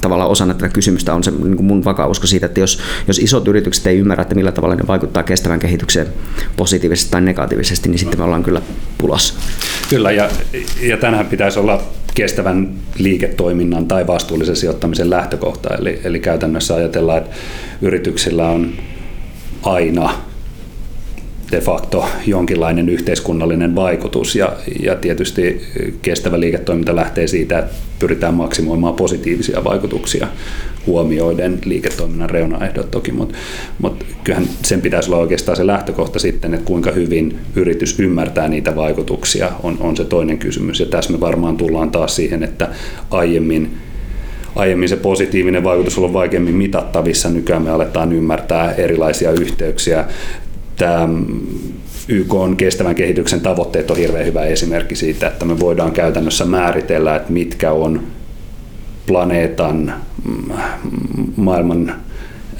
tavallaan 0.00 0.30
osana 0.30 0.54
tätä 0.54 0.68
kysymystä 0.68 1.14
on 1.14 1.24
se 1.24 1.30
niin 1.30 1.56
kuin 1.56 1.66
mun 1.66 1.84
vakaa 1.84 2.06
usko 2.06 2.26
siitä, 2.26 2.46
että 2.46 2.60
jos, 2.60 2.80
jos 3.08 3.18
isot 3.18 3.48
yritykset 3.48 3.86
ei 3.86 3.98
ymmärrä, 3.98 4.22
että 4.22 4.34
millä 4.34 4.52
tavalla 4.52 4.74
ne 4.74 4.86
vaikuttaa 4.86 5.22
kestävän 5.22 5.58
kehitykseen 5.58 6.06
positiivisesti 6.56 7.10
tai 7.10 7.20
negatiivisesti, 7.20 7.88
niin 7.88 7.98
sitten 7.98 8.20
me 8.20 8.24
ollaan 8.24 8.42
kyllä 8.42 8.62
pulassa. 8.98 9.34
Kyllä, 9.90 10.10
ja, 10.10 10.28
ja 10.82 10.96
tänään 10.96 11.26
pitäisi 11.26 11.58
olla 11.58 11.82
kestävän 12.14 12.70
liiketoiminnan 12.98 13.86
tai 13.86 14.06
vastuullisen 14.06 14.56
sijoittamisen 14.56 15.10
lähtökohta. 15.10 15.74
Eli, 15.74 16.00
eli 16.04 16.20
käytännössä 16.20 16.74
ajatellaan, 16.74 17.18
että 17.18 17.36
yrityksillä 17.82 18.48
on 18.48 18.72
aina 19.62 20.29
de 21.52 21.60
facto 21.60 22.04
jonkinlainen 22.26 22.88
yhteiskunnallinen 22.88 23.74
vaikutus. 23.74 24.36
Ja, 24.36 24.52
ja 24.82 24.94
tietysti 24.94 25.62
kestävä 26.02 26.40
liiketoiminta 26.40 26.96
lähtee 26.96 27.26
siitä, 27.26 27.58
että 27.58 27.74
pyritään 27.98 28.34
maksimoimaan 28.34 28.94
positiivisia 28.94 29.64
vaikutuksia 29.64 30.26
huomioiden 30.86 31.58
liiketoiminnan 31.64 32.30
reunaehdot 32.30 32.90
toki, 32.90 33.12
mutta, 33.12 33.34
mutta 33.78 34.04
kyllähän 34.24 34.48
sen 34.62 34.80
pitäisi 34.80 35.10
olla 35.10 35.22
oikeastaan 35.22 35.56
se 35.56 35.66
lähtökohta 35.66 36.18
sitten, 36.18 36.54
että 36.54 36.66
kuinka 36.66 36.90
hyvin 36.90 37.38
yritys 37.56 38.00
ymmärtää 38.00 38.48
niitä 38.48 38.76
vaikutuksia 38.76 39.50
on, 39.62 39.76
on 39.80 39.96
se 39.96 40.04
toinen 40.04 40.38
kysymys. 40.38 40.80
Ja 40.80 40.86
tässä 40.86 41.12
me 41.12 41.20
varmaan 41.20 41.56
tullaan 41.56 41.90
taas 41.90 42.16
siihen, 42.16 42.42
että 42.42 42.68
aiemmin 43.10 43.70
aiemmin 44.56 44.88
se 44.88 44.96
positiivinen 44.96 45.64
vaikutus 45.64 45.98
on 45.98 46.02
ollut 46.02 46.12
vaikeammin 46.12 46.54
mitattavissa, 46.54 47.28
nykyään 47.28 47.62
me 47.62 47.70
aletaan 47.70 48.12
ymmärtää 48.12 48.72
erilaisia 48.72 49.30
yhteyksiä 49.30 50.04
tämä 50.80 51.08
YK 52.08 52.34
on 52.34 52.56
kestävän 52.56 52.94
kehityksen 52.94 53.40
tavoitteet 53.40 53.90
on 53.90 53.96
hirveän 53.96 54.26
hyvä 54.26 54.44
esimerkki 54.44 54.96
siitä, 54.96 55.26
että 55.26 55.44
me 55.44 55.60
voidaan 55.60 55.92
käytännössä 55.92 56.44
määritellä, 56.44 57.16
että 57.16 57.32
mitkä 57.32 57.72
on 57.72 58.02
planeetan, 59.06 59.94
mm, 60.24 60.52
maailman 61.36 61.94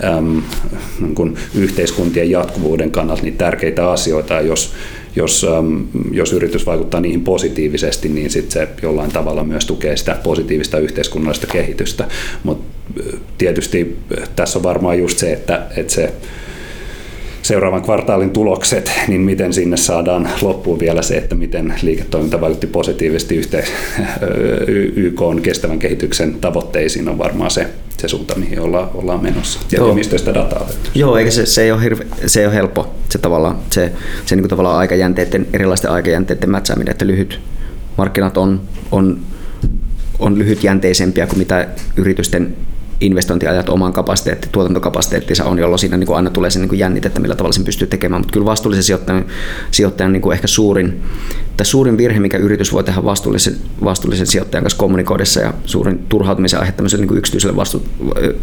äm, 0.05 0.43
niin 1.01 1.15
kuin 1.15 1.37
yhteiskuntien 1.55 2.31
jatkuvuuden 2.31 2.91
kannalta 2.91 3.23
niin 3.23 3.37
tärkeitä 3.37 3.91
asioita. 3.91 4.41
Jos, 4.41 4.73
jos, 5.17 5.47
äm, 5.59 5.87
jos 6.13 6.33
yritys 6.33 6.67
vaikuttaa 6.67 7.01
niihin 7.01 7.25
positiivisesti, 7.25 8.09
niin 8.09 8.31
sit 8.31 8.51
se 8.51 8.69
jollain 8.83 9.13
tavalla 9.13 9.45
myös 9.45 9.67
tukee 9.67 9.97
sitä 9.97 10.17
positiivista 10.23 10.79
yhteiskunnallista 10.79 11.47
kehitystä. 11.47 12.09
Mutta 12.43 12.81
tietysti 13.39 13.97
tässä 14.37 14.59
on 14.59 14.63
varmaan 14.63 14.99
just 14.99 15.19
se, 15.19 15.33
että, 15.33 15.67
että 15.77 15.93
se 15.93 16.13
seuraavan 17.51 17.83
kvartaalin 17.83 18.31
tulokset, 18.31 18.91
niin 19.09 19.21
miten 19.21 19.53
sinne 19.53 19.77
saadaan 19.77 20.29
loppuun 20.43 20.81
vielä 20.81 21.03
se, 21.03 21.17
että 21.17 21.35
miten 21.35 21.75
liiketoiminta 21.83 22.41
vaikutti 22.41 22.67
positiivisesti 22.67 23.37
yhteen 23.37 23.65
YK 24.97 25.23
on 25.23 25.43
kestävän 25.43 25.79
kehityksen 25.79 26.35
tavoitteisiin 26.35 27.09
on 27.09 27.19
varmaan 27.19 27.51
se, 27.51 27.67
se 27.97 28.09
suunta, 28.09 28.35
mihin 28.39 28.61
olla, 28.61 28.91
ollaan 28.95 29.23
menossa. 29.23 29.61
Ja 29.73 29.79
Joo. 29.79 29.95
mistä 29.95 30.19
sitä 30.19 30.35
dataa 30.35 30.61
löytyy. 30.61 30.91
Joo, 30.95 31.17
eikä 31.17 31.31
se, 31.31 31.47
se, 31.47 31.63
ei 31.63 31.73
ole 31.73 31.83
hirve, 31.83 32.07
se 32.27 32.41
ei 32.41 32.47
ole 32.47 32.55
helppo, 32.55 32.95
se 33.09 33.19
tavallaan, 33.19 33.59
se, 33.71 33.93
se 34.27 34.37
niin 34.37 34.43
kuin 34.43 34.51
tavallaan 34.51 34.79
aikajänteiden, 34.79 35.47
erilaisten 35.53 35.91
aikajänteiden 35.91 36.51
mätsääminen, 36.51 36.91
että 36.91 37.07
lyhyt 37.07 37.41
markkinat 37.99 38.37
on, 38.37 38.61
on, 38.93 39.21
on 40.19 40.39
lyhytjänteisempiä 40.39 41.27
kuin 41.27 41.39
mitä 41.39 41.69
yritysten 41.97 42.57
investointiajat 43.01 43.69
omaan 43.69 43.93
kapasiteetti, 43.93 44.49
tuotantokapasiteettinsa 44.53 45.45
on, 45.45 45.59
jolloin 45.59 45.79
siinä 45.79 45.97
niin 45.97 46.07
kuin 46.07 46.17
aina 46.17 46.31
tulee 46.31 46.51
se 46.51 46.59
niin 46.59 46.69
kuin 46.69 46.79
jännite, 46.79 47.09
että 47.09 47.21
millä 47.21 47.37
tavalla 47.37 47.53
sen 47.53 47.65
pystyy 47.65 47.89
tekemään. 47.89 48.21
Mutta 48.21 48.33
kyllä 48.33 48.47
vastuullisen 48.47 48.83
sijoittajan, 48.83 49.25
sijoittajan 49.71 50.13
niin 50.13 50.23
kuin 50.23 50.35
ehkä 50.35 50.47
suurin, 50.47 51.03
tai 51.57 51.67
suurin 51.67 51.99
virhe, 51.99 52.21
mikä 52.21 52.39
yritys 52.39 52.73
voi 52.73 52.85
tehdä 52.85 53.05
vastuullisen, 53.05 53.57
vastuullisen 53.85 54.27
sijoittajan 54.27 54.65
kanssa 54.65 54.79
kommunikoidessa 54.79 55.41
ja 55.41 55.55
suurin 55.65 55.99
turhautumisen 56.09 56.61
aihe 56.61 56.73
niin 56.97 57.19
yksityiselle 57.19 57.57
vastu, 57.57 57.87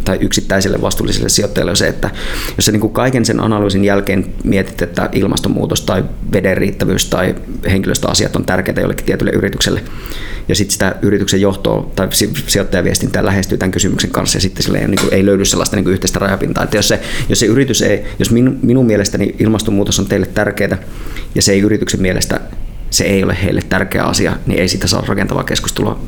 tai 0.06 0.18
yksittäiselle 0.22 0.82
vastuulliselle 0.82 1.30
sijoittajalle 1.30 1.72
on 1.72 1.78
se, 1.78 1.88
että 1.88 2.10
jos 2.58 2.66
sä 2.66 2.72
niin 2.72 2.82
kuin 2.82 2.94
kaiken 2.94 3.26
sen 3.26 3.40
analyysin 3.40 3.86
jälkeen 3.86 4.26
mietit, 4.44 4.82
että 4.82 5.10
ilmastonmuutos 5.12 5.82
tai 5.82 6.04
veden 6.34 6.58
riittävyys 6.58 7.06
tai 7.06 7.36
henkilöstöasiat 7.70 8.36
on 8.36 8.46
tärkeitä 8.46 8.82
jollekin 8.82 9.06
tietylle 9.06 9.32
yritykselle, 9.32 9.82
ja 10.48 10.56
sitten 10.56 10.74
sitä 10.74 10.96
yrityksen 11.02 11.42
johtoa 11.42 11.92
tai 11.96 12.08
sijoittajaviestintää 12.48 13.26
lähestyy 13.26 13.58
tämän 13.58 13.72
kysymyksen 13.72 14.12
kanssa 14.12 14.38
ja 14.38 14.42
sitten 14.42 14.64
sille 14.64 14.78
ei, 14.78 14.88
niin 14.88 15.00
kuin, 15.02 15.14
ei 15.14 15.26
löydy 15.26 15.46
sellaista 15.46 15.76
niin 15.76 15.84
kuin 15.84 15.94
yhteistä 15.94 16.20
rajapintaa. 16.20 16.64
Että 16.64 16.78
jos 16.78 16.88
se, 16.88 17.00
jos 17.30 17.40
se 17.40 17.46
yritys 17.46 17.82
ei, 17.82 18.06
jos 18.20 18.32
minun, 18.32 18.60
minun 18.62 18.86
mielestäni 18.86 19.36
ilmastonmuutos 19.40 20.00
on 20.00 20.06
teille 20.06 20.26
tärkeää 20.26 20.78
ja 21.36 21.42
se 21.42 21.52
ei 21.52 21.60
yrityksen 21.60 22.02
mielestä 22.02 22.40
se 22.90 23.04
ei 23.04 23.24
ole 23.24 23.38
heille 23.44 23.62
tärkeä 23.70 24.04
asia, 24.04 24.36
niin 24.46 24.60
ei 24.60 24.68
siitä 24.68 24.88
saa 24.88 25.04
rakentavaa 25.08 25.44
keskustelua 25.44 26.00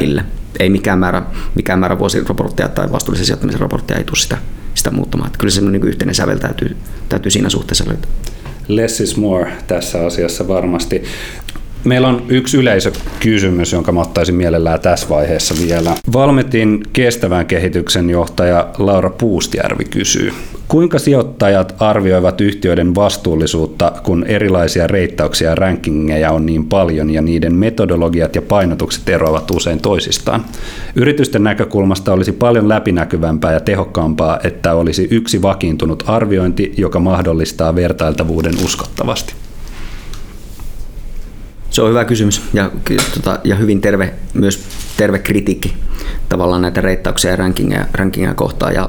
millä. 0.00 0.24
Ei 0.60 0.70
mikään 0.70 0.98
määrä, 0.98 1.22
mikään 1.54 1.78
määrä 1.78 1.98
vuosiraporttia 1.98 2.68
tai 2.68 2.92
vastuullisen 2.92 3.26
sijoittamisen 3.26 3.60
raporttia 3.60 3.96
ei 3.96 4.04
tule 4.04 4.16
sitä, 4.16 4.38
sitä 4.74 4.90
muuttamaan. 4.90 5.26
Että 5.26 5.38
kyllä 5.38 5.50
se 5.50 5.60
niin 5.60 5.84
yhteinen 5.84 6.14
sävel 6.14 6.38
täytyy, 6.38 6.76
täytyy 7.08 7.30
siinä 7.30 7.48
suhteessa 7.48 7.84
löytää. 7.88 8.10
Less 8.68 9.00
is 9.00 9.16
more 9.16 9.52
tässä 9.66 10.06
asiassa 10.06 10.48
varmasti. 10.48 11.02
Meillä 11.84 12.08
on 12.08 12.22
yksi 12.28 12.56
yleisökysymys, 12.56 13.72
jonka 13.72 13.92
mä 13.92 14.00
ottaisin 14.00 14.34
mielellään 14.34 14.80
tässä 14.80 15.08
vaiheessa 15.08 15.54
vielä. 15.66 15.94
Valmetin 16.12 16.82
kestävän 16.92 17.46
kehityksen 17.46 18.10
johtaja 18.10 18.68
Laura 18.78 19.10
Puustjärvi 19.10 19.84
kysyy. 19.84 20.32
Kuinka 20.68 20.98
sijoittajat 20.98 21.74
arvioivat 21.78 22.40
yhtiöiden 22.40 22.94
vastuullisuutta, 22.94 23.92
kun 24.02 24.24
erilaisia 24.24 24.86
reittauksia 24.86 25.48
ja 25.48 25.54
rankingeja 25.54 26.30
on 26.30 26.46
niin 26.46 26.66
paljon 26.66 27.10
ja 27.10 27.22
niiden 27.22 27.54
metodologiat 27.54 28.34
ja 28.34 28.42
painotukset 28.42 29.08
eroavat 29.08 29.50
usein 29.50 29.80
toisistaan? 29.80 30.44
Yritysten 30.94 31.44
näkökulmasta 31.44 32.12
olisi 32.12 32.32
paljon 32.32 32.68
läpinäkyvämpää 32.68 33.52
ja 33.52 33.60
tehokkaampaa, 33.60 34.40
että 34.44 34.74
olisi 34.74 35.08
yksi 35.10 35.42
vakiintunut 35.42 36.04
arviointi, 36.06 36.74
joka 36.76 37.00
mahdollistaa 37.00 37.74
vertailtavuuden 37.74 38.54
uskottavasti. 38.64 39.43
Se 41.74 41.82
on 41.82 41.90
hyvä 41.90 42.04
kysymys 42.04 42.42
ja, 42.52 42.70
tota, 43.14 43.38
ja 43.44 43.56
hyvin 43.56 43.80
terve, 43.80 44.14
myös 44.34 44.64
terve 44.96 45.18
kritiikki 45.18 45.74
tavallaan 46.28 46.62
näitä 46.62 46.80
reittauksia 46.80 47.30
ja 47.30 47.36
rankingia, 47.36 47.86
rankingia 47.92 48.34
kohtaan. 48.34 48.74
Ja 48.74 48.88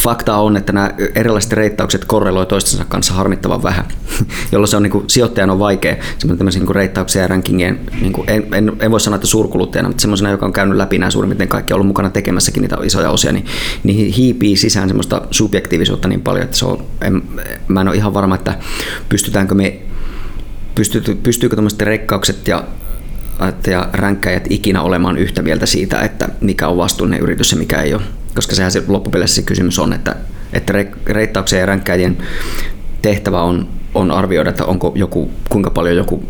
fakta 0.00 0.36
on, 0.36 0.56
että 0.56 0.72
nämä 0.72 0.90
erilaiset 1.14 1.52
reittaukset 1.52 2.04
korreloi 2.04 2.46
toistensa 2.46 2.84
kanssa 2.84 3.14
harmittavan 3.14 3.62
vähän, 3.62 3.84
jolloin 4.52 4.68
se 4.68 4.76
on 4.76 4.82
niin 4.82 4.90
kuin, 4.90 5.04
sijoittajan 5.10 5.50
on 5.50 5.58
vaikea 5.58 5.96
semmoisia 6.18 6.62
niin 6.62 6.74
reittauksia 6.74 7.22
ja 7.22 7.28
rankingien, 7.28 7.80
niin 8.00 8.12
kuin, 8.12 8.30
en, 8.30 8.46
en, 8.54 8.72
en, 8.80 8.90
voi 8.90 9.00
sanoa, 9.00 9.14
että 9.14 9.26
suurkuluttajana, 9.26 9.88
mutta 9.88 10.00
semmoisena, 10.00 10.30
joka 10.30 10.46
on 10.46 10.52
käynyt 10.52 10.76
läpi 10.76 10.98
nämä 10.98 11.10
suurin 11.10 11.28
piirtein 11.28 11.48
kaikki, 11.48 11.74
ollut 11.74 11.86
mukana 11.86 12.10
tekemässäkin 12.10 12.60
niitä 12.60 12.76
isoja 12.82 13.10
osia, 13.10 13.32
niin, 13.32 13.46
niin 13.82 14.12
hiipii 14.12 14.56
sisään 14.56 14.88
semmoista 14.88 15.22
subjektiivisuutta 15.30 16.08
niin 16.08 16.20
paljon, 16.20 16.44
että 16.44 16.56
se 16.56 16.66
on, 16.66 16.84
en, 17.00 17.22
mä 17.68 17.80
en 17.80 17.88
ole 17.88 17.96
ihan 17.96 18.14
varma, 18.14 18.34
että 18.34 18.58
pystytäänkö 19.08 19.54
me, 19.54 19.80
pystyykö, 20.76 21.14
pystyykö 21.22 21.56
tuommoiset 21.56 21.82
reikkaukset 21.82 22.48
ja 22.48 22.64
ja 23.66 23.88
ränkkäjät 23.92 24.46
ikinä 24.50 24.82
olemaan 24.82 25.18
yhtä 25.18 25.42
mieltä 25.42 25.66
siitä, 25.66 26.00
että 26.00 26.28
mikä 26.40 26.68
on 26.68 26.76
vastuullinen 26.76 27.22
yritys 27.22 27.52
ja 27.52 27.58
mikä 27.58 27.82
ei 27.82 27.94
ole 27.94 28.02
koska 28.36 28.54
sehän 28.54 28.72
se 28.72 28.82
loppupeleissä 28.88 29.36
se 29.36 29.42
kysymys 29.42 29.78
on, 29.78 29.92
että, 29.92 30.16
että 30.52 30.72
reittauksen 31.06 31.60
ja 31.60 31.66
ränkkäjien 31.66 32.16
tehtävä 33.02 33.42
on, 33.42 33.68
on 33.94 34.10
arvioida, 34.10 34.50
että 34.50 34.64
onko 34.64 34.92
joku, 34.94 35.30
kuinka 35.48 35.70
paljon 35.70 35.96
joku 35.96 36.24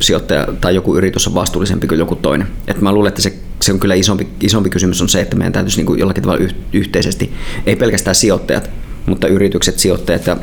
sijoittaja 0.00 0.48
tai 0.60 0.74
joku 0.74 0.96
yritys 0.96 1.26
on 1.26 1.34
vastuullisempi 1.34 1.86
kuin 1.86 1.98
joku 1.98 2.16
toinen. 2.16 2.48
Et 2.68 2.80
mä 2.80 2.92
luulen, 2.92 3.08
että 3.08 3.22
se, 3.22 3.34
se 3.62 3.72
on 3.72 3.80
kyllä 3.80 3.94
isompi, 3.94 4.28
isompi 4.40 4.70
kysymys 4.70 5.02
on 5.02 5.08
se, 5.08 5.20
että 5.20 5.36
meidän 5.36 5.52
täytyisi 5.52 5.76
niin 5.76 5.86
kuin 5.86 5.98
jollakin 5.98 6.22
tavalla 6.22 6.44
yh, 6.44 6.54
yhteisesti, 6.72 7.32
ei 7.66 7.76
pelkästään 7.76 8.14
sijoittajat, 8.14 8.70
mutta 9.06 9.28
yritykset, 9.28 9.78
sijoittajat 9.78 10.26
ja 10.26 10.36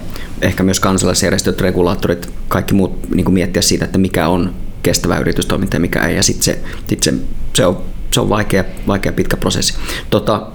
ehkä 0.44 0.64
myös 0.64 0.80
kansalaisjärjestöt, 0.80 1.62
regulaattorit, 1.62 2.30
kaikki 2.48 2.74
muut 2.74 3.10
niin 3.10 3.26
kuin 3.26 3.34
miettiä 3.34 3.62
siitä, 3.62 3.86
että 3.86 3.98
mikä 3.98 4.28
on 4.28 4.54
kestävä 4.84 5.18
yritystoiminta 5.18 5.76
ja 5.76 5.80
mikä 5.80 6.02
ei. 6.02 6.16
Ja 6.16 6.24
sitten 6.24 6.44
se, 6.44 6.60
sit 6.88 7.04
se, 7.04 7.14
se, 7.54 7.66
on, 7.66 7.84
se 8.12 8.22
on 8.22 8.30
vaikea, 8.30 8.64
vaikea 8.88 9.12
pitkä 9.12 9.38
prosessi. 9.38 9.74
Tota, 10.10 10.48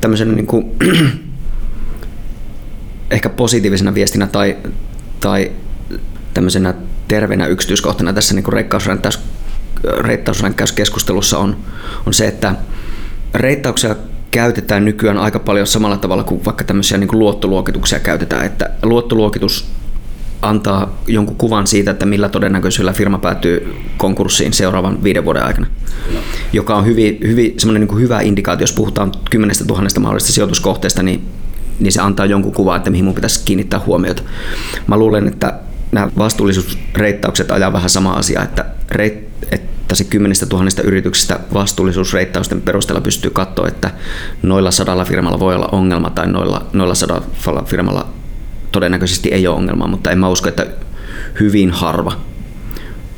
tämmöisen 0.00 0.34
niin 0.34 0.46
kuin, 0.46 0.76
ehkä 3.10 3.28
positiivisena 3.28 3.94
viestinä 3.94 4.26
tai, 4.26 4.56
tai 5.20 5.52
tämmöisenä 6.34 6.74
terveenä 7.08 7.46
yksityiskohtana 7.46 8.12
tässä 8.12 8.34
niin 8.34 8.44
reittausränkkäyskeskustelussa 10.00 11.38
on, 11.38 11.56
on 12.06 12.14
se, 12.14 12.26
että 12.26 12.54
reittauksia 13.34 13.96
käytetään 14.30 14.84
nykyään 14.84 15.18
aika 15.18 15.38
paljon 15.38 15.66
samalla 15.66 15.96
tavalla 15.96 16.24
kuin 16.24 16.44
vaikka 16.44 16.64
tämmöisiä 16.64 16.98
niin 16.98 17.08
kuin 17.08 17.18
luottoluokituksia 17.18 18.00
käytetään, 18.00 18.46
että 18.46 18.70
luottoluokitus 18.82 19.66
antaa 20.42 20.98
jonkun 21.06 21.36
kuvan 21.36 21.66
siitä, 21.66 21.90
että 21.90 22.06
millä 22.06 22.28
todennäköisyydellä 22.28 22.92
firma 22.92 23.18
päätyy 23.18 23.74
konkurssiin 23.96 24.52
seuraavan 24.52 25.02
viiden 25.04 25.24
vuoden 25.24 25.44
aikana, 25.44 25.66
no. 26.14 26.20
joka 26.52 26.76
on 26.76 26.86
hyvin, 26.86 27.18
hyvin, 27.22 27.54
semmoinen 27.58 27.88
niin 27.88 28.00
hyvä 28.00 28.20
indikaatio, 28.20 28.62
jos 28.62 28.72
puhutaan 28.72 29.12
kymmenestä 29.30 29.64
tuhannesta 29.64 30.00
mahdollisesta 30.00 30.32
sijoituskohteesta, 30.32 31.02
niin, 31.02 31.22
niin 31.80 31.92
se 31.92 32.00
antaa 32.00 32.26
jonkun 32.26 32.52
kuvan, 32.52 32.76
että 32.76 32.90
mihin 32.90 33.04
mun 33.04 33.14
pitäisi 33.14 33.44
kiinnittää 33.44 33.80
huomiota. 33.86 34.22
Mä 34.86 34.96
luulen, 34.96 35.28
että 35.28 35.54
nämä 35.92 36.08
vastuullisuusreittaukset 36.18 37.50
ajaa 37.50 37.72
vähän 37.72 37.90
sama 37.90 38.12
asia, 38.12 38.42
että, 38.42 38.64
reit, 38.90 39.28
että 39.52 39.94
se 39.94 40.04
kymmenestä 40.04 40.46
tuhannesta 40.46 40.82
yrityksestä 40.82 41.40
vastuullisuusreittausten 41.54 42.60
perusteella 42.60 43.00
pystyy 43.00 43.30
katsoa, 43.30 43.68
että 43.68 43.90
noilla 44.42 44.70
sadalla 44.70 45.04
firmalla 45.04 45.40
voi 45.40 45.54
olla 45.54 45.68
ongelma 45.72 46.10
tai 46.10 46.26
noilla, 46.26 46.66
noilla 46.72 46.94
sadalla 46.94 47.62
firmalla 47.66 48.08
todennäköisesti 48.72 49.28
ei 49.28 49.46
ole 49.46 49.56
ongelmaa, 49.56 49.88
mutta 49.88 50.10
en 50.10 50.18
mä 50.18 50.28
usko, 50.28 50.48
että 50.48 50.66
hyvin 51.40 51.70
harva 51.70 52.12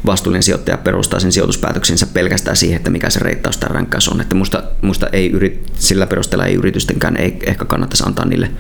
vastuullinen 0.07 0.43
sijoittaja 0.43 0.79
perustaa 0.79 1.21
sen 1.21 1.33
sijoituspäätöksensä 1.33 2.07
pelkästään 2.07 2.57
siihen, 2.57 2.77
että 2.77 2.91
mikä 2.91 3.11
se 3.11 3.21
reittaus 3.21 3.57
tai 3.57 3.68
ränkkäys 3.73 4.09
on. 4.09 4.21
Että 4.21 4.35
musta, 4.35 4.62
musta 4.83 5.07
ei 5.12 5.31
yrit, 5.31 5.73
sillä 5.75 6.07
perusteella 6.07 6.47
ei 6.47 6.55
yritystenkään 6.55 7.16
ei 7.16 7.39
ehkä 7.47 7.64
kannattaisi 7.64 8.05
antaa 8.07 8.25
niille 8.25 8.51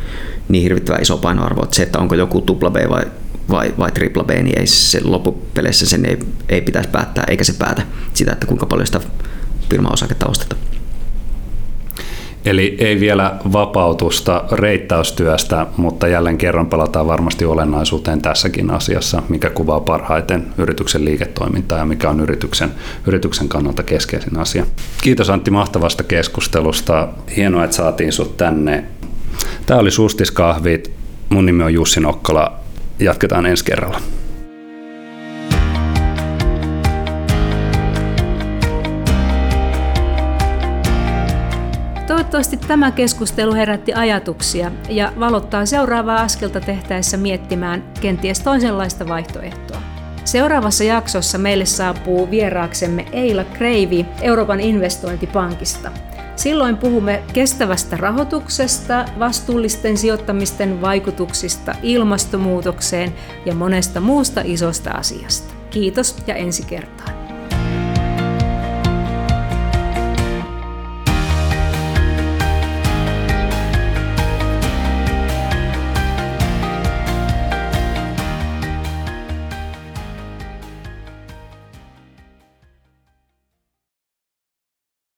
niin 0.48 0.62
hirvittävän 0.62 1.02
iso 1.02 1.18
painoarvo. 1.18 1.62
Että 1.64 1.76
se, 1.76 1.82
että 1.82 1.98
onko 1.98 2.14
joku 2.14 2.40
tupla 2.40 2.70
B 2.70 2.76
vai, 2.88 3.02
vai, 3.50 3.74
vai 3.78 3.92
tripla 3.92 4.24
B, 4.24 4.30
niin 4.30 4.58
ei 4.58 4.66
se 4.66 5.00
loppupeleissä 5.04 5.86
sen 5.86 6.06
ei, 6.06 6.18
ei 6.48 6.60
pitäisi 6.60 6.88
päättää, 6.88 7.24
eikä 7.28 7.44
se 7.44 7.52
päätä 7.52 7.82
sitä, 8.14 8.32
että 8.32 8.46
kuinka 8.46 8.66
paljon 8.66 8.86
sitä 8.86 9.00
firma-osaketta 9.70 10.26
ostetaan. 10.26 10.60
Eli 12.44 12.76
ei 12.78 13.00
vielä 13.00 13.36
vapautusta 13.52 14.44
reittaustyöstä, 14.52 15.66
mutta 15.76 16.08
jälleen 16.08 16.38
kerran 16.38 16.66
palataan 16.66 17.06
varmasti 17.06 17.44
olennaisuuteen 17.44 18.22
tässäkin 18.22 18.70
asiassa, 18.70 19.22
mikä 19.28 19.50
kuvaa 19.50 19.80
parhaiten 19.80 20.46
yrityksen 20.58 21.04
liiketoimintaa 21.04 21.78
ja 21.78 21.84
mikä 21.84 22.10
on 22.10 22.20
yrityksen, 22.20 22.70
yrityksen 23.06 23.48
kannalta 23.48 23.82
keskeisin 23.82 24.38
asia. 24.38 24.66
Kiitos 25.02 25.30
Antti 25.30 25.50
mahtavasta 25.50 26.02
keskustelusta. 26.02 27.08
Hienoa, 27.36 27.64
että 27.64 27.76
saatiin 27.76 28.12
sut 28.12 28.36
tänne. 28.36 28.84
Tämä 29.66 29.80
oli 29.80 29.90
Sustiskahvit. 29.90 30.90
Mun 31.28 31.46
nimi 31.46 31.62
on 31.62 31.74
Jussi 31.74 32.00
Nokkola. 32.00 32.59
Jatketaan 33.00 33.46
ensi 33.46 33.64
kerralla. 33.64 34.00
Toivottavasti 42.06 42.56
tämä 42.56 42.90
keskustelu 42.90 43.54
herätti 43.54 43.94
ajatuksia 43.94 44.70
ja 44.88 45.12
valottaa 45.20 45.66
seuraavaa 45.66 46.20
askelta 46.20 46.60
tehtäessä 46.60 47.16
miettimään 47.16 47.84
kenties 48.00 48.40
toisenlaista 48.40 49.08
vaihtoehtoa. 49.08 49.82
Seuraavassa 50.24 50.84
jaksossa 50.84 51.38
meille 51.38 51.64
saapuu 51.64 52.30
vieraaksemme 52.30 53.06
Eila 53.12 53.44
Kreivi 53.44 54.06
Euroopan 54.22 54.60
investointipankista. 54.60 55.90
Silloin 56.40 56.76
puhumme 56.76 57.22
kestävästä 57.32 57.96
rahoituksesta, 57.96 59.04
vastuullisten 59.18 59.96
sijoittamisten 59.98 60.80
vaikutuksista 60.80 61.74
ilmastonmuutokseen 61.82 63.14
ja 63.46 63.54
monesta 63.54 64.00
muusta 64.00 64.40
isosta 64.44 64.90
asiasta. 64.90 65.54
Kiitos 65.70 66.16
ja 66.26 66.34
ensi 66.34 66.64
kertaa. 66.66 67.19